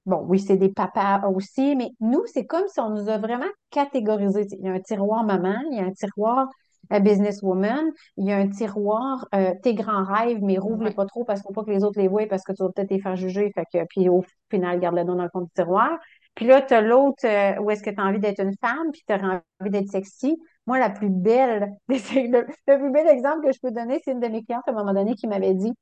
Bon, 0.06 0.24
oui, 0.28 0.38
c'est 0.38 0.56
des 0.56 0.68
papas 0.68 1.26
aussi, 1.28 1.74
mais 1.74 1.90
nous, 2.00 2.22
c'est 2.26 2.46
comme 2.46 2.68
si 2.68 2.78
on 2.80 2.90
nous 2.90 3.08
a 3.08 3.18
vraiment 3.18 3.46
catégorisés. 3.70 4.46
Il 4.52 4.64
y 4.64 4.68
a 4.68 4.72
un 4.72 4.80
tiroir 4.80 5.24
maman, 5.24 5.56
il 5.72 5.78
y 5.78 5.80
a 5.80 5.84
un 5.84 5.92
tiroir 5.92 6.48
euh, 6.92 7.00
businesswoman, 7.00 7.90
il 8.16 8.26
y 8.26 8.32
a 8.32 8.36
un 8.36 8.48
tiroir 8.48 9.26
euh, 9.34 9.52
tes 9.64 9.74
grands 9.74 10.04
rêves, 10.04 10.38
mais 10.42 10.58
rouvre-les 10.58 10.90
Ouais. 10.90 10.94
pas 10.94 11.06
trop 11.06 11.24
parce 11.24 11.40
qu'il 11.40 11.48
faut 11.48 11.54
pas 11.54 11.64
que 11.64 11.70
les 11.74 11.82
autres 11.82 11.98
les 11.98 12.06
voient 12.06 12.26
parce 12.28 12.44
que 12.44 12.52
tu 12.52 12.62
vas 12.62 12.70
peut-être 12.70 12.90
les 12.92 13.00
faire 13.00 13.16
juger. 13.16 13.50
Fait 13.52 13.64
que, 13.72 13.84
puis 13.88 14.08
au 14.08 14.24
final, 14.48 14.78
garde-le 14.78 15.04
dans 15.04 15.16
le 15.20 15.28
fond 15.30 15.40
du 15.40 15.50
tiroir. 15.56 15.98
Puis 16.36 16.46
là, 16.46 16.62
tu 16.62 16.74
as 16.74 16.82
l'autre 16.82 17.26
euh, 17.26 17.60
où 17.62 17.70
est-ce 17.72 17.82
que 17.84 17.90
tu 17.90 18.00
as 18.00 18.04
envie 18.04 18.20
d'être 18.20 18.40
une 18.42 18.56
femme, 18.60 18.92
puis 18.92 19.02
tu 19.08 19.14
as 19.14 19.42
envie 19.60 19.70
d'être 19.70 19.88
sexy. 19.90 20.38
Moi, 20.66 20.78
la 20.80 20.90
plus 20.90 21.10
belle, 21.10 21.74
le, 21.88 22.46
le 22.68 22.78
plus 22.78 22.92
bel 22.92 23.08
exemple 23.08 23.46
que 23.46 23.52
je 23.52 23.60
peux 23.60 23.72
donner, 23.72 24.00
c'est 24.04 24.12
une 24.12 24.20
de 24.20 24.28
mes 24.28 24.44
clientes 24.44 24.64
à 24.68 24.72
un 24.72 24.74
moment 24.74 24.94
donné 24.94 25.16
qui 25.16 25.28
m'avait 25.28 25.54
dit, 25.54 25.72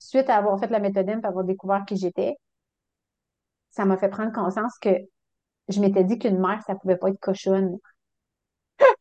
suite 0.00 0.30
à 0.30 0.36
avoir 0.38 0.58
fait 0.60 0.68
la 0.70 0.80
méthode 0.80 1.08
M, 1.08 1.20
puis 1.20 1.28
avoir 1.28 1.44
découvert 1.44 1.84
qui 1.86 1.96
j'étais, 1.96 2.36
ça 3.70 3.84
m'a 3.86 3.96
fait 3.96 4.10
prendre 4.10 4.30
conscience 4.32 4.78
que 4.78 4.90
je 5.68 5.80
m'étais 5.80 6.04
dit 6.04 6.18
qu'une 6.18 6.40
mère, 6.40 6.62
ça 6.66 6.74
pouvait 6.76 6.96
pas 6.98 7.10
être 7.10 7.20
cochonne. 7.20 7.78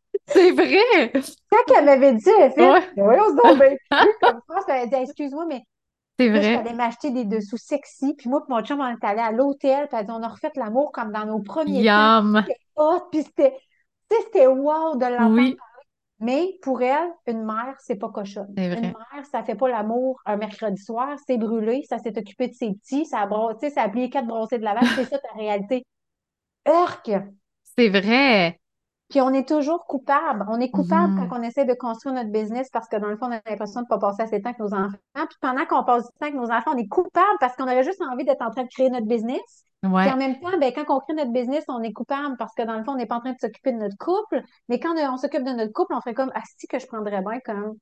C'est 0.27 0.51
vrai! 0.51 1.11
Quand 1.51 1.73
elle 1.77 1.85
m'avait 1.85 2.13
dit, 2.13 2.29
elle 2.39 2.51
fait, 2.53 2.71
Ouais. 2.71 2.81
mais 2.95 3.03
voyons 3.03 3.29
se 3.29 3.35
donc 3.35 3.59
bien. 3.59 3.77
Comme 4.21 4.41
France, 4.47 4.65
elle 4.69 4.89
dit, 4.89 4.95
excuse-moi, 4.95 5.45
mais 5.47 5.63
C'est 6.17 6.29
là, 6.33 6.41
je 6.41 6.47
suis 6.47 6.55
vrai. 6.55 6.57
allée 6.57 6.73
m'acheter 6.73 7.11
des 7.11 7.25
dessous 7.25 7.57
sexy. 7.57 8.13
Puis 8.15 8.29
moi, 8.29 8.43
puis 8.45 8.53
mon 8.53 8.61
chum, 8.63 8.79
on 8.81 8.87
est 8.87 9.03
allé 9.03 9.21
à 9.21 9.31
l'hôtel. 9.31 9.87
Puis 9.87 9.99
on 10.09 10.23
a 10.23 10.27
refait 10.27 10.51
l'amour 10.55 10.91
comme 10.91 11.11
dans 11.11 11.25
nos 11.25 11.39
premiers 11.41 11.83
temps. 11.83 11.91
Yum! 11.93 12.45
C'était 12.47 12.59
hot. 12.75 13.09
Puis 13.11 13.23
c'était, 13.23 13.51
tu 14.09 14.17
sais, 14.17 14.23
c'était 14.25 14.47
wow 14.47 14.95
de 14.97 15.05
l'entendre. 15.05 15.35
Oui, 15.35 15.57
Mais 16.19 16.57
pour 16.63 16.81
elle, 16.81 17.11
une 17.27 17.43
mère, 17.45 17.75
c'est 17.79 17.95
pas 17.97 18.09
cochonne. 18.09 18.53
c'est 18.57 18.73
Une 18.73 18.87
mère, 18.87 19.25
ça 19.31 19.43
fait 19.43 19.55
pas 19.55 19.69
l'amour 19.69 20.19
un 20.25 20.37
mercredi 20.37 20.81
soir, 20.81 21.17
c'est 21.27 21.37
brûlé, 21.37 21.83
ça 21.89 21.99
s'est 21.99 22.17
occupé 22.17 22.47
de 22.47 22.53
ses 22.55 22.73
petits, 22.73 23.05
ça 23.05 23.19
a, 23.21 23.27
bro- 23.27 23.53
ça 23.59 23.83
a 23.83 23.89
plié 23.89 24.09
quatre 24.09 24.27
brossées 24.27 24.57
de 24.59 24.63
lavage, 24.63 24.87
c'est 24.95 25.05
ça 25.05 25.19
ta 25.19 25.31
réalité. 25.37 25.85
Urk! 26.67 27.11
C'est 27.77 27.89
vrai. 27.89 28.59
Puis 29.09 29.21
on 29.21 29.33
est 29.33 29.47
toujours 29.47 29.85
coupable. 29.85 30.45
On 30.49 30.59
est 30.59 30.69
coupable 30.69 31.13
Mhm. 31.13 31.29
quand 31.29 31.39
on 31.39 31.41
essaie 31.41 31.65
de 31.65 31.73
construire 31.73 32.15
notre 32.15 32.31
business 32.31 32.69
parce 32.71 32.87
que 32.89 32.97
dans 32.97 33.07
le 33.07 33.15
fond, 33.17 33.27
on 33.27 33.31
a 33.31 33.41
l'impression 33.49 33.81
de 33.81 33.85
ne 33.85 33.89
pas 33.89 33.99
passer 33.99 34.23
assez 34.23 34.37
de 34.39 34.43
temps 34.43 34.49
avec 34.49 34.59
nos 34.59 34.73
enfants. 34.73 34.97
Puis 35.15 35.37
pendant 35.41 35.65
qu'on 35.65 35.83
passe 35.83 36.03
du 36.03 36.09
temps 36.19 36.25
avec 36.25 36.35
nos 36.35 36.51
enfants, 36.51 36.71
on 36.73 36.77
est 36.77 36.87
coupable 36.87 37.37
parce 37.39 37.55
qu'on 37.55 37.63
aurait 37.63 37.83
juste 37.83 38.01
envie 38.01 38.25
d'être 38.25 38.41
en 38.41 38.51
train 38.51 38.63
de 38.63 38.69
créer 38.69 38.89
notre 38.89 39.07
business. 39.07 39.39
Puis 39.81 39.89
Ouais. 39.95 40.11
en 40.11 40.17
même 40.17 40.39
temps, 40.39 40.57
ben, 40.59 40.71
quand 40.73 40.83
on 40.95 40.99
crée 40.99 41.13
notre 41.13 41.31
business, 41.31 41.63
on 41.69 41.81
est 41.83 41.93
coupable 41.93 42.35
parce 42.37 42.53
que 42.53 42.63
dans 42.63 42.77
le 42.77 42.83
fond, 42.83 42.91
on 42.93 42.95
n'est 42.97 43.05
pas 43.05 43.15
en 43.15 43.21
train 43.21 43.31
de 43.33 43.39
s'occuper 43.39 43.71
de 43.71 43.77
notre 43.77 43.97
couple. 43.97 44.41
Mais 44.69 44.79
quand 44.79 44.93
on, 44.95 45.13
on 45.13 45.17
s'occupe 45.17 45.43
de 45.43 45.51
notre 45.51 45.71
couple, 45.73 45.93
on 45.95 46.01
fait 46.01 46.13
comme, 46.13 46.31
ah, 46.35 46.41
si 46.57 46.67
que 46.67 46.77
je 46.79 46.85
prendrais 46.87 47.21
bien 47.21 47.39
comme 47.45 47.75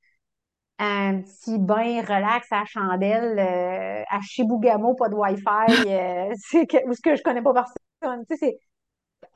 un 0.77 1.21
petit 1.21 1.57
bain 1.57 2.01
relax 2.01 2.51
à 2.51 2.59
la 2.59 2.65
chandelle, 2.65 3.39
euh, 3.39 4.03
à 4.09 4.19
Chibougamau, 4.21 4.95
pas 4.95 5.09
de 5.09 5.15
Wi-Fi, 5.15 5.87
euh, 5.93 6.33
que, 6.67 6.87
ou 6.89 6.93
ce 6.93 7.01
que 7.01 7.15
je 7.15 7.23
connais 7.23 7.41
pas 7.41 7.53
personne. 7.53 8.25
Tu 8.29 8.35
sais, 8.35 8.37
c'est, 8.37 8.59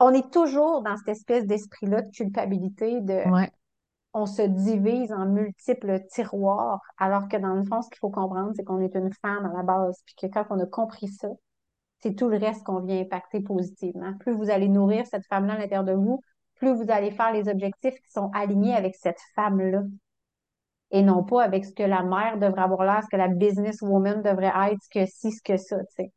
on 0.00 0.12
est 0.12 0.30
toujours 0.32 0.82
dans 0.82 0.96
cette 0.96 1.08
espèce 1.08 1.46
d'esprit-là 1.46 2.02
de 2.02 2.10
culpabilité, 2.10 3.00
de 3.00 3.28
Ouais. 3.30 3.50
on 4.14 4.26
se 4.26 4.42
divise 4.42 5.12
en 5.12 5.26
multiples 5.26 6.00
tiroirs, 6.10 6.80
alors 6.98 7.28
que 7.28 7.36
dans 7.36 7.54
le 7.54 7.62
fond, 7.64 7.82
ce 7.82 7.88
qu'il 7.90 7.98
faut 7.98 8.10
comprendre, 8.10 8.52
c'est 8.56 8.64
qu'on 8.64 8.80
est 8.80 8.94
une 8.96 9.12
femme 9.12 9.46
à 9.46 9.56
la 9.56 9.62
base, 9.62 10.02
puis 10.06 10.14
que 10.16 10.26
quand 10.32 10.44
on 10.50 10.58
a 10.60 10.66
compris 10.66 11.08
ça, 11.08 11.28
c'est 12.00 12.14
tout 12.14 12.28
le 12.28 12.38
reste 12.38 12.64
qu'on 12.64 12.80
vient 12.80 13.00
impacter 13.00 13.40
positivement. 13.40 14.14
Plus 14.20 14.32
vous 14.32 14.50
allez 14.50 14.68
nourrir 14.68 15.06
cette 15.06 15.26
femme-là 15.26 15.54
à 15.54 15.58
l'intérieur 15.58 15.84
de 15.84 15.92
vous, 15.92 16.20
plus 16.56 16.72
vous 16.74 16.90
allez 16.90 17.10
faire 17.10 17.32
les 17.32 17.48
objectifs 17.48 17.94
qui 17.94 18.10
sont 18.10 18.30
alignés 18.34 18.74
avec 18.74 18.94
cette 18.96 19.20
femme-là 19.34 19.82
et 20.90 21.02
non 21.02 21.22
pas 21.22 21.44
avec 21.44 21.64
ce 21.64 21.72
que 21.72 21.82
la 21.82 22.02
mère 22.02 22.38
devrait 22.38 22.62
avoir 22.62 22.84
l'air, 22.84 23.02
ce 23.04 23.08
que 23.08 23.16
la 23.16 23.28
businesswoman 23.28 24.22
devrait 24.22 24.52
être, 24.72 24.82
ce 24.82 24.88
que 24.88 25.06
ci, 25.06 25.30
ce 25.30 25.42
que 25.42 25.56
ça, 25.56 25.78
tu 25.78 25.84
sais. 25.96 26.12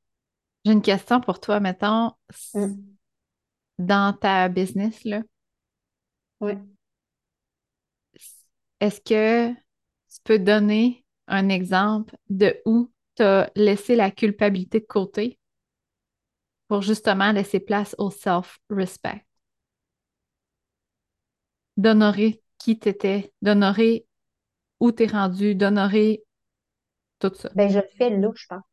J'ai 0.66 0.72
une 0.72 0.82
question 0.82 1.20
pour 1.22 1.40
toi, 1.40 1.60
mettons, 1.60 2.12
Mm. 2.54 2.74
Dans 3.80 4.14
ta 4.18 4.50
business, 4.50 5.04
là, 5.04 5.22
Oui. 6.40 6.58
est-ce 8.80 9.02
que 9.02 9.52
tu 9.54 10.20
peux 10.24 10.40
donner 10.40 11.06
un 11.28 11.50
exemple 11.50 12.16
de 12.30 12.62
où 12.66 12.92
tu 13.16 13.24
as 13.24 13.52
laissé 13.56 13.96
la 13.96 14.12
culpabilité 14.12 14.80
de 14.80 14.86
côté 14.86 15.40
pour 16.68 16.82
justement 16.82 17.32
laisser 17.32 17.60
place 17.60 17.96
au 17.98 18.12
self-respect? 18.12 19.26
D'honorer 21.78 22.42
qui 22.58 22.80
t'étais, 22.80 23.32
d'honorer 23.42 24.06
où 24.80 24.92
t'es 24.92 25.08
rendu, 25.08 25.56
d'honorer 25.56 26.24
tout 27.20 27.34
ça. 27.36 27.50
Ben, 27.56 27.70
je 27.70 27.80
le 27.80 27.88
fais 27.98 28.10
là, 28.12 28.30
je 28.36 28.46
pense, 28.48 28.64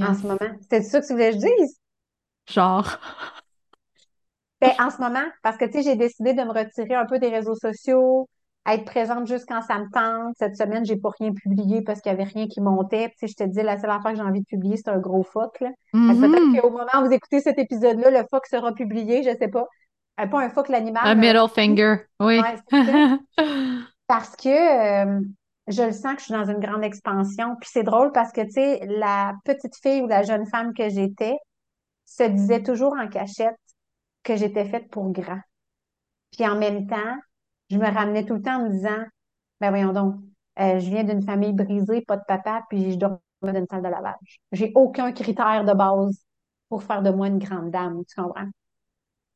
en 0.00 0.14
ce 0.14 0.26
moment. 0.26 0.58
C'est 0.68 0.82
ça 0.82 1.00
que 1.00 1.06
tu 1.06 1.12
voulais 1.12 1.30
que 1.30 1.36
je 1.36 1.40
dise? 1.40 1.80
Genre. 2.50 2.98
Ben, 4.60 4.72
en 4.78 4.90
ce 4.90 5.00
moment, 5.00 5.24
parce 5.42 5.56
que, 5.56 5.64
tu 5.64 5.72
sais, 5.72 5.82
j'ai 5.82 5.96
décidé 5.96 6.34
de 6.34 6.42
me 6.42 6.52
retirer 6.52 6.94
un 6.94 7.06
peu 7.06 7.18
des 7.18 7.28
réseaux 7.30 7.54
sociaux, 7.54 8.28
être 8.68 8.84
présente 8.84 9.26
juste 9.26 9.46
quand 9.48 9.62
ça 9.62 9.78
me 9.78 9.90
tente. 9.90 10.34
Cette 10.38 10.54
semaine, 10.56 10.84
j'ai 10.84 10.96
pas 10.96 11.10
rien 11.18 11.32
publié 11.32 11.80
parce 11.82 12.00
qu'il 12.02 12.12
y 12.12 12.14
avait 12.14 12.24
rien 12.24 12.46
qui 12.46 12.60
montait. 12.60 13.10
Puis, 13.16 13.28
je 13.28 13.34
te 13.34 13.44
dis, 13.44 13.62
la 13.62 13.78
seule 13.80 13.90
affaire 13.90 14.12
que 14.12 14.18
j'ai 14.18 14.22
envie 14.22 14.40
de 14.40 14.46
publier, 14.46 14.76
c'est 14.76 14.90
un 14.90 14.98
gros 14.98 15.22
fuck, 15.22 15.60
là. 15.60 15.70
Peut-être 15.92 16.46
Mhm. 16.46 16.60
qu'au 16.60 16.70
moment 16.70 16.84
où 17.00 17.06
vous 17.06 17.12
écoutez 17.12 17.40
cet 17.40 17.58
épisode-là, 17.58 18.10
le 18.10 18.26
fuck 18.30 18.46
sera 18.46 18.72
publié, 18.74 19.22
je 19.22 19.30
sais 19.30 19.48
pas. 19.48 19.66
Euh, 20.20 20.26
pas 20.26 20.40
un 20.42 20.50
fuck 20.50 20.68
l'animal, 20.68 21.02
Un 21.06 21.14
middle 21.14 21.48
finger, 21.48 21.96
oui. 22.20 22.40
Ouais. 22.40 22.56
Parce 24.06 24.36
que 24.36 24.48
euh, 24.48 25.20
je 25.68 25.82
le 25.84 25.92
sens 25.92 26.14
que 26.14 26.18
je 26.18 26.24
suis 26.24 26.34
dans 26.34 26.44
une 26.50 26.58
grande 26.60 26.84
expansion. 26.84 27.56
Puis 27.60 27.70
c'est 27.72 27.84
drôle 27.84 28.10
parce 28.12 28.32
que, 28.32 28.40
tu 28.42 28.50
sais, 28.50 28.80
la 28.86 29.34
petite 29.44 29.76
fille 29.80 30.02
ou 30.02 30.08
la 30.08 30.22
jeune 30.22 30.46
femme 30.46 30.74
que 30.74 30.88
j'étais 30.90 31.36
se 32.10 32.24
disait 32.24 32.62
toujours 32.62 32.94
en 32.94 33.08
cachette 33.08 33.56
que 34.22 34.36
j'étais 34.36 34.68
faite 34.68 34.90
pour 34.90 35.10
grand. 35.12 35.40
Puis 36.32 36.46
en 36.46 36.56
même 36.58 36.86
temps, 36.86 37.16
je 37.70 37.76
me 37.78 37.86
ramenais 37.86 38.24
tout 38.24 38.34
le 38.34 38.42
temps 38.42 38.60
en 38.60 38.64
me 38.64 38.70
disant, 38.70 39.04
ben 39.60 39.70
voyons 39.70 39.92
donc, 39.92 40.16
euh, 40.58 40.78
je 40.80 40.90
viens 40.90 41.04
d'une 41.04 41.22
famille 41.22 41.52
brisée, 41.52 42.02
pas 42.02 42.16
de 42.16 42.24
papa, 42.26 42.64
puis 42.68 42.92
je 42.92 42.96
dormais 42.98 43.18
dans 43.42 43.54
une 43.54 43.66
salle 43.70 43.82
de 43.82 43.88
lavage. 43.88 44.40
J'ai 44.52 44.72
aucun 44.74 45.12
critère 45.12 45.64
de 45.64 45.72
base 45.72 46.24
pour 46.68 46.82
faire 46.82 47.02
de 47.02 47.10
moi 47.10 47.28
une 47.28 47.38
grande 47.38 47.70
dame, 47.70 48.02
tu 48.06 48.20
comprends? 48.20 48.48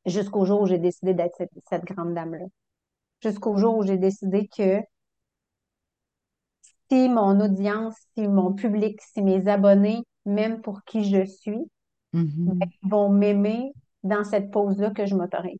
Jusqu'au 0.06 0.44
jour 0.46 0.62
où 0.62 0.66
j'ai 0.66 0.78
décidé 0.78 1.14
d'être 1.14 1.36
cette, 1.36 1.50
cette 1.68 1.84
grande 1.84 2.14
dame-là. 2.14 2.46
Jusqu'au 3.22 3.56
jour 3.58 3.78
où 3.78 3.84
j'ai 3.84 3.98
décidé 3.98 4.48
que 4.48 4.80
si 6.90 7.08
mon 7.08 7.40
audience, 7.40 7.96
si 8.14 8.26
mon 8.28 8.52
public, 8.54 9.00
si 9.00 9.22
mes 9.22 9.48
abonnés 9.48 10.04
m'aiment 10.24 10.60
pour 10.62 10.82
qui 10.84 11.04
je 11.04 11.24
suis, 11.24 11.70
ben, 12.46 12.54
Mhm. 12.60 12.60
ils 12.82 12.88
vont 12.90 13.08
m'aimer 13.10 13.72
dans 14.02 14.24
cette 14.24 14.50
pose-là 14.50 14.90
que 14.90 15.06
je 15.06 15.14
m'autorise. 15.14 15.58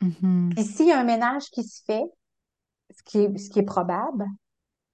Mhm. 0.00 0.50
Puis 0.54 0.64
s'il 0.64 0.88
y 0.88 0.92
a 0.92 1.00
un 1.00 1.04
ménage 1.04 1.44
qui 1.50 1.62
se 1.64 1.82
fait, 1.84 2.04
ce 2.90 3.02
qui 3.04 3.18
est, 3.18 3.38
ce 3.38 3.50
qui 3.50 3.60
est 3.60 3.64
probable, 3.64 4.24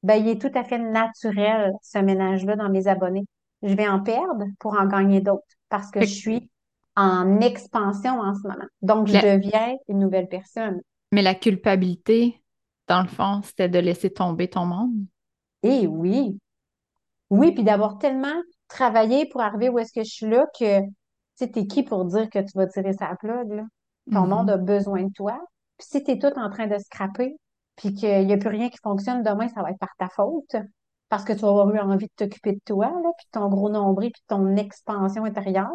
ben, 0.02 0.14
il 0.16 0.28
est 0.28 0.40
tout 0.40 0.56
à 0.58 0.64
fait 0.64 0.78
naturel, 0.78 1.72
ce 1.82 1.98
ménage-là, 1.98 2.56
dans 2.56 2.68
mes 2.68 2.86
abonnés. 2.86 3.24
Je 3.62 3.74
vais 3.74 3.88
en 3.88 4.00
perdre 4.00 4.44
pour 4.58 4.74
en 4.78 4.86
gagner 4.86 5.20
d'autres 5.20 5.42
parce 5.68 5.90
que 5.90 6.00
je 6.00 6.06
suis 6.06 6.50
en 6.96 7.40
expansion 7.40 8.20
en 8.20 8.34
ce 8.34 8.42
moment. 8.42 8.66
Donc, 8.82 9.06
je 9.08 9.14
la- 9.14 9.36
deviens 9.38 9.74
une 9.88 9.98
nouvelle 9.98 10.28
personne. 10.28 10.80
mais 11.12 11.22
la 11.22 11.34
culpabilité, 11.34 12.42
dans 12.88 13.02
le 13.02 13.08
fond, 13.08 13.40
c'était 13.42 13.68
de 13.68 13.78
laisser 13.78 14.10
tomber 14.10 14.48
ton 14.48 14.66
monde? 14.66 15.06
Et 15.62 15.86
oui, 15.86 16.38
oui, 17.30 17.52
puis 17.52 17.64
d'avoir 17.64 17.98
tellement 17.98 18.40
travaillé 18.68 19.26
pour 19.28 19.40
arriver 19.42 19.68
où 19.68 19.78
est-ce 19.78 19.92
que 19.92 20.02
je 20.04 20.10
suis 20.10 20.26
là 20.26 20.46
que, 20.58 20.80
tu 20.82 20.88
sais, 21.36 21.50
t'es 21.50 21.66
qui 21.66 21.82
pour 21.82 22.04
dire 22.06 22.28
que 22.30 22.38
tu 22.40 22.52
vas 22.56 22.66
tirer 22.66 22.92
sa 22.92 23.14
plug, 23.16 23.52
là? 23.52 23.64
Ton 24.12 24.26
monde 24.26 24.50
Mhm. 24.50 24.50
a 24.50 24.56
besoin 24.58 25.02
de 25.04 25.12
toi. 25.12 25.38
Puis 25.78 25.88
si 25.90 26.02
t'es 26.04 26.18
tout 26.18 26.32
en 26.38 26.50
train 26.50 26.66
de 26.66 26.78
scraper, 26.78 27.36
puis 27.76 27.94
qu'il 27.94 28.26
n'y 28.26 28.32
a 28.32 28.38
plus 28.38 28.48
rien 28.48 28.70
qui 28.70 28.78
fonctionne 28.82 29.22
demain, 29.22 29.48
ça 29.48 29.62
va 29.62 29.70
être 29.70 29.78
par 29.78 29.94
ta 29.98 30.08
faute. 30.08 30.56
Parce 31.08 31.24
que 31.24 31.32
tu 31.32 31.40
vas 31.40 31.48
avoir 31.50 31.70
eu 31.74 31.78
envie 31.78 32.06
de 32.06 32.12
t'occuper 32.16 32.52
de 32.54 32.60
toi, 32.64 32.86
là, 32.88 33.10
puis 33.18 33.26
de 33.26 33.30
ton 33.40 33.48
gros 33.48 33.68
nombril, 33.70 34.10
puis 34.12 34.22
de 34.22 34.34
ton 34.34 34.56
expansion 34.56 35.24
intérieure. 35.24 35.70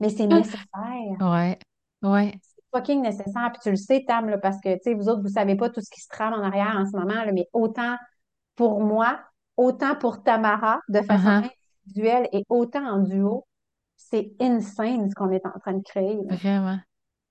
Mais 0.00 0.10
c'est 0.10 0.26
nécessaire. 0.26 1.18
Ouais, 1.20 1.58
ouais. 2.02 2.40
C'est 2.42 2.62
fucking 2.74 3.02
nécessaire. 3.02 3.50
Puis 3.52 3.60
tu 3.62 3.70
le 3.70 3.76
sais, 3.76 4.04
Tam, 4.06 4.28
là, 4.28 4.38
parce 4.38 4.60
que, 4.60 4.74
tu 4.74 4.80
sais, 4.84 4.94
vous 4.94 5.08
autres, 5.08 5.22
vous 5.22 5.28
savez 5.28 5.56
pas 5.56 5.70
tout 5.70 5.80
ce 5.80 5.90
qui 5.90 6.00
se 6.00 6.08
trame 6.08 6.34
en 6.34 6.42
arrière 6.42 6.76
en 6.76 6.86
ce 6.86 6.96
moment, 6.96 7.24
là, 7.24 7.32
mais 7.32 7.46
autant 7.52 7.96
pour 8.56 8.80
moi, 8.82 9.20
autant 9.56 9.96
pour 9.96 10.22
Tamara, 10.24 10.80
de 10.88 11.02
façon 11.02 11.30
Uh-huh. 11.30 11.50
Individuelle 11.88 12.28
et 12.32 12.44
autant 12.48 12.86
en 12.86 12.98
duo, 13.00 13.46
c'est 13.96 14.32
insane 14.40 15.10
ce 15.10 15.14
qu'on 15.14 15.30
est 15.30 15.44
en 15.44 15.58
train 15.58 15.74
de 15.74 15.82
créer. 15.82 16.18
Vraiment, 16.28 16.78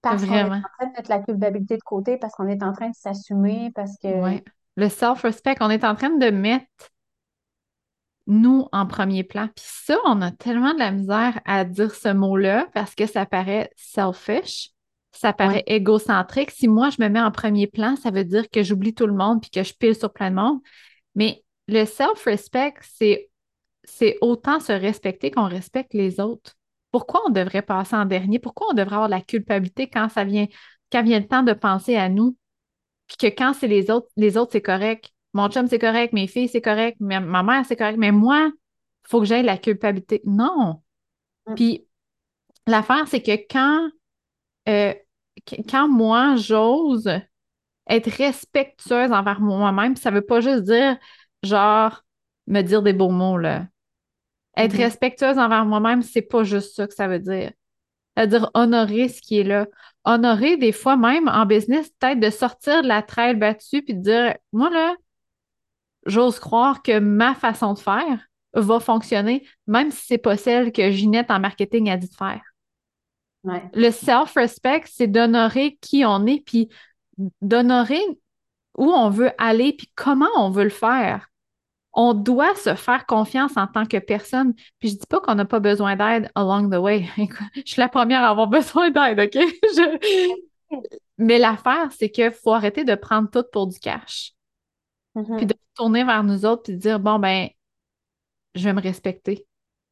Parce 0.02 0.26
qu'on 0.26 0.34
est 0.34 0.44
en 0.44 0.50
train 0.50 0.86
de 0.86 0.92
mettre 0.98 1.10
la 1.10 1.20
culpabilité 1.20 1.78
de 1.78 1.84
côté, 1.84 2.18
parce 2.18 2.34
qu'on 2.34 2.48
est 2.48 2.62
en 2.64 2.74
train 2.74 2.90
de 2.90 2.96
s'assumer, 2.96 3.72
parce 3.74 3.98
que, 3.98 4.08
Ouais. 4.08 4.44
Le 4.76 4.90
self-respect, 4.90 5.56
on 5.60 5.72
est 5.72 5.84
en 5.84 5.96
train 5.96 6.12
de 6.12 6.30
mettre 6.30 6.92
nous 8.28 8.68
en 8.72 8.86
premier 8.86 9.24
plan. 9.24 9.48
Puis 9.56 9.66
ça, 9.66 9.98
on 10.06 10.22
a 10.22 10.32
tellement 10.32 10.74
de 10.74 10.80
la 10.80 10.92
misère 10.92 11.40
à 11.46 11.66
dire 11.66 11.96
ce 11.96 12.10
mot-là 12.10 12.68
parce 12.74 12.94
que 12.94 13.08
ça 13.08 13.26
paraît 13.26 13.72
selfish, 13.76 14.70
ça 15.12 15.34
paraît 15.34 15.64
ouais, 15.68 15.76
égocentrique. 15.76 16.52
Si 16.52 16.68
moi, 16.68 16.90
je 16.90 17.02
me 17.02 17.10
mets 17.10 17.22
en 17.22 17.32
premier 17.32 17.66
plan, 17.66 17.96
ça 17.96 18.12
veut 18.12 18.26
dire 18.26 18.50
que 18.52 18.62
j'oublie 18.62 18.94
tout 18.94 19.08
le 19.08 19.16
monde 19.16 19.42
puis 19.42 19.50
que 19.50 19.64
je 19.64 19.74
pile 19.74 19.96
sur 19.96 20.14
plein 20.14 20.30
de 20.30 20.36
monde. 20.36 20.60
Mais 21.16 21.44
le 21.68 21.86
self-respect, 21.86 22.76
c'est, 22.82 23.30
c'est 23.88 24.18
autant 24.22 24.60
se 24.60 24.72
respecter 24.74 25.32
qu'on 25.32 25.48
respecte 25.48 25.94
les 25.94 26.20
autres. 26.20 26.56
Pourquoi 26.92 27.22
on 27.28 27.32
devrait 27.32 27.62
passer 27.64 27.96
en 27.96 28.06
dernier? 28.06 28.40
Pourquoi 28.40 28.68
on 28.72 28.74
devrait 28.74 28.96
avoir 28.96 29.10
de 29.10 29.16
la 29.16 29.22
culpabilité 29.22 29.90
quand 29.90 30.10
ça 30.10 30.24
vient, 30.24 30.48
quand 30.92 31.04
vient 31.04 31.20
le 31.20 31.28
temps 31.28 31.44
de 31.44 31.54
penser 31.54 31.96
à 31.98 32.10
nous? 32.10 32.38
Puis 33.08 33.18
que 33.18 33.28
quand 33.28 33.54
c'est 33.54 33.68
les 33.68 33.90
autres, 33.92 34.10
les 34.18 34.38
autres, 34.38 34.52
c'est 34.54 34.62
correct. 34.62 35.12
Mon 35.34 35.50
chum, 35.50 35.68
c'est 35.68 35.80
correct. 35.80 36.14
Mes 36.14 36.28
filles, 36.28 36.50
c'est 36.50 36.62
correct. 36.62 36.98
Ma, 37.00 37.20
ma 37.20 37.44
mère, 37.44 37.66
c'est 37.66 37.76
correct. 37.76 37.98
Mais 37.98 38.12
moi, 38.12 38.50
il 38.54 39.10
faut 39.10 39.20
que 39.20 39.26
j'aie 39.26 39.44
la 39.44 39.58
culpabilité. 39.58 40.22
Non. 40.26 40.82
Mm. 41.48 41.56
Puis 41.56 41.88
l'affaire, 42.68 43.08
c'est 43.08 43.22
que 43.24 43.32
quand, 43.52 43.90
euh, 44.70 44.94
qu- 45.46 45.64
quand 45.70 45.88
moi, 45.88 46.36
j'ose 46.38 47.10
être 47.90 48.12
respectueuse 48.12 49.12
envers 49.12 49.42
moi-même, 49.42 49.96
ça 49.96 50.12
veut 50.12 50.22
pas 50.26 50.42
juste 50.42 50.64
dire, 50.64 50.98
genre, 51.44 52.04
me 52.48 52.62
dire 52.62 52.82
des 52.84 52.94
beaux 52.94 53.12
mots, 53.12 53.38
là. 53.38 53.68
Être 54.58 54.74
Mhm. 54.74 54.82
respectueuse 54.82 55.38
envers 55.38 55.66
moi-même, 55.66 56.02
c'est 56.02 56.22
pas 56.22 56.44
juste 56.44 56.76
ça 56.76 56.88
que 56.88 56.94
ça 56.94 57.08
veut 57.08 57.20
dire. 57.20 57.52
C'est-à-dire 58.16 58.50
honorer 58.56 59.08
ce 59.10 59.22
qui 59.22 59.40
est 59.40 59.44
là. 59.44 59.68
Honorer 60.04 60.58
des 60.58 60.72
fois 60.72 60.98
même 60.98 61.28
en 61.28 61.46
business, 61.46 61.90
peut-être 62.00 62.20
de 62.20 62.30
sortir 62.32 62.82
de 62.82 62.88
la 62.88 63.04
traîne 63.04 63.40
battue 63.40 63.84
puis 63.84 63.94
de 63.94 64.02
dire, 64.02 64.36
moi 64.52 64.70
là, 64.72 64.96
j'ose 66.06 66.40
croire 66.40 66.82
que 66.82 67.00
ma 67.00 67.36
façon 67.36 67.74
de 67.74 67.80
faire 67.80 68.28
va 68.54 68.80
fonctionner, 68.80 69.48
même 69.68 69.92
si 69.92 70.06
c'est 70.08 70.18
pas 70.18 70.38
celle 70.38 70.72
que 70.72 70.90
Ginette 70.90 71.30
en 71.30 71.40
marketing 71.40 71.90
a 71.90 71.98
dit 71.98 72.10
de 72.10 72.16
faire. 72.16 72.42
Ouais. 73.44 73.64
Le 73.74 73.92
self-respect, 73.92 74.84
c'est 74.86 75.08
d'honorer 75.08 75.78
qui 75.80 76.04
on 76.06 76.26
est, 76.26 76.44
puis 76.44 76.70
d'honorer 77.42 78.02
où 78.78 78.92
on 78.92 79.10
veut 79.10 79.32
aller, 79.38 79.74
puis 79.74 79.92
comment 79.96 80.30
on 80.38 80.50
veut 80.50 80.64
le 80.64 80.70
faire. 80.70 81.30
On 82.00 82.14
doit 82.14 82.56
se 82.56 82.76
faire 82.76 83.08
confiance 83.08 83.58
en 83.58 83.68
tant 83.68 83.86
que 83.86 83.98
personne. 83.98 84.54
Puis 84.80 84.90
je 84.90 84.94
dis 84.96 85.08
pas 85.10 85.20
qu'on 85.20 85.36
n'a 85.36 85.46
pas 85.46 85.60
besoin 85.60 85.96
d'aide 85.98 86.32
along 86.36 86.70
the 86.70 86.76
way. 86.80 87.08
je 87.56 87.62
suis 87.66 87.82
la 87.82 87.90
première 87.90 88.24
à 88.24 88.30
avoir 88.30 88.48
besoin 88.50 88.92
d'aide, 88.92 89.20
OK? 89.20 89.34
Je- 89.64 90.38
Mais 91.18 91.40
l'affaire, 91.40 91.92
c'est 91.92 92.10
qu'il 92.10 92.32
faut 92.32 92.54
arrêter 92.54 92.84
de 92.84 92.96
prendre 92.96 93.30
tout 93.30 93.44
pour 93.52 93.68
du 93.68 93.80
cash. 93.80 94.34
Mhm. 95.16 95.38
Puis 95.38 95.46
de 95.48 95.54
se 95.54 95.76
tourner 95.76 96.04
vers 96.04 96.24
nous 96.24 96.46
autres, 96.46 96.64
puis 96.64 96.74
de 96.74 96.80
dire, 96.80 97.00
bon, 97.00 97.20
ben, 97.20 97.50
je 98.56 98.64
vais 98.64 98.74
me 98.74 98.82
respecter. 98.82 99.46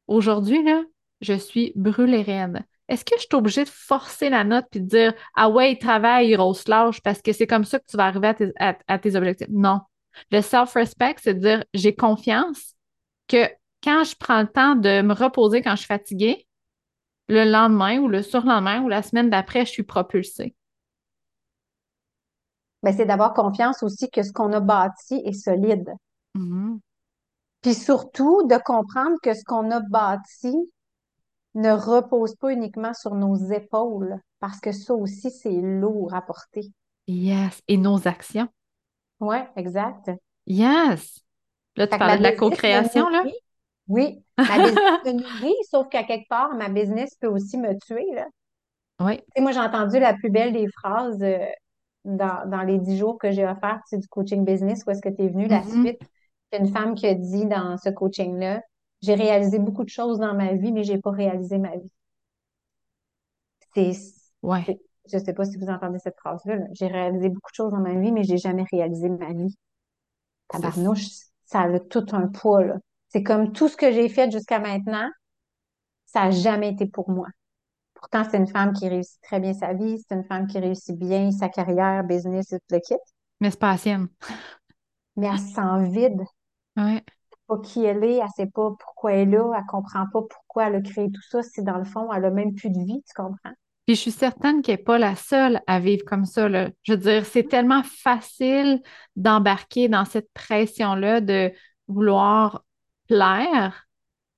Aujourd'hui, 0.06 0.62
là, 0.64 0.82
je 1.20 1.34
suis 1.34 1.72
brûlée 1.76 2.22
raide. 2.22 2.62
Est-ce 2.88 3.04
que 3.04 3.16
je 3.16 3.22
suis 3.22 3.34
obligée 3.34 3.64
de 3.64 3.68
forcer 3.70 4.30
la 4.30 4.44
note 4.44 4.66
puis 4.70 4.80
de 4.80 4.86
dire 4.86 5.14
Ah 5.34 5.48
ouais, 5.50 5.76
travaille, 5.76 6.32
grosse 6.36 6.68
lâche, 6.68 7.00
parce 7.02 7.22
que 7.22 7.32
c'est 7.32 7.46
comme 7.46 7.64
ça 7.64 7.80
que 7.80 7.86
tu 7.88 7.96
vas 7.96 8.06
arriver 8.06 8.28
à 8.28 8.34
tes, 8.34 8.52
à- 8.60 8.78
à 8.88 8.98
tes 8.98 9.16
objectifs? 9.16 9.48
Non. 9.50 9.80
Le 10.30 10.40
self-respect, 10.40 11.16
c'est 11.18 11.34
de 11.34 11.40
dire 11.40 11.64
j'ai 11.74 11.94
confiance 11.94 12.74
que 13.28 13.48
quand 13.82 14.04
je 14.04 14.16
prends 14.16 14.40
le 14.40 14.48
temps 14.48 14.74
de 14.74 15.02
me 15.02 15.14
reposer 15.14 15.62
quand 15.62 15.72
je 15.72 15.80
suis 15.80 15.86
fatiguée, 15.86 16.46
le 17.28 17.44
lendemain 17.44 17.98
ou 17.98 18.08
le 18.08 18.22
surlendemain 18.22 18.82
ou 18.82 18.88
la 18.88 19.02
semaine 19.02 19.30
d'après, 19.30 19.66
je 19.66 19.70
suis 19.70 19.82
propulsée. 19.82 20.54
Mais 22.82 22.92
c'est 22.92 23.06
d'avoir 23.06 23.34
confiance 23.34 23.82
aussi 23.82 24.10
que 24.10 24.22
ce 24.22 24.32
qu'on 24.32 24.52
a 24.52 24.60
bâti 24.60 25.16
est 25.24 25.32
solide. 25.32 25.92
Mhm. 26.34 26.78
Puis 27.62 27.74
surtout 27.74 28.46
de 28.46 28.56
comprendre 28.62 29.16
que 29.22 29.34
ce 29.34 29.42
qu'on 29.44 29.70
a 29.70 29.80
bâti 29.80 30.54
ne 31.54 31.72
repose 31.72 32.36
pas 32.36 32.52
uniquement 32.52 32.92
sur 32.94 33.14
nos 33.14 33.34
épaules, 33.50 34.20
parce 34.40 34.60
que 34.60 34.72
ça 34.72 34.94
aussi, 34.94 35.30
c'est 35.30 35.60
lourd 35.60 36.14
à 36.14 36.22
porter. 36.22 36.70
Yes. 37.08 37.60
Et 37.66 37.76
nos 37.76 38.06
actions. 38.06 38.48
Ouais, 39.20 39.46
exact. 39.56 40.10
Yes. 40.46 41.20
Là, 41.76 41.86
tu 41.86 41.96
Fait 41.96 41.98
parlais 41.98 42.18
de 42.18 42.22
la 42.22 42.32
co-création, 42.32 43.08
là? 43.10 43.26
Oui, 43.88 44.24
ma 44.48 44.58
business 44.60 44.80
me 45.04 45.12
nourrit, 45.12 45.54
sauf 45.70 45.88
qu'à 45.88 46.04
quelque 46.04 46.28
part, 46.28 46.54
ma 46.54 46.68
business 46.68 47.14
peut 47.16 47.28
aussi 47.28 47.58
me 47.58 47.78
tuer, 47.80 48.06
là. 48.14 48.26
Oui. 49.00 49.20
Tu 49.34 49.40
sais, 49.40 49.42
moi, 49.42 49.52
j'ai 49.52 49.60
entendu 49.60 49.98
la 49.98 50.14
plus 50.14 50.30
belle 50.30 50.52
des 50.52 50.66
phrases 50.68 51.22
euh, 51.22 51.38
dans, 52.04 52.48
dans 52.50 52.62
les 52.62 52.78
dix 52.78 52.96
jours 52.98 53.18
que 53.18 53.30
j'ai 53.32 53.44
offert, 53.46 53.80
tu 53.88 53.96
sais, 53.96 53.98
du 53.98 54.08
coaching 54.08 54.44
business, 54.44 54.84
où 54.86 54.90
est-ce 54.90 55.02
que 55.02 55.08
tu 55.10 55.22
es 55.24 55.28
venu, 55.28 55.48
la 55.48 55.62
Mhm. 55.62 55.82
suite. 55.82 56.00
C'est 56.52 56.60
une 56.60 56.68
femme 56.72 56.94
qui 56.94 57.06
a 57.06 57.14
dit 57.14 57.46
dans 57.46 57.76
ce 57.78 57.90
coaching-là, 57.90 58.62
j'ai 59.02 59.14
réalisé 59.14 59.58
beaucoup 59.58 59.84
de 59.84 59.90
choses 59.90 60.18
dans 60.18 60.34
ma 60.34 60.54
vie, 60.54 60.72
mais 60.72 60.84
j'ai 60.84 60.98
pas 61.00 61.10
réalisé 61.10 61.58
ma 61.58 61.76
vie. 61.76 61.90
C'est, 63.74 63.92
Ouais. 64.42 64.66
Je 65.12 65.18
sais 65.18 65.32
pas 65.34 65.44
si 65.44 65.58
vous 65.58 65.68
entendez 65.68 65.98
cette 65.98 66.18
phrase-là, 66.18 66.56
là. 66.56 66.66
J'ai 66.72 66.86
réalisé 66.86 67.28
beaucoup 67.28 67.50
de 67.50 67.56
choses 67.56 67.72
dans 67.72 67.80
ma 67.80 67.94
vie, 67.94 68.12
mais 68.12 68.24
j'ai 68.24 68.38
jamais 68.38 68.64
réalisé 68.72 69.08
ma 69.08 69.32
vie. 69.32 69.56
Tabarnouche, 70.48 71.06
ça 71.44 71.62
a 71.62 71.80
tout 71.80 72.06
un 72.12 72.28
poids, 72.28 72.64
là. 72.64 72.76
C'est 73.08 73.22
comme 73.22 73.52
tout 73.52 73.68
ce 73.68 73.76
que 73.76 73.92
j'ai 73.92 74.08
fait 74.08 74.30
jusqu'à 74.30 74.58
maintenant, 74.58 75.08
ça 76.06 76.22
a 76.22 76.30
jamais 76.30 76.70
été 76.70 76.86
pour 76.86 77.10
moi. 77.10 77.28
Pourtant, 77.94 78.24
c'est 78.30 78.36
une 78.36 78.46
femme 78.46 78.72
qui 78.72 78.88
réussit 78.88 79.20
très 79.22 79.40
bien 79.40 79.54
sa 79.54 79.72
vie, 79.72 79.98
c'est 79.98 80.14
une 80.14 80.24
femme 80.24 80.46
qui 80.46 80.58
réussit 80.58 80.96
bien 80.98 81.30
sa 81.30 81.48
carrière, 81.48 82.04
business 82.04 82.52
et 82.52 82.58
tout 82.58 82.66
le 82.74 82.80
kit, 82.80 82.94
Mais 83.40 83.50
c'est 83.50 83.58
pas 83.58 83.72
la 83.72 83.78
sienne. 83.78 84.08
mais 85.16 85.26
elle 85.28 85.38
se 85.38 85.54
sent 85.54 85.90
vide. 85.90 86.22
Ouais. 86.76 87.02
pas 87.46 87.58
qui 87.58 87.84
elle 87.84 88.04
est, 88.04 88.16
elle 88.18 88.28
sait 88.36 88.46
pas 88.46 88.70
pourquoi 88.78 89.12
elle 89.12 89.28
est 89.34 89.36
là, 89.36 89.52
elle 89.56 89.66
comprend 89.66 90.06
pas 90.12 90.22
pourquoi 90.22 90.66
elle 90.68 90.76
a 90.76 90.80
créé 90.80 91.10
tout 91.10 91.22
ça, 91.30 91.42
si 91.42 91.62
dans 91.62 91.78
le 91.78 91.84
fond, 91.84 92.12
elle 92.12 92.24
a 92.24 92.30
même 92.30 92.54
plus 92.54 92.70
de 92.70 92.78
vie, 92.78 93.02
tu 93.06 93.14
comprends? 93.14 93.54
Puis 93.86 93.94
je 93.94 94.00
suis 94.00 94.10
certaine 94.10 94.62
qu'elle 94.62 94.76
n'est 94.78 94.82
pas 94.82 94.98
la 94.98 95.14
seule 95.14 95.60
à 95.66 95.78
vivre 95.80 96.04
comme 96.04 96.24
ça, 96.24 96.48
là. 96.48 96.70
Je 96.82 96.92
veux 96.92 96.98
dire, 96.98 97.24
c'est 97.24 97.44
tellement 97.44 97.82
facile 97.84 98.82
d'embarquer 99.14 99.88
dans 99.88 100.04
cette 100.04 100.32
pression-là 100.32 101.20
de 101.20 101.52
vouloir 101.88 102.64
plaire 103.08 103.86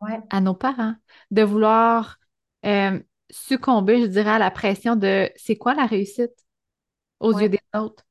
Ouais, 0.01 0.21
à 0.31 0.41
nos 0.41 0.55
parents, 0.55 0.95
de 1.33 1.43
vouloir 1.43 2.19
euh, 2.65 3.01
succomber, 3.31 4.01
je 4.01 4.07
dirais, 4.07 4.31
à 4.31 4.39
la 4.39 4.53
pression 4.53 4.95
de 4.95 5.29
c'est 5.35 5.57
quoi 5.57 5.75
la 5.75 5.87
réussite 5.87 6.31
aux 7.19 7.33
yeux 7.37 7.49
des 7.49 7.59
autres. 7.75 8.05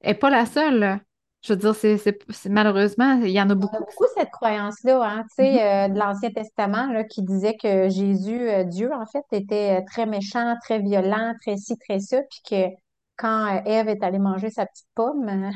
Elle 0.00 0.12
n'est 0.12 0.18
pas 0.18 0.30
la 0.30 0.46
seule, 0.46 0.78
là. 0.78 1.00
Je 1.42 1.52
veux 1.52 1.58
dire, 1.58 1.74
c'est, 1.74 1.96
c'est, 1.98 2.18
c'est- 2.32 2.48
malheureusement, 2.48 3.20
il 3.22 3.30
y 3.30 3.40
en 3.40 3.50
a 3.50 3.54
On 3.58 3.76
a 3.76 3.78
beaucoup. 3.78 3.78
beaucoup 3.80 4.06
cette 4.16 4.30
croyance-là, 4.30 5.02
hein, 5.02 5.24
tu 5.36 5.42
Mhm. 5.42 5.58
sais, 5.58 5.62
euh, 5.86 5.88
de 5.88 5.98
l'Ancien 5.98 6.30
Testament, 6.30 6.86
là, 6.92 7.04
qui 7.04 7.22
disait 7.22 7.56
que 7.56 7.88
Jésus, 7.88 8.48
euh, 8.48 8.64
Dieu, 8.64 8.90
en 8.92 9.06
fait, 9.06 9.24
était 9.32 9.80
euh, 9.80 9.84
très 9.86 10.06
méchant, 10.06 10.56
très 10.62 10.80
violent, 10.80 11.34
très 11.42 11.56
ci, 11.56 11.76
très 11.78 12.00
ça, 12.00 12.18
puis 12.30 12.40
que 12.50 12.74
quand 13.16 13.62
Ève 13.66 13.88
est 13.88 14.02
allée 14.02 14.18
manger 14.18 14.50
sa 14.50 14.66
petite 14.66 14.86
pomme, 14.94 15.28
euh, 15.28 15.50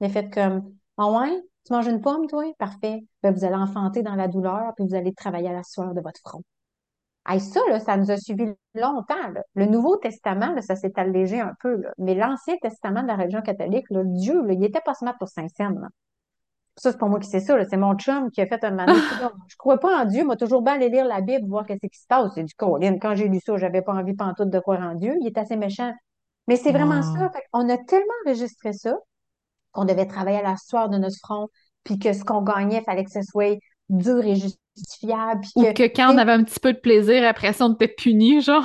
il 0.00 0.06
a 0.06 0.10
fait 0.10 0.30
comme, 0.32 0.74
ah 0.98 1.10
ouais, 1.10 1.42
tu 1.66 1.72
manges 1.72 1.86
une 1.88 2.00
pomme, 2.00 2.26
toi? 2.28 2.44
Parfait. 2.58 3.04
Ben, 3.22 3.32
vous 3.34 3.44
allez 3.44 3.56
enfanter 3.56 4.02
dans 4.02 4.14
la 4.16 4.28
douleur, 4.28 4.72
puis 4.76 4.86
vous 4.86 4.94
allez 4.94 5.12
travailler 5.14 5.48
à 5.50 5.52
la 5.54 5.62
sueur 5.64 5.94
de 5.94 6.00
votre 6.00 6.20
front. 6.20 6.42
Hey, 7.26 7.40
ça, 7.40 7.60
là, 7.70 7.80
ça 7.80 7.96
nous 7.96 8.10
a 8.10 8.16
suivi 8.18 8.46
longtemps. 8.74 9.30
là. 9.32 9.42
Le 9.54 9.66
Nouveau 9.66 9.96
Testament, 9.96 10.52
là, 10.52 10.60
ça 10.60 10.76
s'est 10.76 10.92
allégé 10.96 11.40
un 11.40 11.54
peu. 11.60 11.76
Là. 11.76 11.90
Mais 11.98 12.14
l'Ancien 12.14 12.56
Testament 12.60 13.02
de 13.02 13.08
la 13.08 13.16
religion 13.16 13.40
catholique, 13.40 13.86
là, 13.90 14.02
Dieu, 14.04 14.42
là, 14.44 14.52
il 14.52 14.62
était 14.64 14.80
pas 14.84 14.94
se 14.94 15.04
mettre 15.04 15.18
pour 15.18 15.28
Saint-Saëns. 15.28 15.88
Ça, 16.76 16.90
c'est 16.90 16.98
pas 16.98 17.06
moi 17.06 17.20
qui 17.20 17.28
sais 17.28 17.40
ça. 17.40 17.56
là. 17.56 17.64
C'est 17.64 17.76
mon 17.76 17.94
chum 17.96 18.30
qui 18.30 18.40
a 18.42 18.46
fait 18.46 18.62
un. 18.64 18.76
Coudonc, 18.76 19.30
Je 19.48 19.56
crois 19.56 19.78
pas 19.78 20.02
en 20.02 20.04
Dieu, 20.06 20.24
moi 20.24 20.36
toujours 20.36 20.60
bien 20.62 20.74
aller 20.74 20.88
lire 20.90 21.06
la 21.06 21.20
Bible, 21.20 21.46
voir 21.48 21.64
qu'est-ce 21.66 21.86
qui 21.86 21.98
se 21.98 22.06
passe. 22.06 22.32
C'est 22.34 22.42
du 22.44 22.54
Colin. 22.54 22.98
Quand 22.98 23.14
j'ai 23.14 23.28
lu 23.28 23.40
ça, 23.40 23.56
j'avais 23.56 23.80
pas 23.82 23.92
envie 23.94 24.14
pantoute 24.14 24.50
de 24.50 24.58
croire 24.58 24.80
en 24.82 24.94
Dieu. 24.94 25.14
Il 25.20 25.26
est 25.26 25.38
assez 25.38 25.56
méchant. 25.56 25.92
Mais 26.48 26.56
c'est 26.56 26.72
vraiment 26.72 26.96
Wow. 27.00 27.16
ça. 27.16 27.30
Fait 27.30 27.44
on 27.52 27.68
a 27.70 27.78
tellement 27.78 28.12
enregistré 28.26 28.72
ça 28.72 28.96
qu'on 29.72 29.84
devait 29.84 30.06
travailler 30.06 30.38
à 30.38 30.42
la 30.42 30.56
sueur 30.56 30.88
de 30.88 30.98
notre 30.98 31.16
front, 31.22 31.48
puis 31.84 31.98
que 31.98 32.12
ce 32.12 32.24
qu'on 32.24 32.42
gagnait, 32.42 32.78
il 32.78 32.84
fallait 32.84 33.04
que 33.04 33.10
ce 33.10 33.22
soit 33.22 33.56
dur 33.88 34.24
et 34.24 34.34
puis 34.74 35.52
Ou 35.56 35.62
que, 35.62 35.72
que 35.72 35.82
quand 35.84 36.14
on 36.14 36.18
avait 36.18 36.32
un 36.32 36.44
petit 36.44 36.60
peu 36.60 36.72
de 36.72 36.78
plaisir, 36.78 37.26
après 37.26 37.52
ça, 37.52 37.66
on 37.66 37.74
était 37.74 37.88
puni, 37.88 38.40
genre. 38.40 38.64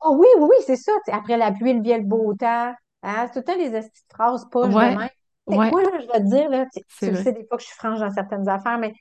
Oh 0.00 0.16
oui, 0.18 0.28
oui, 0.38 0.48
oui, 0.50 0.56
c'est 0.66 0.76
ça. 0.76 0.92
Après 1.10 1.36
la 1.36 1.50
pluie, 1.52 1.72
il 1.72 1.82
vient 1.82 1.98
le 1.98 2.04
beau 2.04 2.34
temps. 2.34 2.72
Hein? 3.02 3.26
C'est 3.26 3.42
tout 3.42 3.52
le 3.52 3.68
temps 3.68 3.80
les 3.80 3.90
phrases 4.12 4.48
de 4.48 4.74
Ouais, 4.74 4.96
même. 4.96 5.08
Ouais, 5.46 5.70
moi, 5.70 5.82
là, 5.82 5.90
je 6.00 6.06
vais 6.06 6.20
te 6.20 6.28
dire, 6.28 6.48
là, 6.50 6.66
tu, 6.72 7.10
le 7.10 7.16
sais, 7.16 7.32
des 7.32 7.46
fois 7.46 7.56
que 7.56 7.62
je 7.62 7.68
suis 7.68 7.76
franche 7.76 8.00
dans 8.00 8.12
certaines 8.12 8.48
affaires, 8.48 8.78
mais 8.78 8.92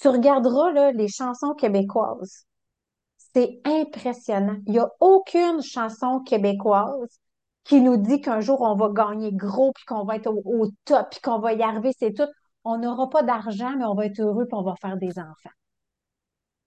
tu 0.00 0.08
regarderas 0.08 0.70
là, 0.72 0.92
les 0.92 1.08
chansons 1.08 1.54
québécoises. 1.54 2.46
C'est 3.34 3.60
impressionnant. 3.64 4.56
Il 4.66 4.72
n'y 4.72 4.78
a 4.78 4.88
aucune 5.00 5.60
chanson 5.62 6.20
québécoise 6.20 7.20
qui 7.64 7.80
nous 7.80 7.96
dit 7.96 8.20
qu'un 8.20 8.40
jour 8.40 8.62
on 8.62 8.74
va 8.76 8.88
gagner 8.90 9.32
gros, 9.32 9.72
puis 9.72 9.84
qu'on 9.84 10.04
va 10.04 10.16
être 10.16 10.28
au, 10.28 10.42
au 10.44 10.68
top, 10.84 11.08
puis 11.10 11.20
qu'on 11.20 11.40
va 11.40 11.52
y 11.52 11.62
arriver, 11.62 11.92
c'est 11.98 12.12
tout. 12.12 12.28
On 12.64 12.78
n'aura 12.78 13.10
pas 13.10 13.22
d'argent, 13.22 13.76
mais 13.76 13.84
on 13.84 13.94
va 13.94 14.06
être 14.06 14.20
heureux, 14.20 14.46
puis 14.46 14.54
on 14.58 14.62
va 14.62 14.74
faire 14.76 14.96
des 14.96 15.18
enfants. 15.18 15.50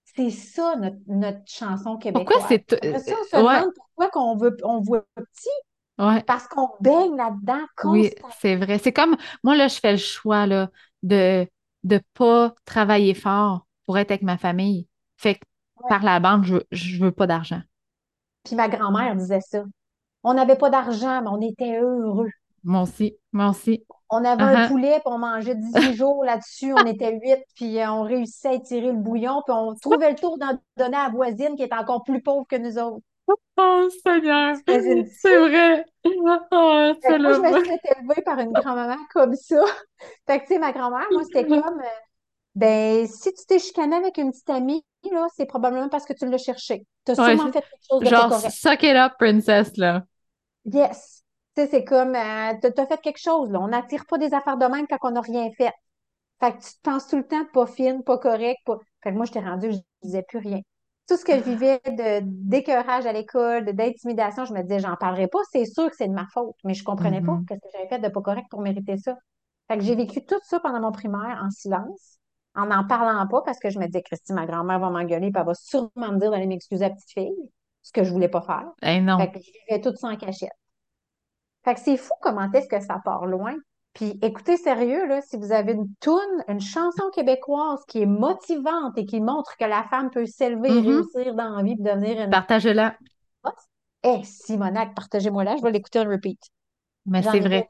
C'est 0.04 0.30
ça 0.30 0.76
notre, 0.76 0.96
notre 1.08 1.40
chanson 1.46 1.98
Pourquoi 2.12 2.40
québécoise. 2.40 2.44
c'est... 2.48 2.72
Après 2.72 2.98
ça, 3.00 3.14
on 3.20 3.24
se 3.24 3.36
euh, 3.36 3.42
ouais, 3.42 3.60
demande 3.60 3.74
pourquoi 3.74 4.10
qu'on 4.10 4.36
veut, 4.36 4.56
on 4.62 4.80
voit 4.80 5.04
petit, 5.16 5.48
ouais. 5.98 6.22
parce 6.26 6.46
qu'on 6.48 6.68
baigne 6.80 7.16
là-dedans 7.16 7.64
Oui, 7.84 8.10
c'est 8.40 8.56
vrai. 8.56 8.78
C'est 8.78 8.92
comme, 8.92 9.16
moi, 9.42 9.56
là, 9.56 9.68
je 9.68 9.78
fais 9.80 9.92
le 9.92 9.98
choix, 9.98 10.46
là, 10.46 10.70
de 11.02 11.46
de 11.84 12.00
pas 12.14 12.54
travailler 12.64 13.12
fort 13.12 13.66
pour 13.84 13.98
être 13.98 14.10
avec 14.10 14.22
ma 14.22 14.38
famille. 14.38 14.88
Fait 15.16 15.34
que 15.34 15.40
Ouais. 15.82 15.88
par 15.88 16.02
la 16.02 16.18
bande, 16.20 16.44
je, 16.44 16.56
je 16.72 17.02
veux 17.04 17.12
pas 17.12 17.26
d'argent. 17.26 17.60
Puis 18.44 18.54
ma 18.56 18.68
grand-mère 18.68 19.16
disait 19.16 19.40
ça. 19.40 19.64
On 20.24 20.34
n'avait 20.34 20.56
pas 20.56 20.70
d'argent, 20.70 21.22
mais 21.22 21.28
on 21.28 21.40
était 21.40 21.78
heureux. 21.80 22.30
Moi 22.64 22.82
aussi, 22.82 23.16
moi 23.32 23.50
aussi. 23.50 23.84
On 24.16 24.24
avait 24.24 24.42
un 24.42 24.64
Ah, 24.64 24.68
poulet, 24.68 25.00
puis 25.00 25.02
on 25.06 25.18
mangeait 25.18 25.54
18 25.54 25.94
jours 25.96 26.24
là-dessus. 26.24 26.72
On 26.72 26.86
était 26.86 27.12
huit, 27.18 27.42
puis 27.56 27.80
euh, 27.80 27.90
on 27.90 28.02
réussissait 28.02 28.48
à 28.48 28.52
étirer 28.54 28.88
le 28.92 28.98
bouillon, 28.98 29.42
puis 29.44 29.54
on 29.56 29.74
trouvait 29.74 30.10
le 30.10 30.16
tour 30.16 30.38
d'en 30.38 30.58
donner 30.76 30.96
à 30.96 31.04
la 31.04 31.08
voisine 31.10 31.56
qui 31.56 31.62
est 31.62 31.74
encore 31.74 32.04
plus 32.04 32.22
pauvre 32.22 32.46
que 32.48 32.56
nous 32.56 32.78
autres. 32.78 33.00
Oh, 33.56 33.88
Seigneur, 34.04 34.54
c'est 34.66 35.38
vrai. 35.38 35.84
Oh, 36.04 36.10
moi, 36.20 37.32
je 37.32 37.40
me 37.40 37.52
suis 37.52 37.78
élever 37.98 38.22
par 38.24 38.38
une 38.38 38.52
grand-maman 38.52 38.96
comme 39.12 39.34
ça. 39.34 39.64
Fait 40.26 40.38
que, 40.40 40.46
tu 40.46 40.54
sais, 40.54 40.58
ma 40.58 40.72
grand-mère, 40.72 41.06
moi, 41.10 41.22
c'était 41.24 41.46
comme, 41.46 41.80
euh, 41.80 41.84
ben, 42.54 43.06
si 43.06 43.32
tu 43.32 43.46
t'es 43.46 43.58
chicané 43.58 43.96
avec 43.96 44.18
une 44.18 44.30
petite 44.30 44.50
amie, 44.50 44.84
là, 45.10 45.26
c'est 45.36 45.46
probablement 45.46 45.88
parce 45.88 46.04
que 46.04 46.12
tu 46.12 46.26
l'as 46.26 46.38
cherché. 46.38 46.86
Tu 47.06 47.12
as 47.12 47.20
Ouais, 47.20 47.36
sûrement 47.36 47.52
fait 47.52 47.62
quelque 47.62 47.86
chose 47.90 48.00
de 48.00 48.06
genre, 48.06 48.38
suck 48.50 48.82
it 48.82 48.96
up, 48.96 49.12
princess, 49.18 49.76
là. 49.76 50.02
Yes. 50.70 51.23
Tu 51.56 51.62
sais, 51.62 51.68
c'est 51.70 51.84
comme, 51.84 52.14
euh, 52.16 52.52
t'as 52.60 52.70
t'as 52.72 52.86
fait 52.86 53.00
quelque 53.00 53.20
chose, 53.20 53.50
là. 53.50 53.60
On 53.60 53.68
n'attire 53.68 54.06
pas 54.06 54.18
des 54.18 54.34
affaires 54.34 54.56
de 54.58 54.66
même 54.66 54.86
quand 54.88 54.98
on 55.02 55.12
n'a 55.12 55.20
rien 55.20 55.50
fait. 55.56 55.72
Fait 56.40 56.52
que 56.52 56.58
tu 56.58 56.74
te 56.74 56.80
penses 56.82 57.08
tout 57.08 57.16
le 57.16 57.26
temps 57.26 57.44
pas 57.52 57.66
fine, 57.66 58.02
pas 58.04 58.18
correct, 58.18 58.58
pas... 58.66 58.78
Fait 59.02 59.10
que 59.12 59.16
moi, 59.16 59.26
j'étais 59.26 59.40
rendue, 59.40 59.72
je 59.72 59.78
disais 60.02 60.22
plus 60.24 60.38
rien. 60.38 60.60
Tout 61.08 61.16
ce 61.18 61.24
que 61.24 61.36
je 61.36 61.42
vivais 61.42 61.80
de 61.86 62.20
d'écœurage 62.24 63.06
à 63.06 63.12
l'école, 63.12 63.64
d'intimidation, 63.74 64.44
je 64.46 64.54
me 64.54 64.62
disais, 64.62 64.80
j'en 64.80 64.96
parlerai 64.96 65.28
pas, 65.28 65.38
c'est 65.52 65.66
sûr 65.66 65.90
que 65.90 65.96
c'est 65.96 66.08
de 66.08 66.14
ma 66.14 66.26
faute, 66.32 66.56
mais 66.64 66.74
je 66.74 66.84
comprenais 66.84 67.22
pas 67.22 67.38
Mhm. 67.38 67.46
ce 67.48 67.54
que 67.54 67.60
j'avais 67.74 67.88
fait 67.88 67.98
de 68.00 68.08
pas 68.08 68.22
correct 68.22 68.46
pour 68.50 68.62
mériter 68.62 68.96
ça. 68.98 69.16
Fait 69.68 69.78
que 69.78 69.84
j'ai 69.84 69.96
vécu 69.96 70.24
tout 70.26 70.40
ça 70.44 70.60
pendant 70.60 70.80
mon 70.80 70.92
primaire 70.92 71.42
en 71.44 71.50
silence, 71.50 72.18
en 72.54 72.66
n'en 72.66 72.86
parlant 72.86 73.26
pas, 73.28 73.42
parce 73.42 73.58
que 73.60 73.70
je 73.70 73.78
me 73.78 73.86
disais, 73.86 74.02
Christy, 74.02 74.32
ma 74.34 74.46
grand-mère 74.46 74.80
va 74.80 74.90
m'engueuler, 74.90 75.30
puis 75.32 75.40
elle 75.40 75.46
va 75.46 75.54
sûrement 75.54 76.12
me 76.12 76.18
dire 76.20 76.30
d'aller 76.30 76.46
m'excuser 76.46 76.84
à 76.86 76.88
la 76.90 76.94
petite 76.94 77.10
fille, 77.12 77.34
ce 77.82 77.92
que 77.92 78.04
je 78.04 78.12
voulais 78.12 78.28
pas 78.28 78.42
faire. 78.42 78.66
Eh 78.82 79.00
Fait 79.18 79.30
non. 79.30 79.32
que 79.32 79.38
je 79.40 79.50
vivais 79.68 79.80
tout 79.82 79.94
ça 79.96 80.08
en 80.08 80.16
cachette. 80.16 80.50
Fait 81.64 81.74
que 81.74 81.80
c'est 81.80 81.96
fou 81.96 82.12
comment 82.20 82.50
est-ce 82.52 82.68
que 82.68 82.80
ça 82.80 82.98
part 83.04 83.26
loin. 83.26 83.54
Puis 83.94 84.18
écoutez 84.22 84.56
sérieux, 84.56 85.06
là, 85.06 85.20
si 85.22 85.36
vous 85.36 85.52
avez 85.52 85.72
une 85.72 85.88
toune, 86.00 86.44
une 86.48 86.60
chanson 86.60 87.04
québécoise 87.14 87.80
qui 87.86 88.02
est 88.02 88.06
motivante 88.06 88.98
et 88.98 89.06
qui 89.06 89.20
montre 89.20 89.56
que 89.56 89.64
la 89.64 89.84
femme 89.84 90.10
peut 90.10 90.26
s'élever 90.26 90.70
Mhm. 90.70 90.86
réussir 90.86 91.34
dans 91.34 91.56
la 91.56 91.62
vie 91.62 91.72
et 91.72 91.76
devenir 91.76 92.20
une 92.20 92.30
Partage-la. 92.30 92.96
boss, 93.42 93.52
eh, 94.02 94.22
Simonac, 94.24 94.94
partagez-moi 94.94 95.44
là, 95.44 95.56
je 95.56 95.62
vais 95.62 95.70
l'écouter 95.70 96.00
en 96.00 96.08
repeat. 96.08 96.40
Mais 97.06 97.22
c'est 97.22 97.36
ai 97.36 97.40
vrai. 97.40 97.68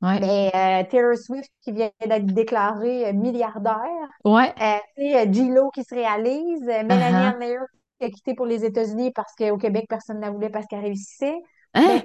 Ouais. 0.00 0.20
Mais 0.20 0.50
euh, 0.54 0.84
Taylor 0.88 1.16
Swift 1.16 1.50
qui 1.60 1.72
vient 1.72 1.90
d'être 2.06 2.26
déclarée 2.26 3.08
euh, 3.08 3.12
milliardaire, 3.12 3.82
Ouais. 4.24 4.54
euh, 4.60 4.78
sais, 4.96 5.26
euh, 5.26 5.70
qui 5.74 5.84
se 5.84 5.94
réalise, 5.94 6.62
Mélanie 6.62 6.98
Uh-huh. 7.00 7.32
Ann 7.32 7.38
Mayer 7.38 7.58
qui 7.98 8.06
a 8.06 8.10
quitté 8.10 8.34
pour 8.34 8.46
les 8.46 8.64
États-Unis 8.64 9.10
parce 9.12 9.34
qu'au 9.34 9.56
Québec, 9.58 9.86
personne 9.88 10.18
ne 10.18 10.22
la 10.22 10.30
voulait 10.30 10.50
parce 10.50 10.66
qu'elle 10.66 10.80
réussissait. 10.80 11.36
Hein? 11.74 11.86
Ben, 11.88 12.02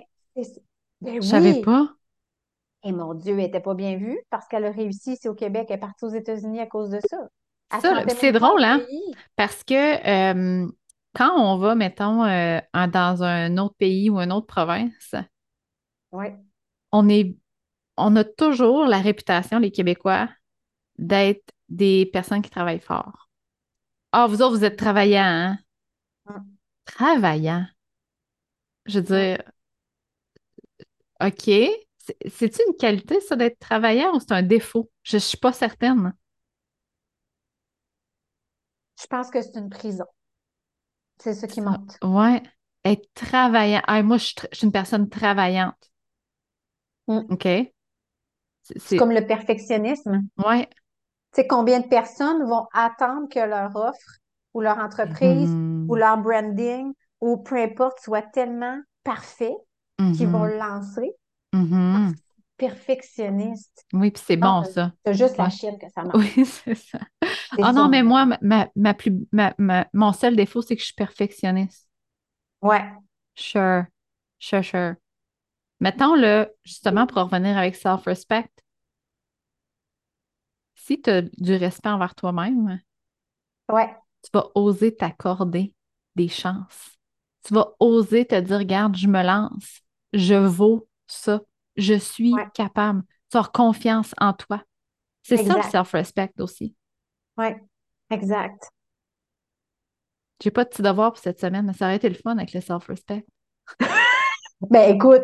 ben 1.01 1.21
Je 1.21 1.27
savais 1.27 1.53
oui, 1.53 1.61
pas. 1.61 1.95
Et 2.83 2.91
mon 2.91 3.13
Dieu, 3.13 3.33
elle 3.39 3.45
était 3.45 3.59
pas 3.61 3.73
bien 3.75 3.97
vue 3.97 4.19
parce 4.29 4.47
qu'elle 4.47 4.65
a 4.65 4.71
réussi 4.71 5.13
ici 5.13 5.29
au 5.29 5.33
Québec. 5.33 5.67
Elle 5.69 5.77
est 5.77 5.79
partie 5.79 6.05
aux 6.05 6.09
États-Unis 6.09 6.59
à 6.59 6.67
cause 6.67 6.89
de 6.89 6.99
ça. 7.09 7.17
C'est 8.19 8.31
drôle, 8.31 8.63
hein? 8.63 8.79
pays. 8.79 9.15
Parce 9.35 9.63
que 9.63 9.73
euh, 9.73 10.67
quand 11.15 11.31
on 11.37 11.57
va, 11.57 11.75
mettons, 11.75 12.23
euh, 12.25 12.59
dans 12.73 13.23
un 13.23 13.57
autre 13.57 13.75
pays 13.77 14.09
ou 14.09 14.19
une 14.19 14.31
autre 14.31 14.47
province, 14.47 15.15
on 16.91 17.09
est, 17.09 17.35
on 17.97 18.15
a 18.15 18.23
toujours 18.23 18.85
la 18.85 18.99
réputation, 18.99 19.59
les 19.59 19.71
Québécois, 19.71 20.29
d'être 20.97 21.51
des 21.69 22.05
personnes 22.05 22.41
qui 22.41 22.49
travaillent 22.49 22.79
fort. 22.79 23.29
Ah, 24.11 24.27
vous 24.27 24.41
autres, 24.41 24.57
vous 24.57 24.65
êtes 24.65 24.77
travaillants, 24.77 25.23
hein? 25.23 25.57
Mm, 26.25 26.41
Travaillants? 26.85 27.65
Je 28.85 28.99
veux 28.99 29.05
dire, 29.05 29.52
OK. 31.23 31.43
C'est- 31.97 32.17
C'est-tu 32.29 32.61
une 32.67 32.75
qualité, 32.75 33.19
ça, 33.21 33.35
d'être 33.35 33.59
travaillant 33.59 34.13
ou 34.15 34.19
c'est 34.19 34.33
un 34.33 34.43
défaut? 34.43 34.89
Je 35.03 35.17
ne 35.17 35.19
suis 35.21 35.37
pas 35.37 35.53
certaine. 35.53 36.13
Je 38.99 39.07
pense 39.07 39.29
que 39.29 39.41
c'est 39.41 39.55
une 39.59 39.69
prison. 39.69 40.05
C'est 41.19 41.33
ce 41.33 41.45
qui 41.45 41.61
monte. 41.61 41.97
ouais. 42.03 42.41
Être 42.85 43.07
travaillant. 43.13 43.81
Ah, 43.87 44.03
moi, 44.03 44.17
je 44.17 44.25
suis, 44.25 44.35
tr- 44.35 44.47
je 44.51 44.57
suis 44.57 44.65
une 44.65 44.71
personne 44.73 45.07
travaillante. 45.09 45.91
Mm. 47.07 47.25
OK? 47.31 47.73
C'est, 48.61 48.97
comme 48.97 49.11
le 49.11 49.25
perfectionnisme. 49.25 50.21
ouais. 50.45 50.67
Tu 51.33 51.41
sais, 51.41 51.47
combien 51.47 51.79
de 51.79 51.87
personnes 51.87 52.43
vont 52.45 52.67
attendre 52.73 53.27
que 53.29 53.39
leur 53.39 53.75
offre 53.75 54.19
ou 54.53 54.61
leur 54.61 54.77
entreprise 54.79 55.57
ou 55.87 55.95
Mhm. 55.95 55.99
leur 55.99 56.17
branding 56.17 56.93
ou 57.21 57.37
peu 57.37 57.57
importe 57.57 57.99
soit 57.99 58.21
tellement 58.21 58.79
parfait 59.03 59.53
qu'ils 60.11 60.27
vont 60.29 60.43
Mhm. 60.43 60.49
le 60.49 60.57
lancer 60.57 61.15
Mhm. 61.53 62.15
sont 62.15 62.43
perfectionnistes. 62.57 63.85
Oui, 63.93 64.11
puis 64.11 64.23
c'est 64.25 64.37
bon, 64.37 64.63
ça. 64.63 64.93
t'as 65.03 65.13
juste 65.13 65.37
la 65.37 65.49
chienne 65.49 65.77
que 65.79 65.89
ça 65.89 66.03
marche. 66.03 66.37
Oui, 66.37 66.45
c'est 66.45 66.75
ça. 66.75 66.99
C'est 67.55 67.63
Ah 67.63 67.73
ça, 67.73 67.81
non, 67.81 67.89
mais 67.89 68.03
moi, 68.03 68.25
ma, 68.41 68.69
ma 68.75 68.93
plus, 68.93 69.13
ma, 69.31 69.53
ma- 69.57 69.87
mon 69.93 70.13
seul 70.13 70.35
défaut, 70.35 70.61
c'est 70.61 70.75
que 70.75 70.81
je 70.81 70.87
suis 70.87 70.95
perfectionniste. 70.95 71.87
Ouais. 72.61 72.83
Sure. 73.35 73.87
Sure, 74.39 74.63
sure. 74.63 74.95
Mettons, 75.81 76.15
là, 76.15 76.49
justement, 76.65 77.07
pour 77.07 77.19
revenir 77.23 77.57
avec 77.57 77.75
self-respect, 77.75 78.49
si 80.75 81.01
tu 81.01 81.09
as 81.09 81.23
du 81.23 81.55
respect 81.55 81.89
envers 81.89 82.13
toi-même, 82.15 82.79
Ouais. 83.69 83.93
tu 84.23 84.29
vas 84.33 84.49
oser 84.55 84.95
t'accorder 84.95 85.73
des 86.15 86.27
chances. 86.27 86.97
Tu 87.43 87.53
vas 87.53 87.73
oser 87.79 88.25
te 88.25 88.39
dire, 88.39 88.57
regarde, 88.59 88.95
je 88.95 89.07
me 89.07 89.21
lance, 89.23 89.81
je 90.13 90.35
vaux 90.35 90.87
ça, 91.07 91.41
je 91.75 91.95
suis 91.95 92.33
Ouais. 92.33 92.47
capable. 92.53 93.03
Tu 93.31 93.37
as 93.37 93.43
confiance 93.43 94.13
en 94.19 94.33
toi. 94.33 94.61
C'est 95.23 95.37
ça 95.37 95.55
le 95.57 95.63
self-respect 95.63 96.31
aussi. 96.39 96.75
Ouais. 97.37 97.61
Exact. 98.09 98.69
J'ai 100.41 100.51
pas 100.51 100.65
de 100.65 100.69
petit 100.69 100.81
devoir 100.81 101.13
pour 101.13 101.21
cette 101.21 101.39
semaine, 101.39 101.65
mais 101.65 101.73
ça 101.73 101.85
aurait 101.85 101.95
été 101.95 102.09
le 102.09 102.15
fun 102.15 102.37
avec 102.37 102.53
le 102.53 102.61
self-respect. 102.61 103.25
Ben 104.69 104.95
écoute, 104.95 105.23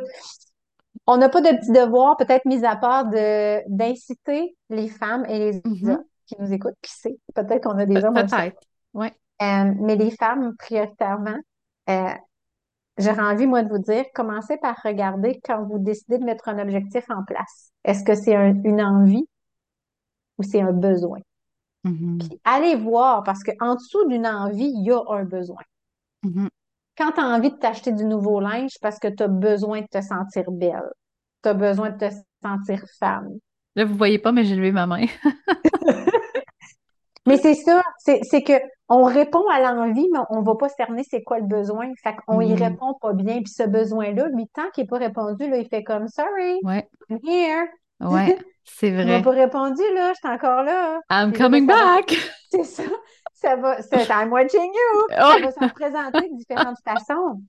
on 1.08 1.16
n'a 1.18 1.30
pas 1.30 1.40
de 1.42 1.48
petits 1.58 1.72
devoirs, 1.72 2.18
peut-être 2.18 2.46
mis 2.46 2.66
à 2.66 2.76
part 2.76 3.06
de 3.10 3.62
d'inciter 3.70 4.56
les 4.70 4.90
femmes 4.90 5.26
et 5.28 5.52
les 5.52 5.62
Mhm. 5.66 5.90
hommes 5.92 6.04
qui 6.26 6.36
nous 6.40 6.52
écoutent, 6.52 6.76
qui 6.82 6.92
sait, 6.92 7.18
peut-être 7.34 7.64
qu'on 7.64 7.78
a 7.78 7.86
des 7.86 8.04
hommes 8.04 8.14
peut-être. 8.16 8.60
Ouais. 8.94 9.14
Euh, 9.42 9.74
mais 9.80 9.96
les 9.96 10.12
femmes, 10.12 10.56
prioritairement, 10.58 11.38
euh, 11.90 12.10
j'aurais 13.00 13.22
envie, 13.22 13.48
moi, 13.48 13.64
de 13.64 13.70
vous 13.70 13.80
dire, 13.80 14.06
commencez 14.14 14.58
par 14.58 14.76
regarder 14.84 15.40
quand 15.44 15.64
vous 15.66 15.80
décidez 15.80 16.18
de 16.20 16.24
mettre 16.26 16.48
un 16.50 16.60
objectif 16.60 17.06
en 17.10 17.24
place. 17.24 17.72
Est-ce 17.84 18.04
que 18.04 18.16
c'est 18.16 18.36
un- 18.36 18.62
une 18.64 18.82
envie 18.82 19.28
ou 20.38 20.44
c'est 20.44 20.62
un 20.62 20.72
besoin? 20.74 21.20
Mhm. 21.84 22.20
Puis 22.20 22.40
allez 22.44 22.76
voir, 22.76 23.24
parce 23.24 23.44
qu'en 23.44 23.76
dessous 23.76 24.08
d'une 24.08 24.28
envie, 24.28 24.72
il 24.76 24.86
y 24.86 24.92
a 24.92 25.02
un 25.10 25.24
besoin. 25.24 25.62
Mhm. 26.24 26.50
Quand 26.98 27.14
tu 27.14 27.22
as 27.22 27.26
envie 27.26 27.52
de 27.52 27.56
t'acheter 27.58 27.92
du 27.94 28.04
nouveau 28.06 28.40
linge, 28.42 28.74
parce 28.82 29.00
que 29.00 29.08
tu 29.08 29.24
as 29.24 29.28
besoin 29.28 29.82
de 29.82 29.88
te 29.88 30.02
sentir 30.02 30.52
belle, 30.52 30.90
tu 31.44 31.50
as 31.50 31.54
besoin 31.54 31.92
de 31.92 31.98
te 31.98 32.14
sentir 32.44 32.84
femme. 33.00 33.38
Là, 33.76 33.86
vous 33.86 33.96
voyez 33.96 34.20
pas, 34.20 34.32
mais 34.32 34.44
j'ai 34.44 34.56
levé 34.56 34.72
ma 34.72 34.86
main. 34.88 35.06
Mais 37.30 37.38
c'est 37.38 37.54
ça, 37.56 37.82
c'est 38.00 38.42
que 38.44 38.54
on 38.90 39.04
répond 39.04 39.48
à 39.50 39.60
l'envie, 39.62 40.08
mais 40.12 40.20
on 40.32 40.42
va 40.42 40.56
pas 40.56 40.70
cerner 40.70 41.04
c'est 41.10 41.24
quoi 41.24 41.40
le 41.40 41.46
besoin. 41.46 41.92
Fait 42.04 42.16
qu'on 42.28 42.42
y 42.42 42.54
Mhm. 42.54 42.56
répond 42.56 42.94
pas 43.02 43.14
bien. 43.14 43.36
Puis 43.42 43.54
ce 43.56 43.64
besoin-là, 43.64 44.28
lui, 44.30 44.48
tant 44.54 44.70
qu'il 44.74 44.84
n'est 44.84 44.88
pas 44.88 44.98
répondu, 44.98 45.50
là, 45.50 45.58
il 45.58 45.68
fait 45.68 45.84
comme 45.84 46.08
Sorry, 46.08 46.60
Ouais, 46.64 46.88
I'm 47.10 47.20
here. 47.24 47.68
ouais, 48.02 48.36
c'est 48.66 48.90
Tu 49.02 49.08
m'as 49.08 49.20
vrai. 49.20 49.22
pas 49.22 49.32
répondu, 49.32 49.82
là, 49.94 50.12
je 50.14 50.18
suis 50.20 50.36
encore 50.36 50.64
là. 50.64 51.00
I'm 51.10 51.32
Puis 51.32 51.40
ben, 51.40 51.44
coming 51.44 51.68
va, 51.68 51.74
back! 51.76 52.16
c'est 52.52 52.64
ça. 52.64 52.84
Ça 53.34 53.56
va, 53.56 53.82
c'est 53.82 54.08
I'm 54.10 54.32
watching 54.32 54.62
you. 54.74 55.08
Ça 55.30 55.40
va 55.40 55.52
se 55.52 55.60
représenter 55.60 56.30
de 56.30 56.36
différentes 56.38 56.78
façons. 56.84 57.42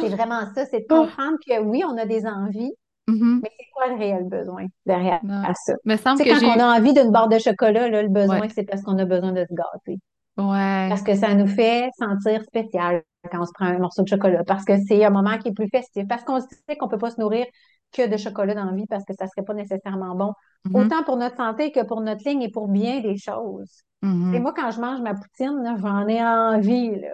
C'est 0.00 0.08
vraiment 0.10 0.46
ça, 0.54 0.66
c'est 0.66 0.80
de 0.80 0.86
comprendre 0.86 1.38
que 1.46 1.60
oui, 1.60 1.82
on 1.84 1.96
a 1.98 2.06
des 2.06 2.26
envies, 2.26 2.72
Mhm. 3.08 3.40
mais 3.42 3.50
c'est 3.58 3.66
quoi 3.74 3.88
le 3.88 3.96
réel 3.96 4.24
besoin 4.28 4.66
derrière 4.86 5.20
Non. 5.24 5.42
ça? 5.54 5.74
Me 5.84 5.96
semble 5.96 6.22
que 6.22 6.28
quand 6.28 6.46
on 6.56 6.60
a 6.60 6.78
envie 6.78 6.94
d'une 6.94 7.10
barre 7.10 7.28
de 7.28 7.38
chocolat, 7.38 7.88
là, 7.88 8.02
le 8.02 8.08
Ouais, 8.08 8.12
besoin, 8.26 8.48
c'est 8.48 8.64
parce 8.64 8.82
qu'on 8.82 8.98
a 8.98 9.04
besoin 9.04 9.32
de 9.32 9.44
se 9.44 9.54
gâter. 9.54 10.00
ouais. 10.38 10.88
Parce 10.88 11.02
que 11.02 11.14
ça 11.14 11.34
nous 11.34 11.46
fait 11.46 11.88
sentir 11.98 12.42
spécial 12.42 13.02
quand 13.30 13.40
on 13.40 13.46
se 13.46 13.52
prend 13.52 13.66
un 13.66 13.78
morceau 13.78 14.02
de 14.02 14.08
chocolat. 14.08 14.44
Parce 14.44 14.64
que 14.64 14.74
c'est 14.86 15.04
un 15.04 15.10
moment 15.10 15.38
qui 15.38 15.48
est 15.48 15.52
plus 15.52 15.68
festif. 15.68 16.06
Parce 16.08 16.24
qu'on 16.24 16.40
sait 16.40 16.76
qu'on 16.78 16.88
peut 16.88 16.98
pas 16.98 17.10
se 17.10 17.20
nourrir 17.20 17.46
que 17.92 18.06
de 18.08 18.16
chocolat 18.16 18.54
dans 18.54 18.64
la 18.64 18.72
vie 18.72 18.86
parce 18.88 19.04
que 19.04 19.12
ça 19.18 19.26
serait 19.28 19.44
pas 19.44 19.54
nécessairement 19.54 20.14
bon. 20.14 20.32
Mhm. 20.64 20.76
Autant 20.76 21.02
pour 21.04 21.16
notre 21.16 21.36
santé 21.36 21.72
que 21.72 21.84
pour 21.84 22.00
notre 22.00 22.26
ligne 22.28 22.42
et 22.42 22.50
pour 22.50 22.68
bien 22.68 23.00
des 23.00 23.16
choses. 23.18 23.82
Et 24.02 24.06
Mhm. 24.06 24.42
moi, 24.42 24.52
quand 24.56 24.70
je 24.70 24.80
mange 24.80 25.00
ma 25.00 25.14
poutine, 25.14 25.76
j'en 25.80 26.08
ai 26.08 26.22
envie, 26.24 26.90
là. 27.00 27.08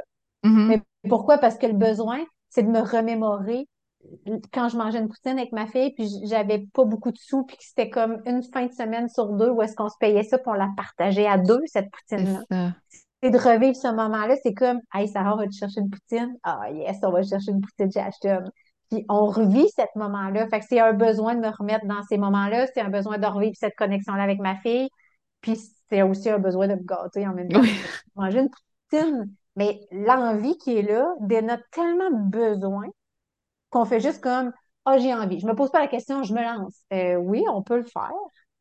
Mais 0.45 0.83
pourquoi? 1.09 1.39
Parce 1.39 1.59
que 1.59 1.67
le 1.67 1.75
besoin, 1.75 2.21
c'est 2.49 2.63
de 2.63 2.69
me 2.71 2.81
remémorer 2.81 3.67
quand 4.53 4.69
je 4.69 4.77
mangeais 4.77 4.99
une 4.99 5.09
poutine 5.09 5.39
avec 5.39 5.53
ma 5.53 5.67
fille, 5.67 5.93
puis 5.95 6.09
j'avais 6.25 6.67
pas 6.73 6.85
beaucoup 6.85 7.11
de 7.11 7.19
sous, 7.19 7.45
puis 7.45 7.57
que 7.57 7.65
c'était 7.65 7.91
comme 7.91 8.21
une 8.27 8.43
fin 8.43 8.67
de 8.67 8.73
semaine 8.73 9.09
sur 9.09 9.29
deux 9.35 9.51
où 9.51 9.63
est-ce 9.63 9.75
qu'on 9.75 9.89
se 9.89 9.97
payait 9.99 10.23
ça, 10.23 10.39
puis 10.39 10.49
on 10.49 10.55
la 10.55 10.71
partageait 10.77 11.27
à 11.27 11.39
deux, 11.39 11.61
cette 11.67 11.91
poutine-là. 11.91 12.75
C'est 13.23 13.31
de 13.31 13.39
revivre 13.39 13.75
ce 13.75 13.89
moment-là, 13.89 14.37
c'est 14.43 14.55
comme, 14.55 14.81
hey, 14.95 15.09
Sarah, 15.09 15.35
va 15.35 15.47
te 15.47 15.53
chercher 15.53 15.81
une 15.81 15.91
poutine? 15.91 16.37
Ah, 16.45 16.71
yes, 16.71 16.99
on 17.03 17.11
va 17.11 17.23
chercher 17.23 17.51
une 17.51 17.61
poutine 17.61 17.91
chez 17.91 18.01
Ashton. 18.01 18.45
Puis 18.91 19.05
on 19.09 19.27
revit 19.27 19.69
ce 19.77 19.83
moment-là. 19.99 20.47
Fait 20.49 20.61
que 20.61 20.67
c'est 20.69 20.79
un 20.79 20.93
besoin 20.93 21.35
de 21.35 21.41
me 21.41 21.49
remettre 21.49 21.85
dans 21.87 22.03
ces 22.09 22.17
moments-là, 22.17 22.67
c'est 22.73 22.81
un 22.81 22.91
besoin 22.91 23.19
de 23.19 23.27
revivre 23.27 23.57
cette 23.59 23.75
connexion-là 23.75 24.23
avec 24.23 24.39
ma 24.39 24.55
fille, 24.57 24.89
puis 25.41 25.59
c'est 25.91 26.03
aussi 26.03 26.31
un 26.31 26.39
besoin 26.39 26.69
de 26.69 26.75
me 26.75 26.85
gâter 26.85 27.27
en 27.27 27.35
même 27.35 27.49
temps. 27.49 27.61
Oui. 27.61 27.75
Manger 28.15 28.41
une 28.41 28.51
poutine, 28.51 29.35
mais 29.57 29.81
l'envie 29.91 30.57
qui 30.59 30.79
est 30.79 30.83
là 30.83 31.13
dénote 31.21 31.65
tellement 31.73 32.11
de 32.11 32.31
besoin 32.31 32.87
qu'on 33.71 33.85
fait 33.85 34.01
juste 34.01 34.23
comme, 34.23 34.53
ah, 34.85 34.99
j'ai 34.99 35.15
envie. 35.15 35.41
Je 35.41 35.47
me 35.47 35.55
pose 35.55 35.71
pas 35.71 35.81
la 35.81 35.89
question, 35.89 36.23
je 36.23 36.35
me 36.35 36.43
lance. 36.43 36.83
Euh, 36.93 37.17
oui, 37.17 37.45
on 37.53 37.63
peut 37.63 37.77
le 37.79 37.85
faire, 37.85 38.13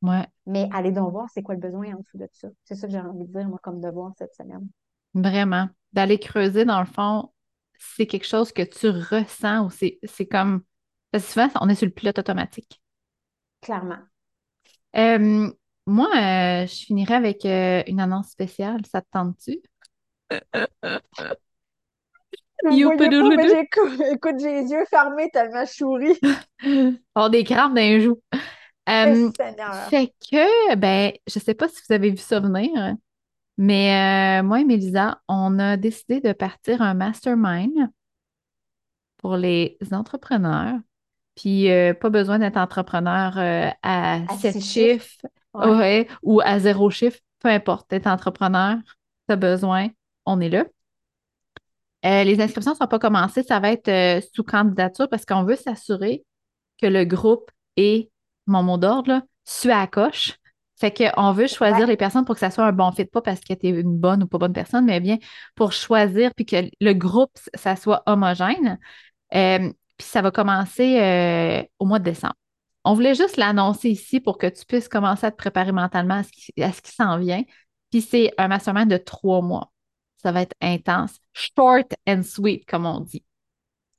Ouais, 0.02 0.28
mais 0.48 0.68
allez 0.74 0.92
donc 0.92 1.12
voir 1.12 1.28
c'est 1.34 1.44
quoi 1.44 1.56
le 1.56 1.62
besoin 1.62 1.94
en 1.96 2.00
dessous 2.00 2.18
de 2.18 2.28
ça. 2.34 2.48
C'est 2.66 2.76
ça 2.76 2.88
que 2.88 2.94
j'ai 2.94 3.00
envie 3.00 3.26
de 3.26 3.32
dire, 3.34 3.48
moi, 3.50 3.60
comme 3.62 3.82
devoir 3.82 4.14
cette 4.18 4.34
semaine. 4.36 4.68
vraiment. 5.14 5.70
D'aller 5.94 6.20
creuser, 6.20 6.66
dans 6.66 6.80
le 6.80 6.86
fond, 6.86 7.32
c'est 7.80 8.08
quelque 8.08 8.26
chose 8.28 8.52
que 8.52 8.62
tu 8.64 8.90
ressens 8.90 9.66
ou 9.66 9.70
c'est 9.70 10.00
c'est 10.04 10.28
comme. 10.28 10.64
Parce 11.12 11.26
que 11.26 11.32
souvent, 11.32 11.50
on 11.62 11.70
est 11.70 11.76
sur 11.76 11.86
le 11.88 11.94
pilote 11.94 12.20
automatique. 12.20 12.82
Clairement. 13.62 14.10
Euh, 14.96 15.50
Moi, 15.86 16.08
euh, 16.16 16.68
je 16.68 16.86
finirais 16.86 17.16
avec 17.16 17.46
euh, 17.46 17.84
une 17.88 18.00
annonce 18.00 18.30
spéciale. 18.30 18.82
Ça 18.86 19.02
te 19.02 19.08
tente-tu? 19.12 19.62
Pas, 22.64 22.72
mais 22.72 23.50
j'écoute, 23.50 24.02
écoute, 24.12 24.36
j'ai 24.40 24.62
les 24.62 24.72
yeux 24.72 24.86
fermés 24.90 25.30
tellement 25.32 25.66
je 25.66 25.72
souris. 25.72 26.20
Oh, 27.16 27.30
des 27.30 27.44
crampes 27.44 27.74
d'un 27.76 28.00
joue. 28.00 28.20
Euh, 28.90 29.30
fait 29.90 30.14
que, 30.32 30.76
ben, 30.76 31.12
je 31.28 31.40
sais 31.40 31.54
pas 31.54 31.68
si 31.68 31.82
vous 31.88 31.94
avez 31.94 32.10
vu 32.10 32.18
ça 32.18 32.40
venir, 32.40 32.96
mais 33.58 34.40
euh, 34.40 34.44
moi 34.44 34.62
et 34.62 34.66
Mélisa, 34.66 35.22
on 35.28 35.60
a 35.60 35.78
décidé 35.78 36.22
de 36.22 36.32
partir 36.32 36.82
un 36.82 36.94
mastermind 36.94 37.90
pour 39.18 39.36
les 39.36 39.78
entrepreneurs. 39.92 40.80
Puis, 41.36 41.70
euh, 41.72 41.94
pas 41.94 42.10
besoin 42.10 42.40
d'être 42.40 42.58
entrepreneur 42.58 43.38
euh, 43.38 43.70
à 43.84 44.16
À 44.28 44.38
7 44.38 44.54
six 44.54 44.62
chiffres, 44.62 45.06
chiffres. 45.06 45.18
Ouais. 45.54 45.68
ouais, 45.78 46.08
ou 46.24 46.42
à 46.42 46.60
zéro 46.60 46.90
chiffre, 46.90 47.20
peu 47.40 47.50
importe. 47.50 47.88
T'es 47.90 48.08
entrepreneur, 48.08 48.78
t'as 49.28 49.36
besoin, 49.36 49.90
on 50.26 50.40
est 50.40 50.50
là. 50.50 50.66
Euh, 52.06 52.24
les 52.24 52.40
inscriptions 52.42 52.74
ne 52.74 52.78
sont 52.78 52.88
pas 52.88 53.00
commencées, 53.00 53.44
ça 53.44 53.60
va 53.60 53.72
être 53.72 53.88
euh, 53.88 54.22
sous 54.34 54.44
candidature 54.44 55.10
parce 55.10 55.26
qu'on 55.26 55.44
veut 55.44 55.56
s'assurer 55.56 56.24
que 56.82 56.88
le 56.88 57.06
groupe 57.06 57.50
est, 57.76 58.12
mon 58.46 58.64
mot 58.64 58.78
d'ordre, 58.78 59.22
suit 59.46 59.72
à 59.72 59.80
la 59.80 59.88
coche. 59.88 60.38
Fait 60.80 60.94
qu'on 60.94 61.32
veut 61.32 61.48
choisir 61.48 61.88
les 61.88 61.98
personnes 61.98 62.24
pour 62.24 62.36
que 62.36 62.40
ça 62.40 62.52
soit 62.52 62.66
un 62.66 62.72
bon 62.72 62.92
fit, 62.92 63.06
pas 63.06 63.22
parce 63.22 63.40
que 63.40 63.54
tu 63.56 63.66
es 63.66 63.70
une 63.72 63.98
bonne 63.98 64.24
ou 64.24 64.28
pas 64.28 64.38
bonne 64.38 64.54
personne, 64.54 64.86
mais 64.86 65.00
bien 65.00 65.18
pour 65.56 65.72
choisir 65.72 66.32
puis 66.36 66.46
que 66.46 66.70
le 66.80 66.94
groupe, 66.94 67.32
ça 67.56 67.76
soit 67.76 68.04
homogène. 68.06 68.78
Euh, 69.34 69.72
puis 69.98 70.08
ça 70.08 70.22
va 70.22 70.30
commencer 70.30 71.68
au 71.80 71.86
mois 71.86 71.98
de 71.98 72.04
décembre. 72.04 72.36
On 72.84 72.94
voulait 72.94 73.16
juste 73.16 73.38
l'annoncer 73.38 73.90
ici 73.90 74.20
pour 74.20 74.38
que 74.38 74.48
tu 74.48 74.66
puisses 74.66 74.88
commencer 74.88 75.26
à 75.26 75.32
te 75.32 75.36
préparer 75.36 75.72
mentalement 75.72 76.14
à 76.16 76.24
ce 76.24 76.32
qui, 76.32 76.62
à 76.62 76.72
ce 76.72 76.82
qui 76.82 76.92
s'en 76.92 77.18
vient. 77.18 77.44
Puis 77.92 78.02
c'est 78.02 78.32
un 78.38 78.48
mastermind 78.48 78.90
de 78.90 78.98
trois 78.98 79.42
mois. 79.42 79.72
Ça 80.18 80.32
va 80.32 80.42
être 80.42 80.56
intense. 80.62 81.20
Short 81.34 81.94
and 82.08 82.24
sweet, 82.24 82.66
comme 82.66 82.86
on 82.86 83.00
dit. 83.02 83.24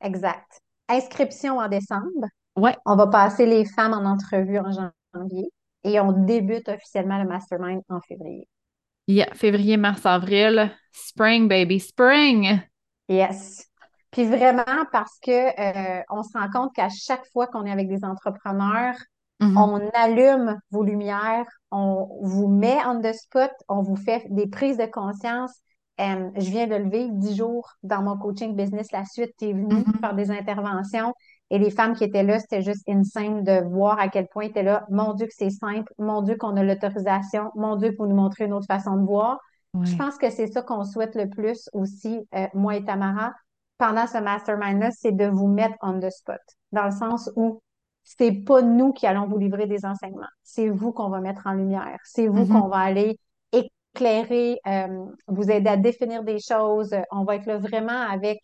Exact. 0.00 0.60
Inscription 0.88 1.58
en 1.58 1.68
décembre. 1.68 2.26
Ouais, 2.56 2.76
On 2.86 2.96
va 2.96 3.06
passer 3.06 3.46
les 3.46 3.64
femmes 3.64 3.92
en 3.94 4.04
entrevue 4.04 4.58
en 4.58 4.70
janvier 5.14 5.50
et 5.84 6.00
on 6.00 6.12
débute 6.12 6.68
officiellement 6.68 7.22
le 7.22 7.28
mastermind 7.28 7.82
en 7.88 8.00
février. 8.00 8.48
yeah, 9.06 9.32
février, 9.34 9.76
mars, 9.76 10.04
avril. 10.06 10.70
Spring, 10.92 11.48
baby, 11.48 11.78
spring. 11.80 12.60
Yes. 13.08 13.64
Puis 14.10 14.24
vraiment 14.24 14.84
parce 14.90 15.18
que 15.22 15.30
euh, 15.30 16.02
on 16.10 16.22
se 16.22 16.36
rend 16.36 16.48
compte 16.50 16.74
qu'à 16.74 16.88
chaque 16.88 17.26
fois 17.32 17.46
qu'on 17.46 17.64
est 17.66 17.72
avec 17.72 17.88
des 17.88 18.04
entrepreneurs, 18.04 18.94
Mhm, 19.40 19.56
on 19.56 19.88
allume 19.94 20.58
vos 20.72 20.82
lumières, 20.82 21.46
on 21.70 22.18
vous 22.22 22.48
met 22.48 22.78
on 22.86 23.00
the 23.00 23.12
spot, 23.12 23.52
on 23.68 23.82
vous 23.82 23.94
fait 23.94 24.26
des 24.30 24.48
prises 24.48 24.78
de 24.78 24.86
conscience. 24.86 25.52
Euh, 26.00 26.30
je 26.36 26.50
viens 26.50 26.66
de 26.68 26.76
le 26.76 26.88
vivre 26.88 27.12
dix 27.14 27.36
jours 27.36 27.68
dans 27.82 28.02
mon 28.02 28.16
coaching 28.16 28.54
business. 28.54 28.92
La 28.92 29.04
suite, 29.04 29.32
tu 29.38 29.46
es 29.46 29.52
venu 29.52 29.84
faire 30.00 30.14
des 30.14 30.30
interventions 30.30 31.12
et 31.50 31.58
les 31.58 31.70
femmes 31.70 31.94
qui 31.94 32.04
étaient 32.04 32.22
là, 32.22 32.38
c'était 32.38 32.62
juste 32.62 32.88
insane 32.88 33.42
de 33.42 33.64
voir 33.68 33.98
à 33.98 34.08
quel 34.08 34.28
point 34.28 34.44
tu 34.44 34.50
étais 34.50 34.62
là. 34.62 34.84
Mon 34.90 35.14
Dieu 35.14 35.26
que 35.26 35.32
c'est 35.34 35.50
simple, 35.50 35.92
mon 35.98 36.22
Dieu 36.22 36.36
qu'on 36.36 36.56
a 36.56 36.62
l'autorisation, 36.62 37.50
mon 37.56 37.76
Dieu 37.76 37.94
pour 37.96 38.06
nous 38.06 38.14
montrer 38.14 38.44
une 38.44 38.52
autre 38.52 38.66
façon 38.66 38.96
de 38.96 39.04
voir. 39.06 39.38
Je 39.82 39.94
pense 39.96 40.18
que 40.18 40.30
c'est 40.30 40.46
ça 40.48 40.62
qu'on 40.62 40.84
souhaite 40.84 41.14
le 41.14 41.28
plus 41.28 41.68
aussi, 41.72 42.20
euh, 42.34 42.46
moi 42.54 42.76
et 42.76 42.84
Tamara, 42.84 43.32
pendant 43.78 44.06
ce 44.06 44.18
mastermind-là, 44.18 44.90
c'est 44.90 45.12
de 45.12 45.26
vous 45.26 45.46
mettre 45.46 45.76
on 45.82 45.98
the 46.00 46.10
spot, 46.10 46.40
dans 46.72 46.84
le 46.86 46.90
sens 46.90 47.30
où 47.36 47.60
c'est 48.04 48.32
pas 48.32 48.62
nous 48.62 48.92
qui 48.92 49.06
allons 49.06 49.26
vous 49.26 49.38
livrer 49.38 49.66
des 49.66 49.84
enseignements, 49.84 50.26
c'est 50.42 50.68
vous 50.68 50.92
qu'on 50.92 51.10
va 51.10 51.20
mettre 51.20 51.46
en 51.46 51.52
lumière, 51.52 51.98
c'est 52.04 52.26
vous 52.26 52.44
Mhm, 52.44 52.46
qu'on 52.46 52.68
va 52.68 52.78
aller 52.78 53.18
éclairer, 53.98 54.60
euh, 54.66 55.06
vous 55.26 55.50
aider 55.50 55.68
à 55.68 55.76
définir 55.76 56.22
des 56.22 56.38
choses. 56.38 56.94
On 57.10 57.24
va 57.24 57.36
être 57.36 57.46
là 57.46 57.58
vraiment 57.58 58.00
avec 58.08 58.38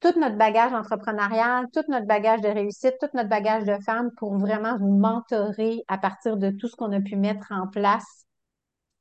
tout 0.00 0.18
notre 0.18 0.36
bagage 0.36 0.72
entrepreneurial, 0.72 1.66
tout 1.74 1.84
notre 1.88 2.06
bagage 2.06 2.40
de 2.40 2.48
réussite, 2.48 2.94
tout 3.00 3.08
notre 3.14 3.28
bagage 3.28 3.64
de 3.64 3.76
femme 3.84 4.10
pour 4.16 4.36
vraiment 4.38 4.78
vous 4.78 4.96
mentorer 4.96 5.82
à 5.88 5.98
partir 5.98 6.36
de 6.36 6.50
tout 6.50 6.68
ce 6.68 6.76
qu'on 6.76 6.92
a 6.92 7.00
pu 7.00 7.16
mettre 7.16 7.52
en 7.52 7.66
place 7.66 8.24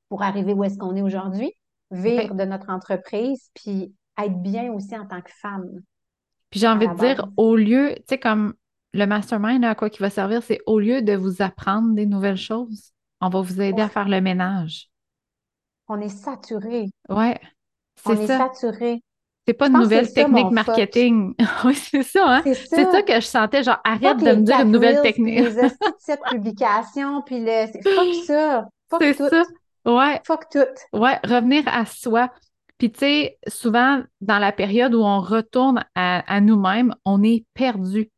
pour 0.10 0.24
arriver 0.24 0.54
où 0.54 0.64
est-ce 0.64 0.78
qu'on 0.78 0.96
est 0.96 1.02
aujourd'hui, 1.02 1.54
vivre 1.92 2.34
de 2.36 2.44
notre 2.44 2.70
entreprise, 2.70 3.50
puis 3.54 3.94
être 4.22 4.42
bien 4.42 4.74
aussi 4.74 4.98
en 4.98 5.06
tant 5.06 5.22
que 5.22 5.32
femme 5.32 5.70
Puis 6.50 6.60
j'ai 6.60 6.68
envie 6.68 6.88
de 6.88 6.96
dire, 6.96 7.28
au 7.38 7.56
lieu, 7.56 7.94
tu 7.96 8.04
sais, 8.10 8.18
comme 8.18 8.56
le 8.94 9.06
mastermind, 9.06 9.62
là, 9.62 9.70
à 9.70 9.76
quoi 9.76 9.90
qui 9.90 10.00
va 10.00 10.10
servir, 10.10 10.44
c'est 10.44 10.60
au 10.66 10.80
lieu 10.80 11.02
de 11.02 11.14
vous 11.14 11.42
apprendre 11.42 11.94
des 11.94 12.08
nouvelles 12.08 12.38
choses, 12.38 12.92
on 13.22 13.30
va 13.30 13.40
vous 13.40 13.62
aider 13.62 13.82
à 13.82 13.88
faire 13.88 14.10
le 14.10 14.20
ménage. 14.20 14.89
On 15.90 16.00
est 16.00 16.10
saturé. 16.10 16.86
Ouais, 17.10 17.40
c'est 18.04 18.10
On 18.10 18.14
est 18.22 18.28
saturé. 18.28 19.02
C'est 19.48 19.54
pas 19.54 19.68
une 19.68 19.74
nouvelle 19.80 20.12
technique 20.14 20.52
marketing. 20.52 21.34
Oui, 21.66 21.74
c'est 21.76 22.04
ça, 22.04 22.36
hein? 22.38 22.42
C'est 22.46 22.54
ça 22.54 22.92
ça. 22.92 23.02
que 23.02 23.16
je 23.16 23.26
sentais, 23.26 23.64
genre, 23.64 23.80
arrête 23.84 24.18
de 24.18 24.32
me 24.36 24.42
dire 24.44 24.60
une 24.62 24.72
nouvelle 24.72 25.02
technique. 25.02 25.40
de 25.44 25.70
cette 26.00 26.22
publication, 26.30 27.22
puis 27.24 27.40
le... 27.40 27.66
c'est- 27.72 27.82
Fuck 27.84 28.14
ça. 28.28 28.68
Fuck 28.90 29.02
C'est 29.04 29.16
tout. 29.16 29.30
ça. 29.30 29.44
Ouais, 29.86 30.22
Fuck 30.26 30.50
tout. 30.52 30.60
ouais, 31.00 31.18
revenir 31.26 31.64
à 31.68 31.86
soi. 31.86 32.30
Puis, 32.78 32.92
tu 32.92 33.00
sais, 33.00 33.38
souvent, 33.48 34.04
dans 34.22 34.38
la 34.40 34.52
période 34.52 34.94
où 34.94 35.02
on 35.02 35.20
retourne 35.20 35.84
à, 35.96 36.20
à 36.34 36.40
nous-mêmes, 36.42 36.94
on 37.06 37.24
est 37.24 37.46
perdu. 37.54 38.10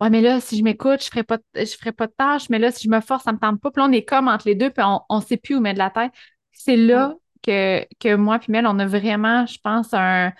Ouais, 0.00 0.10
mais 0.10 0.20
là, 0.22 0.40
si 0.40 0.56
je 0.56 0.62
m'écoute, 0.64 1.02
je 1.04 1.08
ferai 1.10 1.22
pas, 1.22 1.36
de- 1.36 1.42
je 1.56 1.76
ferai 1.76 1.92
pas 1.92 2.06
de 2.06 2.12
tâches, 2.16 2.48
mais 2.50 2.58
là, 2.58 2.70
si 2.70 2.84
je 2.84 2.90
me 2.90 3.00
force, 3.00 3.24
ça 3.24 3.32
me 3.32 3.38
tente 3.38 3.60
pas. 3.60 3.70
Puis 3.70 3.80
là, 3.82 3.88
on 3.88 3.92
est 3.92 4.04
comme 4.04 4.28
entre 4.28 4.46
les 4.48 4.54
deux, 4.54 4.70
puis 4.70 4.82
on, 4.86 5.00
on 5.08 5.20
sait 5.20 5.36
plus 5.36 5.56
où 5.56 5.60
mettre 5.60 5.78
la 5.78 5.90
tête. 5.90 6.12
C'est 6.58 6.76
là 6.76 7.14
que, 7.42 7.86
que 8.00 8.14
moi 8.16 8.38
puis 8.38 8.52
Mel, 8.52 8.66
on 8.66 8.78
a 8.78 8.86
vraiment, 8.86 9.46
je 9.46 9.58
pense, 9.62 9.94
un, 9.94 10.32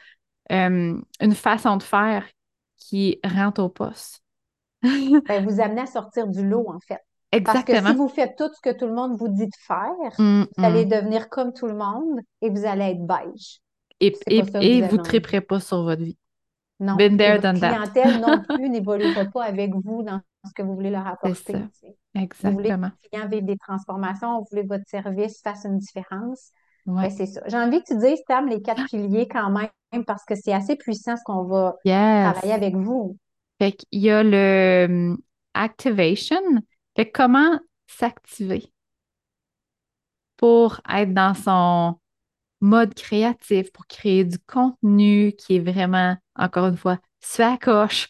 euh, 0.52 1.00
une 1.20 1.34
façon 1.34 1.76
de 1.76 1.82
faire 1.82 2.26
qui 2.78 3.20
rentre 3.24 3.62
au 3.62 3.68
poste. 3.68 4.22
Ben, 5.28 5.44
vous 5.44 5.60
amenez 5.60 5.82
à 5.82 5.86
sortir 5.86 6.26
du 6.28 6.46
lot, 6.46 6.68
en 6.68 6.80
fait. 6.80 7.00
Parce 7.44 7.62
que 7.64 7.76
si 7.76 7.94
Exactement. 7.94 7.94
vous 7.94 8.08
faites 8.08 8.36
tout 8.36 8.48
ce 8.54 8.60
que 8.60 8.76
tout 8.76 8.86
le 8.86 8.94
monde 8.94 9.16
vous 9.18 9.28
dit 9.28 9.46
de 9.46 9.56
faire, 9.66 9.92
Mm, 10.18 10.44
vous 10.56 10.64
allez 10.64 10.86
mm. 10.86 10.88
devenir 10.88 11.28
comme 11.28 11.52
tout 11.52 11.66
le 11.66 11.74
monde 11.76 12.20
et 12.42 12.50
vous 12.50 12.64
allez 12.66 12.84
être 12.92 13.06
beige. 13.06 13.60
Et, 14.00 14.16
et, 14.28 14.44
ça 14.44 14.60
et 14.60 14.82
vous 14.82 14.98
envie. 14.98 15.02
triperez 15.02 15.40
pas 15.40 15.60
sur 15.60 15.82
votre 15.82 16.02
vie. 16.02 16.18
Non. 16.80 16.96
Been 16.96 17.16
Et 17.18 17.18
there, 17.18 17.38
votre 17.40 17.42
done 17.42 17.60
that. 17.60 17.76
clientèle 17.76 18.20
non 18.20 18.44
plus 18.48 18.68
n'évoluera 18.70 19.26
pas 19.26 19.44
avec 19.44 19.72
vous 19.74 20.02
dans 20.02 20.20
ce 20.46 20.52
que 20.54 20.62
vous 20.62 20.74
voulez 20.74 20.90
leur 20.90 21.06
apporter. 21.06 21.52
ça. 21.52 21.58
sais. 21.72 21.96
Vous 22.42 22.52
voulez 22.52 22.68
que 22.70 22.74
Exactement. 22.74 22.88
votre 22.88 23.10
client 23.10 23.28
vive 23.28 23.44
des 23.44 23.56
transformations, 23.58 24.38
vous 24.38 24.46
voulez 24.50 24.62
que 24.62 24.68
votre 24.68 24.88
service 24.88 25.40
fasse 25.42 25.64
une 25.64 25.78
différence. 25.78 26.52
Ben, 26.86 26.94
Ouais. 26.94 27.10
c'est 27.10 27.26
ça. 27.26 27.42
J'ai 27.46 27.56
envie 27.56 27.82
que 27.82 27.92
tu 27.92 27.98
dises, 27.98 28.22
Tam, 28.26 28.48
les 28.48 28.62
quatre 28.62 28.84
piliers 28.86 29.28
quand 29.28 29.50
même, 29.50 30.04
parce 30.06 30.24
que 30.24 30.34
c'est 30.34 30.52
assez 30.52 30.76
puissant 30.76 31.16
ce 31.16 31.22
qu'on 31.24 31.44
va 31.44 31.76
travailler 31.84 32.52
avec 32.54 32.74
vous. 32.74 33.16
Fait 33.60 33.72
qu'il 33.72 34.00
y 34.00 34.10
a 34.10 34.22
le 34.22 34.86
hum, 34.88 35.18
activation. 35.54 36.40
Fait 36.96 37.06
que 37.06 37.12
comment 37.12 37.58
s'activer? 37.86 38.72
Pour 40.36 40.80
être 40.88 41.12
dans 41.12 41.34
son 41.34 41.98
mode 42.60 42.94
créatif, 42.94 43.72
pour 43.72 43.86
créer 43.86 44.24
du 44.24 44.38
contenu 44.38 45.32
qui 45.36 45.56
est 45.56 45.60
vraiment, 45.60 46.16
encore 46.36 46.66
une 46.66 46.76
fois, 46.76 46.98
sur 47.20 47.44
la 47.44 47.56
coche, 47.58 48.08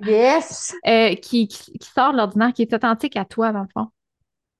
Yes! 0.00 0.72
euh, 0.86 1.14
qui, 1.16 1.48
qui, 1.48 1.78
qui 1.78 1.88
sort 1.90 2.12
de 2.12 2.18
l'ordinaire, 2.18 2.52
qui 2.52 2.62
est 2.62 2.72
authentique 2.74 3.16
à 3.16 3.24
toi, 3.24 3.52
dans 3.52 3.62
le 3.62 3.68
fond. 3.72 3.88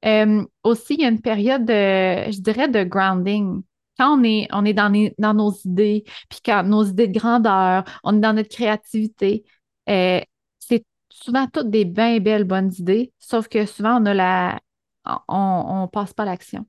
Euh, 0.06 0.44
aussi, 0.64 0.94
il 0.94 1.00
y 1.02 1.04
a 1.06 1.08
une 1.08 1.20
période 1.22 1.64
de, 1.64 2.30
je 2.32 2.40
dirais, 2.40 2.68
de 2.68 2.84
grounding. 2.84 3.62
Quand 3.98 4.18
on 4.20 4.24
est, 4.24 4.48
on 4.52 4.64
est 4.64 4.74
dans, 4.74 4.88
les- 4.90 5.14
dans 5.18 5.34
nos 5.34 5.52
idées, 5.64 6.04
puis 6.30 6.40
quand 6.44 6.64
nos 6.64 6.84
idées 6.84 7.08
de 7.08 7.18
grandeur, 7.18 7.84
on 8.04 8.16
est 8.16 8.20
dans 8.20 8.34
notre 8.34 8.50
créativité, 8.50 9.44
euh, 9.88 10.20
c'est 10.58 10.84
souvent 11.10 11.46
toutes 11.48 11.70
des 11.70 11.84
bien 11.84 12.18
belles 12.20 12.44
bonnes 12.44 12.72
idées, 12.78 13.12
sauf 13.18 13.48
que 13.48 13.66
souvent, 13.66 14.00
on 14.02 14.06
a 14.06 14.14
la, 14.14 14.60
on, 15.06 15.82
on 15.84 15.88
passe 15.88 16.12
pas 16.14 16.24
l'action. 16.24 16.66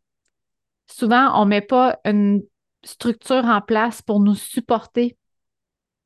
Souvent, 0.87 1.41
on 1.41 1.45
met 1.45 1.61
pas 1.61 1.99
une 2.05 2.43
structure 2.83 3.45
en 3.45 3.61
place 3.61 4.01
pour 4.01 4.19
nous 4.19 4.35
supporter, 4.35 5.17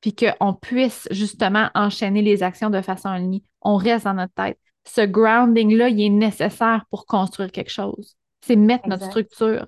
puis 0.01 0.15
qu'on 0.15 0.53
puisse 0.53 1.07
justement 1.11 1.69
enchaîner 1.75 2.21
les 2.21 2.43
actions 2.43 2.69
de 2.69 2.81
façon 2.81 3.09
alignée. 3.09 3.43
On 3.61 3.75
reste 3.75 4.05
dans 4.05 4.13
notre 4.13 4.33
tête. 4.33 4.57
Ce 4.85 5.01
grounding-là, 5.01 5.89
il 5.89 6.01
est 6.01 6.09
nécessaire 6.09 6.85
pour 6.89 7.05
construire 7.05 7.51
quelque 7.51 7.71
chose. 7.71 8.15
C'est 8.45 8.55
mettre 8.55 8.87
notre 8.87 9.05
structure. 9.05 9.67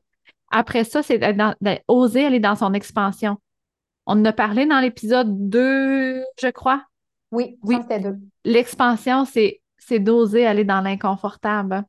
Après 0.50 0.84
ça, 0.84 1.04
c'est 1.04 1.20
d'oser 1.88 2.26
aller 2.26 2.40
dans 2.40 2.56
son 2.56 2.74
expansion. 2.74 3.38
On 4.06 4.14
en 4.20 4.26
a 4.26 4.34
parlé 4.34 4.66
dans 4.66 4.80
l'épisode 4.80 5.50
2, 5.50 6.24
je 6.42 6.48
crois? 6.50 6.84
Oui, 7.32 7.58
Oui, 7.64 7.78
c'était 7.82 8.00
deux. 8.00 8.18
l'expansion, 8.46 9.26
c'est 9.26 9.62
c'est 9.78 10.00
d'oser 10.00 10.46
aller 10.46 10.64
dans 10.64 10.82
l'inconfortable, 10.82 11.84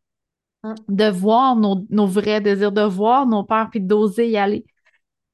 Hum. 0.65 0.75
de 0.89 1.09
voir 1.11 1.57
nos, 1.57 1.85
nos 1.91 2.07
vrais 2.07 2.41
désirs, 2.41 2.71
de 2.71 2.83
voir 2.83 3.27
nos 3.27 3.43
peurs, 3.43 3.69
puis 3.69 3.81
d'oser 3.81 4.29
y 4.31 4.37
aller. 4.37 4.65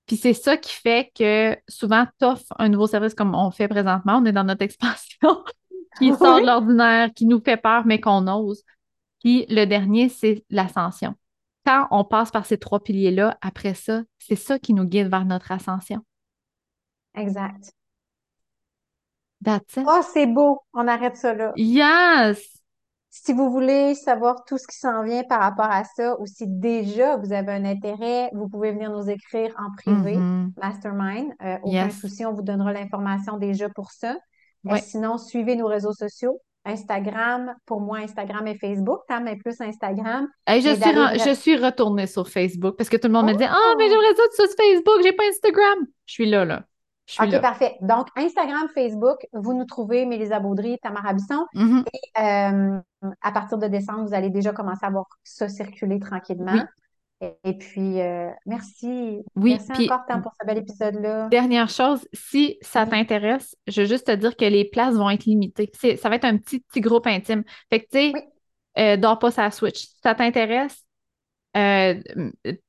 Puis 0.09 0.16
c'est 0.16 0.32
ça 0.32 0.56
qui 0.56 0.72
fait 0.72 1.12
que 1.14 1.56
souvent, 1.68 2.06
t'offres 2.18 2.54
un 2.59 2.70
nouveau 2.70 2.86
service 2.86 3.14
comme 3.14 3.34
on 3.34 3.50
fait 3.50 3.68
présentement. 3.68 4.16
On 4.16 4.24
est 4.24 4.32
dans 4.32 4.42
notre 4.42 4.62
expansion 4.62 5.44
qui 5.98 6.14
sort 6.14 6.40
de 6.40 6.46
l'ordinaire, 6.46 7.11
qui 7.14 7.26
nous 7.26 7.40
fait 7.40 7.59
peur, 7.59 7.84
mais 7.84 8.00
qu'on 8.00 8.26
ose. 8.26 8.64
Puis 9.20 9.44
le 9.50 9.66
dernier, 9.66 10.09
c'est 10.09 10.44
l'ascension. 10.48 11.14
quand 11.66 11.86
on 11.90 12.04
passe 12.04 12.30
par 12.30 12.46
ces 12.46 12.56
trois 12.56 12.80
piliers-là, 12.80 13.36
après 13.42 13.74
ça, 13.74 14.02
c'est 14.18 14.36
ça 14.36 14.59
qui 14.59 14.72
nous 14.72 14.84
guide 14.84 15.09
vers 15.09 15.26
notre 15.26 15.52
ascension. 15.52 16.02
Exact. 17.14 17.72
That's 19.44 19.76
it. 19.76 19.84
Oh, 19.86 20.00
c'est 20.02 20.26
beau. 20.26 20.61
On 20.72 20.88
arrête 20.88 21.16
ça 21.16 21.34
là. 21.34 21.52
Yes! 21.56 22.57
Si 23.11 23.32
vous 23.32 23.50
voulez 23.50 23.94
savoir 23.94 24.44
tout 24.46 24.59
ce 24.59 24.66
qui 24.66 24.76
s'en 24.76 25.02
vient 25.02 25.22
par 25.24 25.40
rapport 25.40 25.70
à 25.70 25.82
ça, 25.84 26.18
ou 26.20 26.26
si 26.26 26.46
déjà 26.46 27.16
vous 27.16 27.32
avez 27.32 27.52
un 27.52 27.64
intérêt, 27.64 28.30
vous 28.34 28.48
pouvez 28.48 28.72
venir 28.72 28.90
nous 28.90 29.09
écrire 29.09 29.54
en 29.59 29.74
privé, 29.76 30.16
Mhm. 30.16 30.52
Mastermind. 30.61 31.32
Euh, 31.42 31.56
aucun 31.62 31.86
Yes. 31.86 32.00
souci, 32.00 32.24
on 32.26 32.32
vous 32.34 32.42
donnera 32.42 32.72
l'information 32.72 33.38
déjà 33.38 33.68
pour 33.70 33.90
ça. 33.90 34.16
Ouais. 34.64 34.80
sinon, 34.80 35.16
suivez 35.18 35.56
nos 35.56 35.66
réseaux 35.68 35.92
sociaux. 35.94 36.40
Instagram, 36.64 37.54
pour 37.64 37.80
moi, 37.80 37.98
Instagram 37.98 38.46
et 38.48 38.59
Facebook. 38.59 38.98
Tam 39.09 39.26
est 39.28 39.36
plus 39.36 39.59
Instagram. 39.61 40.28
Hey, 40.46 40.61
je, 40.61 40.68
Mais 40.68 41.34
suis 41.34 41.56
je 41.56 41.62
retournée 41.64 42.06
sur 42.06 42.28
Facebook 42.28 42.76
parce 42.76 42.90
que 42.90 42.96
tout 42.98 43.06
le 43.09 43.14
monde 43.14 43.26
me 43.26 43.32
disait 43.32 43.46
Ah, 43.48 43.74
mais 43.78 43.84
Oh! 43.86 43.88
j'aimerais 43.88 44.14
ça 44.14 44.22
que 44.24 44.30
tu 44.30 44.36
sois 44.36 44.46
sur 44.48 44.56
Facebook, 44.56 44.94
j'ai 45.02 45.12
pas 45.12 45.22
Instagram. 45.30 45.78
Je 46.06 46.12
suis 46.12 46.28
là, 46.28 46.44
là. 46.44 46.64
Je 47.09 47.22
OK, 47.22 47.30
là. 47.30 47.40
parfait. 47.40 47.76
Donc, 47.80 48.09
Instagram, 48.16 48.68
Facebook, 48.74 49.16
vous 49.32 49.54
nous 49.54 49.64
trouvez, 49.64 50.04
Mélisa 50.04 50.40
Baudry, 50.40 50.78
Tamara 50.78 51.14
Bisson. 51.14 51.46
Mhm. 51.54 51.84
Euh, 52.18 52.78
à 53.22 53.32
partir 53.32 53.56
de 53.59 53.66
décembre, 53.66 54.04
vous 54.06 54.14
allez 54.14 54.28
déjà 54.30 54.52
commencer 54.52 54.84
à 54.84 54.90
voir 54.90 55.06
ça 55.24 55.48
circuler 55.48 55.98
tranquillement. 56.00 56.52
Oui. 56.52 56.61
Et, 57.20 57.34
et 57.50 57.54
puis, 57.59 58.00
euh, 58.00 58.28
merci. 58.46 59.22
Oui, 59.34 59.52
Merci 59.54 59.72
puis- 59.72 59.84
encore, 59.90 60.06
Tam, 60.06 60.22
pour 60.22 60.32
ce 60.40 60.46
bel 60.46 60.59
épisode-là. 60.59 61.28
Dernière 61.28 61.68
chose, 61.68 62.06
si 62.12 62.59
ça 62.61 62.86
t'intéresse, 62.86 63.56
je 63.66 63.80
veux 63.80 63.86
juste 63.88 64.06
te 64.06 64.12
dire 64.14 64.36
que 64.36 64.44
les 64.44 64.66
places 64.66 64.94
vont 64.94 65.11
être 65.11 65.24
limitées. 65.24 65.70
Ça 65.96 66.09
va 66.11 66.16
être 66.16 66.26
un 66.26 66.36
petit, 66.36 66.61
petit 66.61 66.80
groupe 66.80 67.06
intime. 67.06 67.42
Fait 67.70 67.80
que, 67.80 67.86
tu 67.90 67.98
sais, 67.98 68.12
Oui. 68.14 68.20
euh, 68.78 68.96
dors 68.98 69.18
pas 69.18 69.30
sa 69.32 69.50
Switch. 69.50 69.78
Si 69.78 69.96
ça 70.02 70.14
t'intéresse, 70.14 70.84
euh, 71.56 71.94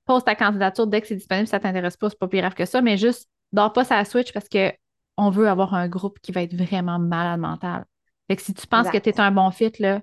pose 0.06 0.24
ta 0.24 0.34
candidature 0.34 0.88
dès 0.88 1.02
que 1.02 1.08
c'est 1.08 1.16
disponible. 1.18 1.46
Si 1.46 1.52
ça 1.52 1.60
t'intéresse 1.60 1.98
pas, 1.98 2.10
c'est 2.10 2.18
pas 2.18 2.28
plus 2.28 2.40
grave 2.40 2.54
que 2.56 2.66
ça, 2.66 2.82
mais 2.82 2.98
juste 2.98 3.30
dors 3.52 3.74
pas 3.74 3.84
sa 3.84 4.04
Switch 4.06 4.32
parce 4.34 4.50
que 4.50 4.72
on 5.18 5.30
veut 5.30 5.50
avoir 5.50 5.74
un 5.74 5.88
groupe 5.88 6.20
qui 6.20 6.32
va 6.32 6.44
être 6.44 6.56
vraiment 6.56 6.98
malade 7.00 7.40
mental. 7.40 7.86
Fait 8.28 8.36
que 8.36 8.42
si 8.42 8.54
tu 8.54 8.66
penses 8.68 8.88
Exact. 8.88 9.06
que 9.06 9.10
tu 9.10 9.16
es 9.16 9.20
un 9.20 9.32
bon 9.32 9.52
fit, 9.52 9.72
là, 9.80 10.02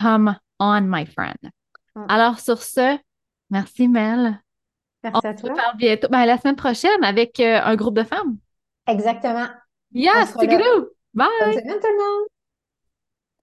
come 0.00 0.36
on, 0.58 0.80
my 0.82 1.06
friend. 1.06 1.36
Mm. 1.94 2.06
Alors, 2.08 2.40
sur 2.40 2.62
ce, 2.62 2.98
merci 3.50 3.88
Mel. 3.88 4.40
On 5.04 5.10
Merci 5.10 5.26
à 5.26 5.36
se 5.36 5.42
toi. 5.42 5.50
reparle 5.50 5.76
bientôt. 5.76 6.08
Ben, 6.08 6.24
la 6.26 6.38
semaine 6.38 6.56
prochaine 6.56 7.04
avec 7.04 7.38
euh, 7.38 7.60
un 7.62 7.76
groupe 7.76 7.96
de 7.96 8.02
femmes. 8.02 8.38
Exactement. 8.88 9.46
Yes, 9.92 10.34
c'est. 10.38 10.46
Bye! 10.48 11.28
Bonne 11.40 11.52
semaine, 11.52 11.80
tout 11.80 11.86
le 11.86 11.96
monde! 11.96 12.26